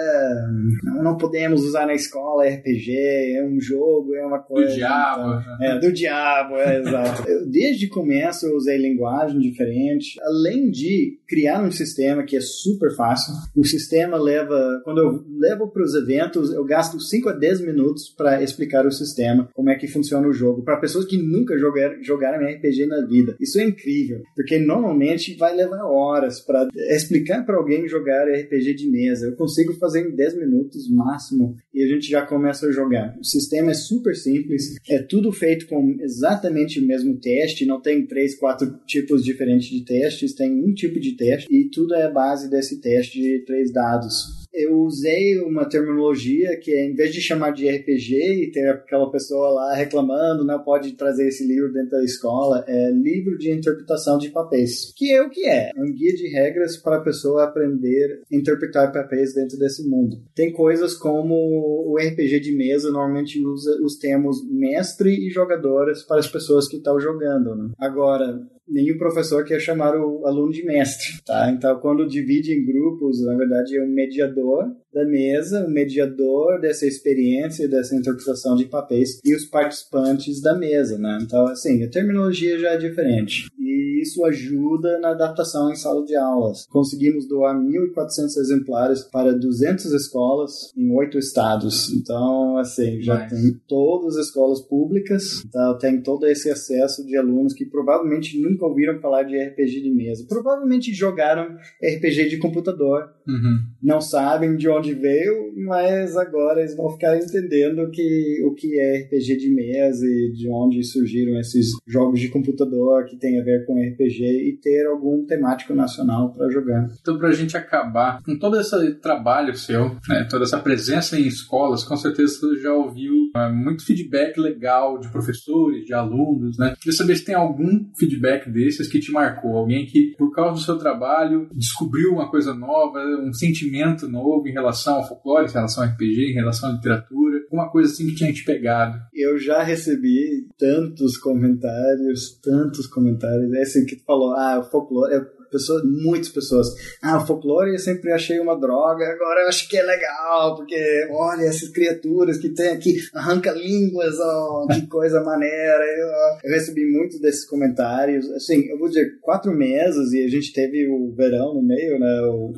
não, 0.83 1.03
não 1.03 1.17
podemos 1.17 1.63
usar 1.63 1.85
na 1.85 1.93
escola 1.93 2.47
RPG, 2.47 3.35
é 3.37 3.43
um 3.43 3.59
jogo, 3.59 4.15
é 4.15 4.25
uma 4.25 4.39
coisa. 4.39 4.69
Do 4.69 4.75
diabo. 4.75 5.21
Então, 5.21 5.63
é, 5.67 5.79
do 5.79 5.91
diabo, 5.91 6.55
é 6.57 6.79
exato. 6.79 7.29
Eu, 7.29 7.45
desde 7.49 7.85
o 7.85 7.89
começo 7.89 8.45
eu 8.45 8.55
usei 8.55 8.77
linguagem 8.77 9.39
diferente, 9.39 10.19
além 10.21 10.69
de 10.69 11.19
criar 11.27 11.63
um 11.63 11.71
sistema 11.71 12.23
que 12.23 12.35
é 12.35 12.41
super 12.41 12.95
fácil. 12.95 13.33
O 13.55 13.65
sistema 13.65 14.17
leva, 14.17 14.81
quando 14.83 14.99
eu 14.99 15.25
levo 15.39 15.67
para 15.67 15.83
os 15.83 15.93
eventos, 15.95 16.51
eu 16.51 16.63
gasto 16.65 16.99
5 16.99 17.29
a 17.29 17.33
10 17.33 17.61
minutos 17.61 18.09
para 18.09 18.41
explicar 18.41 18.85
o 18.85 18.91
sistema, 18.91 19.49
como 19.53 19.69
é 19.69 19.75
que 19.75 19.87
funciona 19.87 20.27
o 20.27 20.33
jogo, 20.33 20.63
para 20.63 20.77
pessoas 20.77 21.05
que 21.05 21.17
nunca 21.17 21.57
jogaram, 21.57 22.03
jogaram 22.03 22.45
RPG 22.45 22.85
na 22.85 23.05
vida. 23.05 23.35
Isso 23.39 23.59
é 23.59 23.63
incrível, 23.63 24.21
porque 24.35 24.57
normalmente 24.57 25.35
vai 25.35 25.55
levar 25.55 25.83
horas 25.85 26.39
para 26.39 26.67
explicar 26.89 27.45
para 27.45 27.57
alguém 27.57 27.87
jogar 27.87 28.27
RPG 28.27 28.73
de 28.75 28.89
mesa. 28.89 29.27
Eu 29.27 29.35
consigo 29.35 29.73
fazer 29.73 30.07
em 30.07 30.15
10 30.15 30.37
minutos 30.37 30.89
máximo 30.89 31.55
e 31.75 31.83
a 31.83 31.87
gente 31.87 32.09
já 32.09 32.25
começa 32.25 32.67
a 32.67 32.71
jogar. 32.71 33.17
O 33.19 33.23
sistema 33.23 33.71
é 33.71 33.73
super 33.73 34.15
simples, 34.15 34.77
é 34.87 34.99
tudo 34.99 35.31
feito 35.31 35.67
com 35.67 35.97
exatamente 35.99 36.79
o 36.79 36.85
mesmo 36.85 37.17
teste, 37.17 37.65
não 37.65 37.81
tem 37.81 38.05
três, 38.05 38.35
quatro 38.35 38.79
tipos 38.87 39.23
diferentes 39.23 39.67
de 39.67 39.83
testes, 39.83 40.33
tem 40.33 40.63
um 40.63 40.73
tipo 40.73 40.99
de 40.99 41.11
teste 41.11 41.53
e 41.53 41.69
tudo 41.69 41.93
é 41.93 42.09
base 42.09 42.49
desse 42.49 42.79
teste 42.79 43.19
de 43.19 43.39
três 43.39 43.73
dados 43.73 44.44
eu 44.55 44.77
usei 44.79 45.39
uma 45.39 45.67
terminologia 45.67 46.57
que 46.57 46.71
é, 46.71 46.85
em 46.85 46.95
vez 46.95 47.13
de 47.13 47.21
chamar 47.21 47.51
de 47.51 47.69
RPG 47.69 48.43
e 48.43 48.51
ter 48.51 48.69
aquela 48.69 49.11
pessoa 49.11 49.49
lá 49.49 49.75
reclamando, 49.75 50.45
não 50.45 50.59
pode 50.63 50.93
trazer 50.93 51.27
esse 51.27 51.45
livro 51.45 51.71
dentro 51.71 51.91
da 51.91 52.03
escola, 52.03 52.63
é 52.67 52.91
livro 52.91 53.37
de 53.37 53.51
interpretação 53.51 54.17
de 54.17 54.29
papéis, 54.29 54.93
que 54.95 55.11
é 55.11 55.21
o 55.21 55.29
que 55.29 55.45
é, 55.47 55.71
um 55.77 55.91
guia 55.91 56.15
de 56.15 56.27
regras 56.29 56.77
para 56.77 56.97
a 56.97 57.01
pessoa 57.01 57.43
aprender 57.43 58.21
a 58.31 58.35
interpretar 58.35 58.91
papéis 58.91 59.33
dentro 59.33 59.57
desse 59.57 59.87
mundo. 59.87 60.17
Tem 60.33 60.51
coisas 60.51 60.95
como 60.95 61.35
o 61.35 61.97
RPG 61.97 62.39
de 62.39 62.55
mesa 62.55 62.91
normalmente 62.91 63.43
usa 63.45 63.77
os 63.83 63.97
termos 63.97 64.37
mestre 64.49 65.27
e 65.27 65.29
jogadoras 65.29 66.03
para 66.03 66.19
as 66.19 66.27
pessoas 66.27 66.67
que 66.67 66.77
estão 66.77 66.99
jogando. 66.99 67.55
Né? 67.55 67.71
Agora, 67.77 68.41
nenhum 68.67 68.97
professor 68.97 69.45
quer 69.45 69.59
chamar 69.59 69.95
o 69.95 70.25
aluno 70.25 70.51
de 70.51 70.63
mestre, 70.65 71.21
tá? 71.25 71.49
Então, 71.51 71.79
quando 71.79 72.07
divide 72.07 72.53
em 72.53 72.65
grupos, 72.65 73.23
na 73.23 73.35
verdade 73.35 73.77
é 73.77 73.83
um 73.83 73.87
mediador 73.87 74.75
da 74.95 75.03
mesa, 75.03 75.65
um 75.65 75.69
mediador 75.69 76.61
dessa 76.61 76.87
experiência, 76.87 77.67
dessa 77.67 77.93
interpretação 77.93 78.55
de 78.55 78.63
papéis 78.63 79.19
e 79.25 79.35
os 79.35 79.43
participantes 79.43 80.41
da 80.41 80.55
mesa, 80.57 80.97
né? 80.97 81.19
Então, 81.21 81.45
assim, 81.47 81.83
a 81.83 81.89
terminologia 81.89 82.57
já 82.57 82.69
é 82.69 82.77
diferente. 82.77 83.47
E 83.59 84.01
isso 84.01 84.23
ajuda 84.23 84.97
na 84.99 85.09
adaptação 85.09 85.69
em 85.69 85.75
sala 85.75 86.05
de 86.05 86.15
aulas. 86.15 86.65
Conseguimos 86.67 87.27
doar 87.27 87.53
1.400 87.53 88.37
exemplares 88.37 89.03
para 89.03 89.33
200 89.33 89.91
escolas 89.91 90.71
em 90.77 90.89
oito 90.95 91.19
estados. 91.19 91.91
Então, 91.91 92.57
assim, 92.57 93.01
já 93.01 93.15
Mas... 93.15 93.31
tem 93.31 93.59
todas 93.67 94.15
as 94.15 94.27
escolas 94.27 94.61
públicas, 94.61 95.43
então 95.45 95.77
tem 95.77 96.01
todo 96.01 96.25
esse 96.25 96.49
acesso 96.49 97.05
de 97.05 97.17
alunos 97.17 97.53
que 97.53 97.65
provavelmente 97.65 98.39
nunca 98.39 98.65
ouviram 98.65 99.01
falar 99.01 99.23
de 99.23 99.37
RPG 99.37 99.81
de 99.81 99.91
mesa. 99.91 100.25
Provavelmente 100.29 100.93
jogaram 100.93 101.57
RPG 101.83 102.29
de 102.29 102.37
computador. 102.37 103.09
Uhum. 103.27 103.59
Não 103.81 104.01
sabem 104.01 104.55
de 104.55 104.69
onde 104.69 104.93
veio, 104.93 105.53
mas 105.65 106.15
agora 106.15 106.59
eles 106.59 106.75
vão 106.75 106.89
ficar 106.91 107.17
entendendo 107.17 107.89
que, 107.91 108.43
o 108.45 108.53
que 108.53 108.79
é 108.79 108.99
RPG 108.99 109.37
de 109.37 109.49
mesa 109.49 110.05
e 110.05 110.31
de 110.33 110.49
onde 110.49 110.83
surgiram 110.83 111.39
esses 111.39 111.71
jogos 111.87 112.19
de 112.19 112.29
computador 112.29 113.05
que 113.05 113.17
tem 113.17 113.39
a 113.39 113.43
ver 113.43 113.65
com 113.65 113.73
RPG 113.73 114.23
e 114.23 114.59
ter 114.61 114.85
algum 114.85 115.25
temático 115.25 115.73
nacional 115.73 116.31
para 116.33 116.49
jogar. 116.49 116.87
Então, 116.99 117.17
para 117.17 117.29
a 117.29 117.33
gente 117.33 117.57
acabar 117.57 118.21
com 118.23 118.37
todo 118.37 118.59
esse 118.59 118.95
trabalho 118.95 119.55
seu, 119.55 119.95
né, 120.07 120.27
toda 120.29 120.43
essa 120.43 120.59
presença 120.59 121.19
em 121.19 121.25
escolas, 121.25 121.83
com 121.83 121.97
certeza 121.97 122.35
você 122.35 122.61
já 122.61 122.73
ouviu 122.73 123.13
é, 123.35 123.51
muito 123.51 123.85
feedback 123.85 124.39
legal 124.39 124.99
de 124.99 125.09
professores, 125.09 125.85
de 125.85 125.93
alunos, 125.93 126.57
né? 126.57 126.75
Queria 126.79 126.97
saber 126.97 127.15
se 127.15 127.25
tem 127.25 127.35
algum 127.35 127.85
feedback 127.97 128.49
desses 128.49 128.87
que 128.87 128.99
te 128.99 129.11
marcou? 129.11 129.57
Alguém 129.57 129.85
que, 129.85 130.15
por 130.17 130.31
causa 130.31 130.53
do 130.53 130.59
seu 130.59 130.77
trabalho, 130.77 131.47
descobriu 131.53 132.11
uma 132.13 132.29
coisa 132.29 132.53
nova, 132.53 132.99
um 133.19 133.33
sentimento 133.33 134.07
novo 134.07 134.47
em 134.47 134.51
relação 134.51 134.95
ao 134.95 135.07
folclore, 135.07 135.47
em 135.47 135.53
relação 135.53 135.83
ao 135.83 135.89
RPG, 135.89 136.31
em 136.31 136.33
relação 136.33 136.69
à 136.69 136.73
literatura? 136.73 137.39
Uma 137.51 137.69
coisa 137.69 137.91
assim 137.91 138.07
que 138.07 138.15
tinha 138.15 138.33
te 138.33 138.43
pegado? 138.43 138.99
Eu 139.13 139.37
já 139.37 139.63
recebi 139.63 140.47
tantos 140.57 141.17
comentários, 141.17 142.39
tantos 142.41 142.87
comentários. 142.87 143.53
É 143.53 143.61
assim 143.61 143.85
que 143.85 143.95
tu 143.95 144.03
falou, 144.03 144.33
ah, 144.33 144.67
folclore. 144.71 145.13
Pessoas, 145.51 145.83
muitas 145.83 146.29
pessoas. 146.29 146.67
Ah, 147.01 147.17
o 147.17 147.25
folclore 147.25 147.71
eu 147.71 147.79
sempre 147.79 148.11
achei 148.11 148.39
uma 148.39 148.59
droga, 148.59 149.05
agora 149.05 149.41
eu 149.41 149.47
acho 149.47 149.67
que 149.69 149.77
é 149.77 149.83
legal, 149.83 150.55
porque 150.55 151.07
olha 151.11 151.43
essas 151.43 151.69
criaturas 151.69 152.37
que 152.37 152.49
tem 152.49 152.69
aqui, 152.69 152.97
arranca 153.13 153.51
línguas, 153.51 154.15
ó, 154.19 154.67
que 154.67 154.85
coisa 154.87 155.21
maneira. 155.21 155.83
Eu, 155.97 156.07
eu, 156.43 156.55
recebi 156.55 156.85
muitos 156.85 157.19
desses 157.19 157.45
comentários. 157.45 158.29
Assim, 158.31 158.65
eu 158.69 158.77
vou 158.77 158.87
dizer, 158.87 159.19
quatro 159.21 159.51
meses 159.51 160.11
e 160.13 160.23
a 160.23 160.27
gente 160.27 160.53
teve 160.53 160.87
o 160.87 161.11
verão 161.11 161.53
no 161.53 161.61
meio, 161.61 161.99
né? 161.99 162.21
O, 162.23 162.53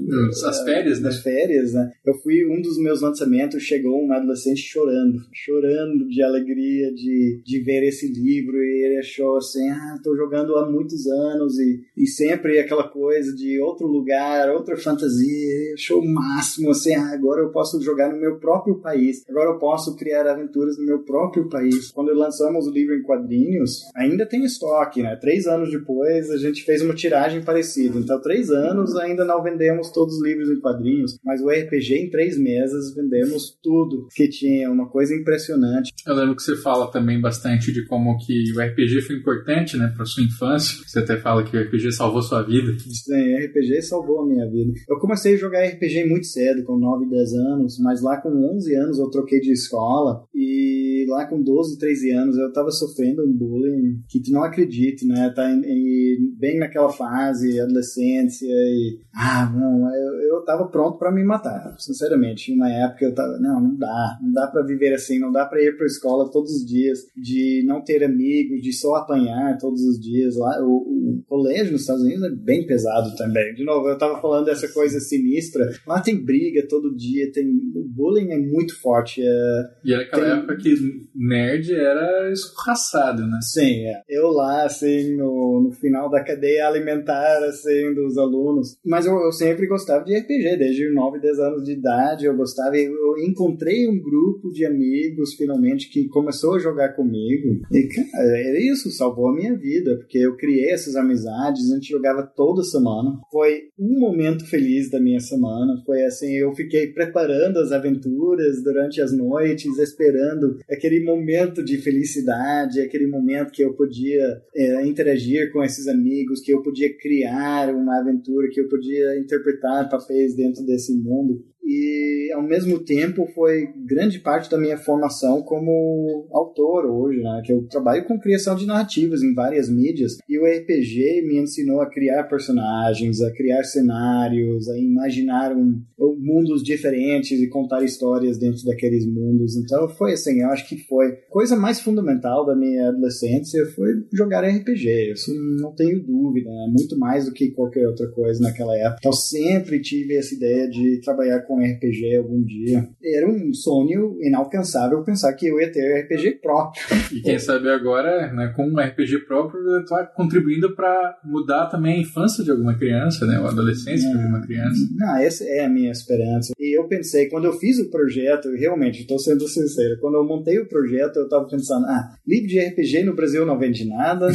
As 0.48 0.62
férias, 0.64 1.02
né? 1.02 1.10
As 1.10 1.20
férias, 1.20 1.74
né? 1.74 1.92
Eu 2.06 2.14
fui, 2.16 2.46
um 2.46 2.62
dos 2.62 2.78
meus 2.78 3.02
lançamentos, 3.02 3.64
chegou 3.64 4.04
um 4.04 4.12
adolescente 4.12 4.62
chorando, 4.62 5.20
chorando 5.34 6.08
de 6.08 6.22
alegria 6.22 6.94
de, 6.94 7.42
de 7.44 7.60
ver 7.60 7.84
esse 7.84 8.08
livro 8.08 8.58
e 8.58 8.86
ele 8.86 9.00
achou 9.00 9.38
assim, 9.38 9.70
ah, 9.70 10.00
tô 10.04 10.16
jogando 10.16 10.56
há 10.58 10.70
muitos 10.70 11.08
anos 11.08 11.58
e, 11.60 11.84
e 11.96 12.08
sempre 12.08 12.60
aquela 12.60 12.87
coisa 12.88 13.34
de 13.36 13.60
outro 13.60 13.88
lugar, 13.88 14.50
outra 14.50 14.78
fantasia, 14.78 15.76
o 15.92 16.06
máximo, 16.06 16.72
assim, 16.72 16.96
ah, 16.96 17.14
agora 17.14 17.42
eu 17.42 17.50
posso 17.50 17.82
jogar 17.82 18.12
no 18.12 18.20
meu 18.20 18.38
próprio 18.40 18.80
país, 18.80 19.24
agora 19.30 19.52
eu 19.52 19.60
posso 19.60 19.96
criar 19.96 20.28
aventuras 20.28 20.78
no 20.78 20.86
meu 20.86 21.00
próprio 21.00 21.50
país. 21.50 21.92
Quando 21.92 22.14
lançamos 22.14 22.68
o 22.68 22.72
livro 22.72 22.96
em 22.96 23.04
quadrinhos, 23.04 23.82
ainda 23.96 24.26
tem 24.26 24.44
estoque, 24.44 25.02
né? 25.02 25.16
Três 25.16 25.48
anos 25.48 25.72
depois 25.72 26.30
a 26.30 26.38
gente 26.38 26.64
fez 26.64 26.82
uma 26.82 26.94
tiragem 26.94 27.44
parecida, 27.44 27.98
então 27.98 28.22
três 28.22 28.50
anos 28.50 28.96
ainda 28.96 29.26
não 29.26 29.42
vendemos 29.42 29.92
todos 29.92 30.16
os 30.16 30.24
livros 30.24 30.50
em 30.50 30.60
quadrinhos, 30.60 31.18
mas 31.24 31.42
o 31.42 31.50
RPG 31.50 31.96
em 31.96 32.10
três 32.10 32.38
meses 32.38 32.94
vendemos 32.94 33.58
tudo 33.62 34.08
que 34.14 34.28
tinha, 34.28 34.70
uma 34.72 34.88
coisa 34.90 35.16
impressionante. 35.16 35.92
Eu 36.06 36.16
lembro 36.16 36.36
que 36.36 36.44
você 36.44 36.56
fala 36.56 36.92
também 36.92 37.20
bastante 37.20 37.72
de 37.72 37.86
como 37.86 38.18
que 38.18 38.52
o 38.56 38.60
RPG 38.60 39.02
foi 39.02 39.16
importante, 39.18 39.78
né, 39.78 39.92
para 39.96 40.06
sua 40.06 40.24
infância. 40.24 40.78
Você 40.86 41.00
até 41.00 41.18
fala 41.18 41.44
que 41.44 41.56
o 41.56 41.62
RPG 41.62 41.92
salvou 41.92 42.22
sua 42.22 42.42
vida. 42.42 42.67
Sim, 42.80 43.36
RPG 43.46 43.82
salvou 43.82 44.22
a 44.22 44.26
minha 44.26 44.50
vida. 44.50 44.74
Eu 44.90 45.00
comecei 45.00 45.36
a 45.36 45.38
jogar 45.38 45.66
RPG 45.66 46.06
muito 46.06 46.26
cedo, 46.26 46.64
com 46.64 46.78
9, 46.78 47.10
10 47.10 47.34
anos, 47.34 47.80
mas 47.80 48.02
lá 48.02 48.18
com 48.18 48.30
11 48.30 48.76
anos 48.76 49.00
eu 49.00 49.10
troquei 49.10 49.40
de 49.40 49.52
escola 49.52 50.26
e 50.34 50.97
lá 51.08 51.26
com 51.26 51.42
12, 51.42 51.78
13 51.78 52.12
anos 52.12 52.38
eu 52.38 52.52
tava 52.52 52.72
sofrendo 52.72 53.26
um 53.26 53.34
bullying 53.34 54.02
que 54.08 54.22
tu 54.22 54.32
não 54.32 54.44
acredita, 54.44 55.06
né? 55.06 55.32
Tá 55.36 55.50
em, 55.52 55.62
em, 55.66 56.36
bem 56.38 56.58
naquela 56.58 56.90
fase, 56.90 57.60
adolescência 57.60 58.48
e... 58.48 59.00
Ah, 59.14 59.46
bom, 59.46 59.88
eu, 59.90 60.36
eu 60.36 60.42
tava 60.46 60.68
pronto 60.68 60.98
para 60.98 61.12
me 61.12 61.24
matar, 61.24 61.76
sinceramente. 61.80 62.54
Uma 62.54 62.70
época 62.70 63.06
eu 63.06 63.14
tava, 63.14 63.40
não, 63.40 63.60
não 63.60 63.76
dá, 63.76 64.20
não 64.22 64.32
dá 64.32 64.48
para 64.48 64.64
viver 64.64 64.94
assim, 64.94 65.20
não 65.20 65.32
dá 65.32 65.46
para 65.46 65.62
ir 65.62 65.76
para 65.76 65.86
escola 65.86 66.30
todos 66.32 66.52
os 66.52 66.66
dias, 66.66 67.00
de 67.16 67.64
não 67.66 67.84
ter 67.84 68.04
amigos, 68.04 68.62
de 68.62 68.74
só 68.74 68.96
apanhar 68.96 69.58
todos 69.58 69.82
os 69.82 70.00
dias 70.00 70.36
lá. 70.36 70.62
O, 70.62 70.78
o 70.78 71.24
colégio 71.28 71.72
nos 71.72 71.82
Estados 71.82 72.04
Unidos 72.04 72.24
é 72.24 72.30
bem 72.30 72.66
pesado 72.66 73.16
também. 73.16 73.54
De 73.54 73.64
novo, 73.64 73.88
eu 73.88 73.98
tava 73.98 74.22
falando 74.22 74.46
dessa 74.46 74.68
coisa 74.68 75.00
sinistra. 75.00 75.70
Lá 75.86 76.02
tem 76.02 76.24
briga 76.24 76.68
todo 76.68 76.96
dia, 76.96 77.32
tem 77.32 77.48
o 77.48 77.84
bullying 77.84 78.32
é 78.32 78.38
muito 78.38 78.80
forte. 78.80 79.22
É, 79.22 79.70
e 79.84 79.94
era 79.94 80.04
aquela 80.04 80.24
tem... 80.24 80.34
época 80.34 80.58
que 80.58 80.76
nerd 81.16 81.74
era 81.74 82.32
escorraçado, 82.32 83.26
né? 83.26 83.40
Sim, 83.42 83.86
é. 83.86 84.02
Eu 84.10 84.30
lá, 84.30 84.66
assim, 84.66 85.16
no, 85.16 85.62
no 85.62 85.72
final 85.72 86.10
da 86.10 86.24
cadeia 86.24 86.68
alimentar, 86.68 87.44
assim, 87.44 87.94
dos 87.94 88.18
alunos. 88.18 88.78
Mas 88.86 89.06
eu, 89.06 89.14
eu 89.14 89.32
sempre 89.32 89.68
gostava 89.68 90.04
de 90.04 90.18
RPG, 90.18 90.58
desde 90.58 90.94
9, 90.94 91.20
10 91.20 91.40
anos 91.40 91.64
de 91.64 91.74
idade, 91.74 92.26
eu 92.26 92.36
gostava. 92.36 92.78
Eu 92.78 93.18
encontrei 93.18 93.88
um 93.88 94.00
grupo 94.02 94.52
de 94.52 94.66
amigos, 94.66 95.34
finalmente, 95.34 95.90
que 95.90 96.08
começou 96.08 96.56
a 96.56 96.60
jogar 96.60 96.90
comigo. 96.90 97.62
E, 97.72 97.88
cara, 97.88 98.38
é 98.38 98.62
isso, 98.62 98.92
salvou 98.92 99.30
a 99.30 99.36
minha 99.36 99.56
vida, 99.56 99.98
porque 99.98 100.18
eu 100.18 100.36
criei 100.36 100.72
essas 100.72 100.96
amizades, 100.96 101.72
a 101.72 101.76
gente 101.76 101.90
jogava 101.90 102.24
toda 102.24 102.64
semana. 102.64 103.20
Foi 103.32 103.64
um 103.78 104.00
momento 104.00 104.46
feliz 104.46 104.90
da 104.90 105.00
minha 105.00 105.20
semana. 105.20 105.82
Foi 105.86 106.04
assim, 106.04 106.36
eu 106.38 106.54
fiquei 106.54 106.88
preparando 106.88 107.60
as 107.60 107.72
aventuras 107.72 108.64
durante 108.64 109.02
as 109.02 109.12
noites, 109.12 109.78
esperando 109.78 110.58
aquele 110.70 110.87
momento 111.04 111.64
de 111.64 111.78
felicidade, 111.78 112.82
aquele 112.82 113.08
momento 113.08 113.52
que 113.52 113.64
eu 113.64 113.74
podia 113.74 114.42
é, 114.56 114.86
interagir 114.86 115.52
com 115.52 115.64
esses 115.64 115.88
amigos, 115.88 116.42
que 116.42 116.52
eu 116.52 116.62
podia 116.62 116.96
criar 116.98 117.74
uma 117.74 118.00
aventura, 118.00 118.50
que 118.50 118.60
eu 118.60 118.68
podia 118.68 119.18
interpretar 119.20 119.90
papéis 119.90 120.36
dentro 120.36 120.66
desse 120.66 120.94
mundo 120.94 121.44
e 121.68 122.32
ao 122.34 122.42
mesmo 122.42 122.80
tempo 122.80 123.28
foi 123.36 123.68
grande 123.86 124.20
parte 124.20 124.50
da 124.50 124.58
minha 124.58 124.78
formação 124.78 125.42
como 125.42 126.26
autor 126.32 126.86
hoje, 126.86 127.22
né? 127.22 127.42
Que 127.44 127.52
eu 127.52 127.68
trabalho 127.68 128.06
com 128.06 128.18
criação 128.18 128.56
de 128.56 128.66
narrativas 128.66 129.22
em 129.22 129.34
várias 129.34 129.70
mídias 129.70 130.18
e 130.30 130.40
o 130.40 130.46
RPG 130.46 131.28
me 131.28 131.40
ensinou 131.40 131.82
a 131.82 131.90
criar 131.90 132.24
personagens, 132.24 133.22
a 133.22 133.30
criar 133.34 133.66
cenários, 133.66 134.70
a 134.70 134.78
imaginar 134.78 135.54
um, 135.54 135.82
mundos 136.18 136.64
diferentes 136.64 137.42
e 137.42 137.50
contar 137.50 137.84
histórias 137.84 138.38
dentro 138.38 138.64
daqueles 138.64 139.06
mundos. 139.06 139.58
Então 139.58 139.90
foi 139.90 140.14
assim, 140.14 140.42
eu 140.42 140.50
acho 140.50 140.70
que 140.70 140.78
foi 140.78 141.18
coisa 141.30 141.58
mais 141.58 141.82
fundamental 141.82 142.46
da 142.46 142.56
minha 142.56 142.88
adolescência 142.88 143.66
foi 143.76 143.90
jogar 144.14 144.48
RPG. 144.48 145.12
Isso 145.12 145.34
não 145.60 145.74
tenho 145.76 146.02
dúvida, 146.02 146.50
né? 146.50 146.68
muito 146.70 146.98
mais 146.98 147.26
do 147.26 147.34
que 147.34 147.52
qualquer 147.52 147.86
outra 147.88 148.08
coisa 148.12 148.42
naquela 148.42 148.76
época. 148.78 149.00
Então 149.00 149.12
sempre 149.12 149.82
tive 149.82 150.16
essa 150.16 150.34
ideia 150.34 150.70
de 150.70 151.02
trabalhar 151.02 151.42
com 151.42 151.57
um 151.58 151.64
RPG 151.64 152.18
algum 152.18 152.42
dia. 152.44 152.88
Era 153.04 153.28
um 153.28 153.54
sonho 153.54 154.18
inalcançável 154.22 155.04
pensar 155.04 155.34
que 155.34 155.48
eu 155.48 155.60
ia 155.60 155.72
ter 155.72 156.02
RPG 156.02 156.40
próprio. 156.42 156.84
E 157.18 157.22
quem 157.22 157.40
sabe 157.40 157.70
agora, 157.70 158.32
né, 158.34 158.54
com 158.56 158.68
um 158.68 158.80
RPG 158.80 159.20
próprio, 159.26 159.80
está 159.80 160.06
contribuindo 160.06 160.76
para 160.76 161.18
mudar 161.24 161.68
também 161.68 161.96
a 161.96 162.02
infância 162.02 162.44
de 162.44 162.52
alguma 162.52 162.78
criança, 162.78 163.26
né, 163.26 163.40
ou 163.40 163.46
a 163.46 163.52
adolescência 163.52 164.08
é, 164.08 164.12
de 164.12 164.18
alguma 164.18 164.42
criança. 164.42 164.88
Não, 164.96 165.18
essa 165.18 165.44
é 165.46 165.66
a 165.66 165.70
minha 165.70 165.92
esperança. 165.92 166.54
E 166.60 166.78
eu 166.78 166.88
pensei, 166.88 167.28
quando 167.30 167.46
eu 167.46 167.54
fiz 167.54 167.80
o 167.80 167.90
projeto, 167.90 168.50
realmente, 168.52 169.02
estou 169.02 169.18
sendo 169.18 169.48
sincero, 169.48 170.00
quando 170.00 170.16
eu 170.16 170.26
montei 170.26 170.60
o 170.60 170.68
projeto, 170.68 171.18
eu 171.18 171.24
estava 171.24 171.48
pensando, 171.48 171.86
ah, 171.86 172.16
livro 172.28 172.48
de 172.48 172.60
RPG 172.60 173.04
no 173.04 173.16
Brasil 173.16 173.46
não 173.46 173.58
vende 173.58 173.86
nada, 173.86 174.28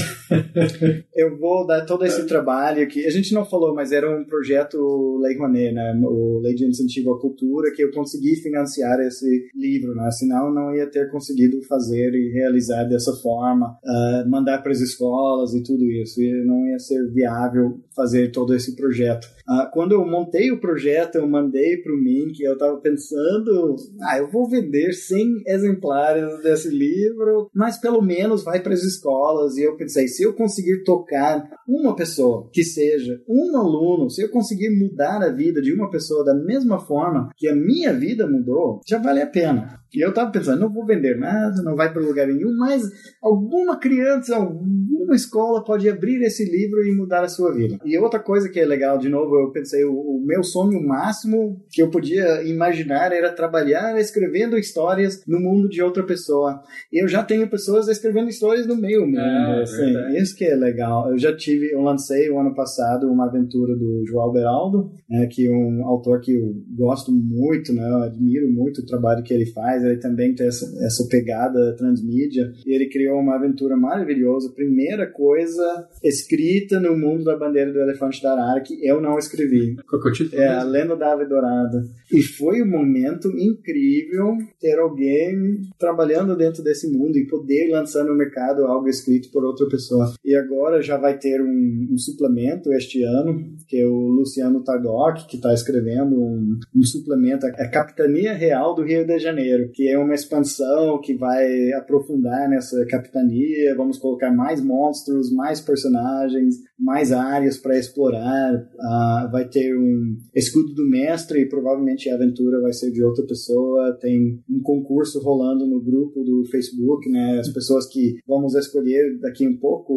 eu 1.15 1.39
vou 1.39 1.67
dar 1.67 1.85
todo 1.85 2.05
esse 2.05 2.27
trabalho 2.27 2.83
aqui. 2.83 3.07
A 3.07 3.11
gente 3.11 3.35
não 3.35 3.45
falou, 3.45 3.75
mas 3.75 3.93
era 3.93 4.11
um 4.11 4.25
projeto 4.25 5.19
Lei 5.23 5.37
Rouanet, 5.37 5.73
né, 5.73 6.01
o 6.05 6.41
Lei 6.43 6.55
de 6.55 6.65
Incentivo 6.65 7.12
Cultura, 7.21 7.73
que 7.75 7.83
eu 7.83 7.93
consegui 7.93 8.37
financiar 8.37 9.01
esse 9.01 9.51
livro, 9.55 9.95
né? 9.95 10.11
senão 10.11 10.53
não 10.53 10.75
ia 10.75 10.87
ter 10.87 11.11
conseguido 11.11 11.63
fazer 11.63 12.15
e 12.15 12.33
realizar 12.33 12.85
dessa 12.85 13.13
forma, 13.23 13.79
uh, 13.85 14.29
mandar 14.29 14.63
para 14.63 14.73
as 14.73 14.81
escolas 14.81 15.55
e 15.55 15.63
tudo 15.63 15.85
isso, 15.85 16.21
e 16.21 16.45
não 16.45 16.67
ia 16.67 16.79
ser 16.79 17.11
viável 17.13 17.81
fazer 17.95 18.31
todo 18.31 18.55
esse 18.55 18.75
projeto. 18.77 19.27
Uh, 19.49 19.71
quando 19.73 19.93
eu 19.93 20.07
montei 20.07 20.51
o 20.51 20.61
projeto, 20.61 21.17
eu 21.17 21.29
mandei 21.29 21.77
para 21.79 21.93
o 21.93 21.99
Mink, 21.99 22.43
eu 22.43 22.55
estava 22.55 22.77
pensando, 22.79 23.77
ah, 24.03 24.19
eu 24.19 24.31
vou 24.31 24.49
vender 24.49 24.93
100 24.93 25.43
exemplares 25.47 26.43
desse 26.43 26.69
livro, 26.69 27.51
mas 27.55 27.79
pelo 27.79 28.03
menos 28.03 28.43
vai 28.43 28.61
para 28.61 28.73
as 28.73 28.83
escolas, 28.83 29.57
e 29.57 29.63
eu 29.63 29.77
pensei, 29.77 30.09
se 30.09 30.23
eu 30.23 30.33
conseguir 30.33 30.83
tocar 30.85 31.49
uma 31.69 31.95
pessoa, 31.95 32.49
que 32.53 32.65
seja 32.65 33.21
um 33.29 33.57
aluno, 33.57 34.11
se 34.11 34.23
eu 34.23 34.31
conseguir 34.31 34.71
mudar 34.71 35.23
a 35.23 35.33
vida 35.33 35.61
de 35.61 35.73
uma 35.73 35.91
pessoa 35.91 36.25
da 36.25 36.35
mesma 36.35 36.79
forma, 36.79 37.02
forma 37.03 37.31
que 37.37 37.49
a 37.49 37.55
minha 37.55 37.93
vida 37.93 38.27
mudou, 38.27 38.81
já 38.87 38.99
vale 38.99 39.21
a 39.21 39.27
pena. 39.27 39.81
E 39.95 40.01
eu 40.01 40.13
tava 40.15 40.31
pensando, 40.31 40.61
não 40.61 40.73
vou 40.73 40.87
vender 40.87 41.19
nada, 41.19 41.63
não 41.63 41.77
vai 41.77 41.93
para 41.93 42.01
lugar 42.01 42.27
nenhum, 42.27 42.57
mas 42.57 42.83
alguma 43.23 43.79
criança, 43.79 44.37
alguma 44.37 45.15
escola 45.15 45.63
pode 45.63 45.87
abrir 45.89 46.23
esse 46.23 46.51
livro 46.51 46.83
e 46.83 46.97
mudar 46.97 47.23
a 47.23 47.29
sua 47.29 47.53
vida. 47.53 47.79
E 47.85 47.99
outra 47.99 48.19
coisa 48.19 48.49
que 48.49 48.59
é 48.59 48.65
legal, 48.65 48.97
de 48.97 49.11
novo, 49.11 49.37
eu 49.39 49.51
pensei, 49.51 49.85
o, 49.85 49.93
o 49.93 50.25
meu 50.25 50.43
sonho 50.43 50.83
máximo 50.83 51.63
que 51.71 51.83
eu 51.83 51.91
podia 51.91 52.43
imaginar 52.43 53.13
era 53.13 53.35
trabalhar 53.35 54.01
escrevendo 54.01 54.57
histórias 54.57 55.23
no 55.27 55.39
mundo 55.39 55.69
de 55.69 55.83
outra 55.83 56.03
pessoa. 56.05 56.63
E 56.91 57.03
eu 57.03 57.09
já 57.09 57.23
tenho 57.23 57.51
pessoas 57.51 57.87
escrevendo 57.89 58.31
histórias 58.31 58.67
no 58.67 58.77
meu 58.77 59.07
mundo. 59.07 59.19
É, 59.19 59.63
assim, 59.63 59.95
isso 60.17 60.35
que 60.35 60.45
é 60.45 60.57
legal. 60.57 61.11
Eu 61.11 61.19
já 61.19 61.37
tive, 61.37 61.71
eu 61.71 61.83
lancei 61.83 62.31
o 62.31 62.39
ano 62.39 62.55
passado 62.55 63.13
uma 63.13 63.27
aventura 63.27 63.77
do 63.77 64.05
João 64.07 64.33
Beraldo, 64.33 64.91
né, 65.11 65.27
que 65.27 65.47
é 65.47 65.51
um 65.51 65.85
autor 65.85 66.21
que 66.21 66.33
eu 66.33 66.55
gosto 66.75 66.92
muito, 67.13 67.73
né, 67.73 67.89
eu 67.89 68.03
admiro 68.03 68.51
muito 68.51 68.81
o 68.81 68.87
trabalho 68.87 69.23
que 69.23 69.33
ele 69.33 69.47
faz 69.47 69.83
ele 69.85 69.97
também 69.99 70.35
tem 70.35 70.47
essa, 70.47 70.67
essa 70.85 71.07
pegada 71.09 71.75
transmídia. 71.77 72.53
E 72.67 72.75
ele 72.75 72.89
criou 72.89 73.19
uma 73.19 73.37
aventura 73.37 73.77
maravilhosa. 73.77 74.53
Primeira 74.53 75.07
coisa 75.07 75.89
escrita 76.03 76.81
no 76.81 76.97
mundo 76.97 77.25
da 77.25 77.37
bandeira 77.37 77.73
do 77.73 77.81
elefante 77.81 78.23
da 78.23 78.33
arara 78.33 78.61
que 78.61 78.85
eu 78.87 79.01
não 79.01 79.19
escrevi. 79.19 79.77
Qual 79.89 80.03
é 80.03 80.09
o 80.09 80.13
título? 80.13 80.43
É 80.43 80.49
A 80.49 80.63
Lenda 80.63 80.97
da 80.97 81.13
Ave 81.13 81.27
Dourada. 81.27 81.85
E 82.13 82.23
foi 82.23 82.63
um 82.63 82.69
momento 82.69 83.29
incrível 83.31 84.37
ter 84.61 84.79
alguém 84.79 85.63
trabalhando 85.79 86.37
dentro 86.37 86.63
desse 86.63 86.91
mundo 86.91 87.17
e 87.17 87.27
poder 87.27 87.71
lançar 87.71 88.05
no 88.05 88.15
mercado 88.15 88.65
algo 88.65 88.89
escrito 88.89 89.31
por 89.31 89.45
outra 89.45 89.67
pessoa. 89.69 90.13
E 90.25 90.35
agora 90.35 90.83
já 90.83 90.97
vai 90.97 91.19
ter 91.19 91.41
um, 91.41 91.89
um 91.91 91.99
suplemento 91.99 92.73
este 92.73 93.03
ano, 93.03 93.57
que 93.67 93.79
é 93.79 93.87
o 93.87 94.09
Luciano 94.09 94.63
Tardoc, 94.63 95.27
que 95.27 95.37
está 95.37 95.55
escrevendo 95.55 96.21
um, 96.21 96.59
um 96.75 96.82
suplemento, 96.85 97.47
a 97.47 97.69
Capitania 97.69 98.33
Real 98.33 98.75
do 98.75 98.83
Rio 98.83 99.07
de 99.07 99.19
Janeiro 99.19 99.63
que 99.73 99.89
é 99.89 99.99
uma 99.99 100.15
expansão 100.15 101.01
que 101.01 101.15
vai 101.15 101.73
aprofundar 101.73 102.49
nessa 102.49 102.85
capitania, 102.87 103.75
vamos 103.77 103.99
colocar 103.99 104.31
mais 104.31 104.63
monstros, 104.63 105.33
mais 105.33 105.61
personagens, 105.61 106.57
mais 106.79 107.13
áreas 107.13 107.57
para 107.59 107.79
explorar, 107.79 108.55
uh, 108.55 109.31
vai 109.31 109.49
ter 109.49 109.77
um 109.77 110.17
escudo 110.35 110.75
do 110.75 110.89
mestre 110.89 111.41
e 111.41 111.49
provavelmente 111.49 112.09
a 112.09 112.15
aventura 112.15 112.61
vai 112.61 112.73
ser 112.73 112.91
de 112.91 113.03
outra 113.03 113.25
pessoa, 113.27 113.97
tem 114.01 114.41
um 114.49 114.61
concurso 114.63 115.21
rolando 115.21 115.67
no 115.67 115.81
grupo 115.81 116.23
do 116.23 116.45
Facebook, 116.51 117.09
né, 117.09 117.39
as 117.39 117.49
pessoas 117.49 117.87
que 117.87 118.17
vamos 118.27 118.55
escolher 118.55 119.19
daqui 119.21 119.47
um 119.47 119.57
pouco 119.57 119.97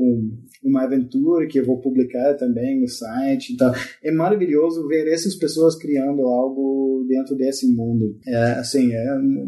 uma 0.63 0.83
aventura 0.83 1.47
que 1.47 1.59
eu 1.59 1.65
vou 1.65 1.79
publicar 1.79 2.35
também 2.35 2.81
no 2.81 2.87
site, 2.87 3.53
então 3.53 3.71
é 4.03 4.11
maravilhoso 4.11 4.87
ver 4.87 5.07
essas 5.07 5.35
pessoas 5.35 5.75
criando 5.77 6.21
algo 6.21 6.64
dentro 7.07 7.35
desse 7.35 7.67
mundo, 7.73 8.17
é, 8.27 8.53
assim, 8.53 8.93
é 8.93 9.05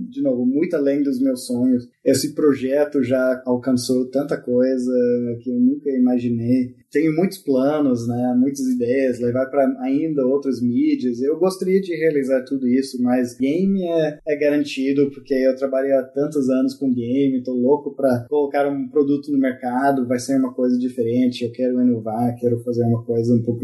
de 0.10 0.22
novo, 0.22 0.46
muito 0.46 0.76
além 0.76 1.04
dos 1.04 1.20
meus 1.22 1.46
sonhos. 1.46 1.88
Esse 2.08 2.34
projeto 2.34 3.04
já 3.04 3.44
alcançou 3.46 4.10
tanta 4.10 4.38
coisa 4.38 4.94
que 5.42 5.50
eu 5.50 5.60
nunca 5.60 5.90
imaginei 5.90 6.74
tenho 6.92 7.16
muitos 7.16 7.38
planos, 7.38 8.08
né, 8.08 8.36
muitas 8.38 8.66
ideias, 8.66 9.20
levar 9.20 9.48
para 9.48 9.68
ainda 9.82 10.26
outras 10.26 10.62
mídias. 10.62 11.22
Eu 11.22 11.38
gostaria 11.38 11.82
de 11.82 11.96
realizar 11.96 12.44
tudo 12.44 12.68
isso, 12.68 13.02
mas 13.02 13.38
game 13.38 13.84
é, 13.84 14.20
é 14.26 14.36
garantido 14.38 15.10
porque 15.12 15.34
eu 15.34 15.56
trabalho 15.56 15.98
há 15.98 16.04
tantos 16.04 16.50
anos 16.50 16.74
com 16.74 16.94
game, 16.94 17.44
tô 17.44 17.54
louco 17.54 17.94
para 17.96 18.26
colocar 18.30 18.68
um 18.68 18.88
produto 18.88 19.32
no 19.32 19.38
mercado, 19.38 20.08
vai 20.08 20.20
ser 20.20 20.38
uma 20.38 20.54
coisa 20.54 20.78
diferente. 20.80 21.44
Eu 21.44 21.52
quero 21.52 21.82
inovar, 21.82 22.36
quero 22.40 22.60
fazer 22.64 22.84
uma 22.86 23.04
coisa 23.04 23.34
um 23.34 23.44
pouco 23.44 23.62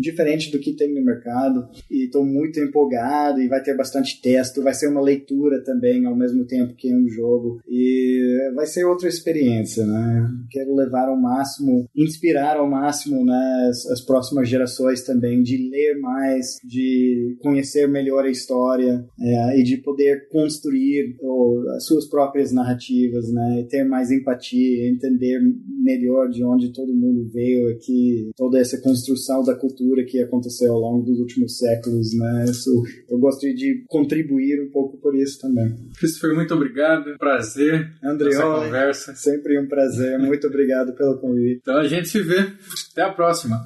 diferente 0.00 0.50
do 0.50 0.58
que 0.58 0.74
tem 0.74 0.92
no 0.92 1.04
mercado 1.04 1.68
e 1.90 2.04
estou 2.04 2.24
muito 2.24 2.60
empolgado 2.60 3.40
e 3.40 3.48
vai 3.48 3.62
ter 3.62 3.76
bastante 3.76 4.20
texto, 4.20 4.62
vai 4.62 4.74
ser 4.74 4.88
uma 4.88 5.00
leitura 5.00 5.62
também 5.62 6.04
ao 6.06 6.16
mesmo 6.16 6.44
tempo 6.44 6.74
que 6.74 6.92
um 6.92 7.08
jogo 7.08 7.35
jogo. 7.36 7.60
E 7.68 8.52
vai 8.54 8.66
ser 8.66 8.84
outra 8.84 9.08
experiência, 9.08 9.84
né? 9.86 10.28
Quero 10.50 10.74
levar 10.74 11.08
ao 11.08 11.16
máximo, 11.16 11.86
inspirar 11.94 12.56
ao 12.56 12.68
máximo 12.68 13.24
né, 13.24 13.68
as, 13.68 13.86
as 13.86 14.00
próximas 14.00 14.48
gerações 14.48 15.02
também, 15.02 15.42
de 15.42 15.68
ler 15.70 15.98
mais, 16.00 16.56
de 16.64 17.36
conhecer 17.40 17.86
melhor 17.88 18.24
a 18.24 18.30
história 18.30 19.04
é, 19.20 19.60
e 19.60 19.62
de 19.62 19.76
poder 19.78 20.28
construir 20.30 21.16
ou, 21.20 21.68
as 21.70 21.84
suas 21.84 22.08
próprias 22.08 22.52
narrativas, 22.52 23.30
né? 23.32 23.66
Ter 23.68 23.84
mais 23.84 24.10
empatia, 24.10 24.88
entender 24.88 25.40
melhor 25.82 26.28
de 26.28 26.42
onde 26.44 26.72
todo 26.72 26.94
mundo 26.94 27.28
veio 27.32 27.70
aqui, 27.70 28.30
toda 28.36 28.58
essa 28.58 28.80
construção 28.80 29.42
da 29.42 29.54
cultura 29.54 30.04
que 30.04 30.20
aconteceu 30.20 30.72
ao 30.72 30.80
longo 30.80 31.04
dos 31.04 31.18
últimos 31.18 31.58
séculos, 31.58 32.16
né? 32.16 32.44
Isso, 32.48 32.70
eu 33.08 33.18
gostaria 33.18 33.54
de 33.54 33.84
contribuir 33.88 34.62
um 34.62 34.70
pouco 34.70 34.96
por 34.98 35.14
isso 35.14 35.40
também. 35.40 35.74
Christopher, 35.98 36.34
muito 36.34 36.54
obrigado. 36.54 37.16
Prazer. 37.26 37.92
Andrioli, 38.04 38.66
conversa. 38.66 39.12
Sempre 39.16 39.58
um 39.58 39.66
prazer. 39.66 40.16
Muito 40.16 40.46
obrigado 40.46 40.92
pelo 40.92 41.18
convite. 41.18 41.58
Então 41.60 41.76
a 41.76 41.88
gente 41.88 42.08
se 42.08 42.22
vê. 42.22 42.52
Até 42.92 43.02
a 43.02 43.12
próxima. 43.12 43.64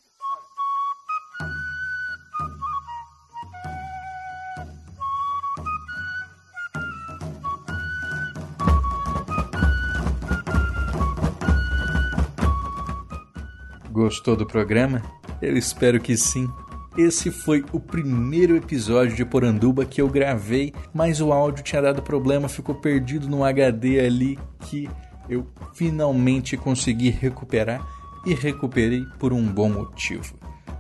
Gostou 13.91 14.35
do 14.35 14.47
programa? 14.47 15.03
Eu 15.43 15.55
espero 15.55 16.01
que 16.01 16.17
sim. 16.17 16.49
Esse 16.99 17.31
foi 17.31 17.65
o 17.73 17.79
primeiro 17.79 18.57
episódio 18.57 19.15
de 19.15 19.25
Poranduba 19.25 19.85
que 19.85 20.03
eu 20.03 20.09
gravei, 20.09 20.73
mas 20.93 21.21
o 21.21 21.33
áudio 21.33 21.63
tinha 21.63 21.81
dado 21.81 22.03
problema, 22.03 22.49
ficou 22.49 22.75
perdido 22.75 23.29
no 23.29 23.45
HD 23.45 24.01
ali 24.01 24.39
que 24.61 24.91
eu 25.29 25.47
finalmente 25.73 26.57
consegui 26.57 27.11
recuperar 27.11 27.87
e 28.27 28.35
recuperei 28.35 29.05
por 29.19 29.33
um 29.33 29.47
bom 29.47 29.71
motivo. 29.71 30.35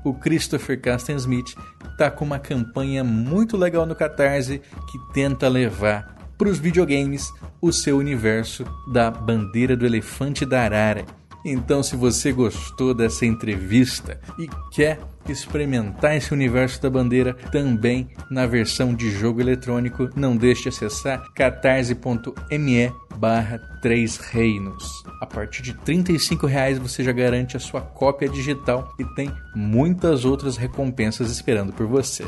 O 0.04 0.12
Christopher 0.12 0.80
Casten 0.80 1.16
Smith 1.16 1.54
está 1.92 2.10
com 2.10 2.24
uma 2.24 2.38
campanha 2.38 3.04
muito 3.04 3.56
legal 3.56 3.86
no 3.86 3.94
Catarse 3.94 4.60
que 4.90 5.12
tenta 5.12 5.48
levar 5.48 6.16
para 6.36 6.48
os 6.48 6.58
videogames 6.58 7.30
o 7.60 7.72
seu 7.72 7.98
universo 7.98 8.64
da 8.92 9.10
bandeira 9.10 9.76
do 9.76 9.86
elefante 9.86 10.44
da 10.44 10.62
arara 10.62 11.04
então, 11.44 11.82
se 11.82 11.96
você 11.96 12.32
gostou 12.32 12.92
dessa 12.92 13.24
entrevista 13.24 14.20
e 14.38 14.48
quer 14.70 15.00
experimentar 15.28 16.16
esse 16.16 16.32
universo 16.32 16.80
da 16.82 16.90
bandeira 16.90 17.34
também 17.52 18.08
na 18.30 18.46
versão 18.46 18.94
de 18.94 19.10
jogo 19.10 19.40
eletrônico, 19.40 20.08
não 20.16 20.36
deixe 20.36 20.64
de 20.64 20.68
acessar 20.70 21.32
catarse.me 21.34 22.92
barra 23.16 23.58
3 23.82 24.16
reinos. 24.16 25.04
A 25.20 25.26
partir 25.26 25.62
de 25.62 25.72
R$ 25.72 26.46
reais 26.46 26.78
você 26.78 27.02
já 27.02 27.12
garante 27.12 27.56
a 27.56 27.60
sua 27.60 27.80
cópia 27.80 28.28
digital 28.28 28.94
e 28.98 29.04
tem 29.14 29.30
muitas 29.54 30.24
outras 30.24 30.56
recompensas 30.56 31.30
esperando 31.30 31.72
por 31.72 31.86
você. 31.86 32.24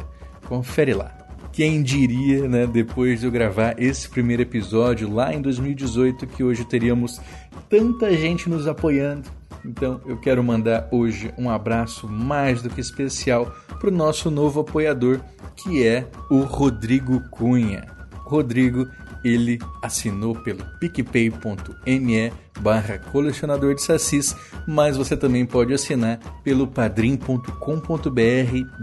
Confere 0.47 0.93
lá. 0.93 1.22
Quem 1.53 1.83
diria, 1.83 2.49
né, 2.49 2.67
depois 2.67 3.21
de 3.21 3.27
eu 3.27 3.31
gravar 3.31 3.75
esse 3.79 4.09
primeiro 4.09 4.41
episódio 4.41 5.13
lá 5.13 5.35
em 5.35 5.43
2018, 5.43 6.27
que 6.27 6.43
hoje 6.43 6.65
teríamos 6.65 7.21
tanta 7.69 8.11
gente 8.17 8.49
nos 8.49 8.67
apoiando. 8.67 9.29
Então 9.63 10.01
eu 10.07 10.19
quero 10.19 10.43
mandar 10.43 10.89
hoje 10.91 11.33
um 11.37 11.51
abraço 11.51 12.09
mais 12.09 12.63
do 12.63 12.71
que 12.71 12.81
especial 12.81 13.55
para 13.79 13.91
o 13.91 13.93
nosso 13.93 14.31
novo 14.31 14.61
apoiador, 14.61 15.21
que 15.55 15.87
é 15.87 16.09
o 16.31 16.41
Rodrigo 16.41 17.21
Cunha. 17.31 17.87
Rodrigo, 18.25 18.89
ele 19.25 19.59
assinou 19.83 20.35
pelo 20.35 20.65
picpay.me 20.79 22.33
barra 22.61 22.99
colecionador 22.99 23.75
de 23.75 23.83
sacis, 23.83 24.37
mas 24.67 24.97
você 24.97 25.17
também 25.17 25.47
pode 25.47 25.73
assinar 25.73 26.19
pelo 26.45 26.67
padrim.com.br 26.67 27.47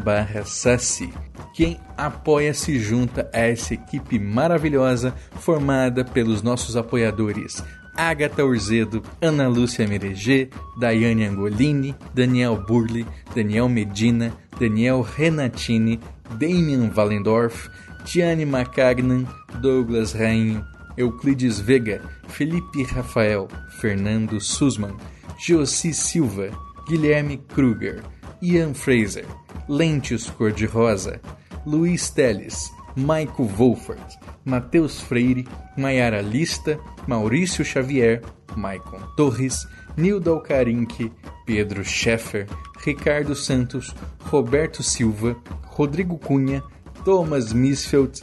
barra 0.03 0.43
saci. 0.43 1.13
Quem 1.53 1.79
apoia 1.97 2.53
se 2.53 2.79
junta 2.79 3.29
a 3.33 3.39
essa 3.39 3.73
equipe 3.73 4.17
maravilhosa 4.19 5.13
formada 5.39 6.03
pelos 6.03 6.41
nossos 6.41 6.75
apoiadores 6.77 7.63
Agatha 7.99 8.45
Urzedo, 8.45 9.03
Ana 9.21 9.49
Lúcia 9.49 9.85
Mereger, 9.85 10.49
Daiane 10.79 11.25
Angolini, 11.25 11.93
Daniel 12.13 12.55
Burli, 12.55 13.05
Daniel 13.35 13.67
Medina, 13.67 14.31
Daniel 14.57 15.01
Renatini, 15.01 15.99
Damian 16.39 16.89
Wallendorf, 16.95 17.69
Tiane 18.09 18.43
Macagnan, 18.43 19.27
Douglas 19.61 20.13
Rainho, 20.13 20.65
Euclides 20.97 21.59
Vega, 21.59 22.01
Felipe 22.27 22.83
Rafael, 22.85 23.47
Fernando 23.79 24.39
Sussman, 24.39 24.97
Josi 25.37 25.93
Silva, 25.93 26.49
Guilherme 26.87 27.37
Kruger, 27.37 28.01
Ian 28.41 28.73
Fraser, 28.73 29.27
Lentes 29.67 30.27
Cor-de-Rosa, 30.27 31.21
Luiz 31.67 32.09
Teles, 32.09 32.71
Maico 32.95 33.43
Wolfert, 33.43 34.17
Matheus 34.43 34.99
Freire, 34.99 35.45
Maiara 35.77 36.23
Lista, 36.23 36.79
Maurício 37.07 37.63
Xavier, 37.63 38.23
Maicon 38.55 39.03
Torres, 39.15 39.67
Nildo 39.95 40.33
Alcarinque, 40.33 41.11
Pedro 41.45 41.83
Scheffer, 41.83 42.47
Ricardo 42.83 43.35
Santos, 43.35 43.93
Roberto 44.31 44.81
Silva, 44.81 45.35
Rodrigo 45.77 46.17
Cunha, 46.17 46.63
Thomas 47.03 47.53
Misfeld, 47.53 48.21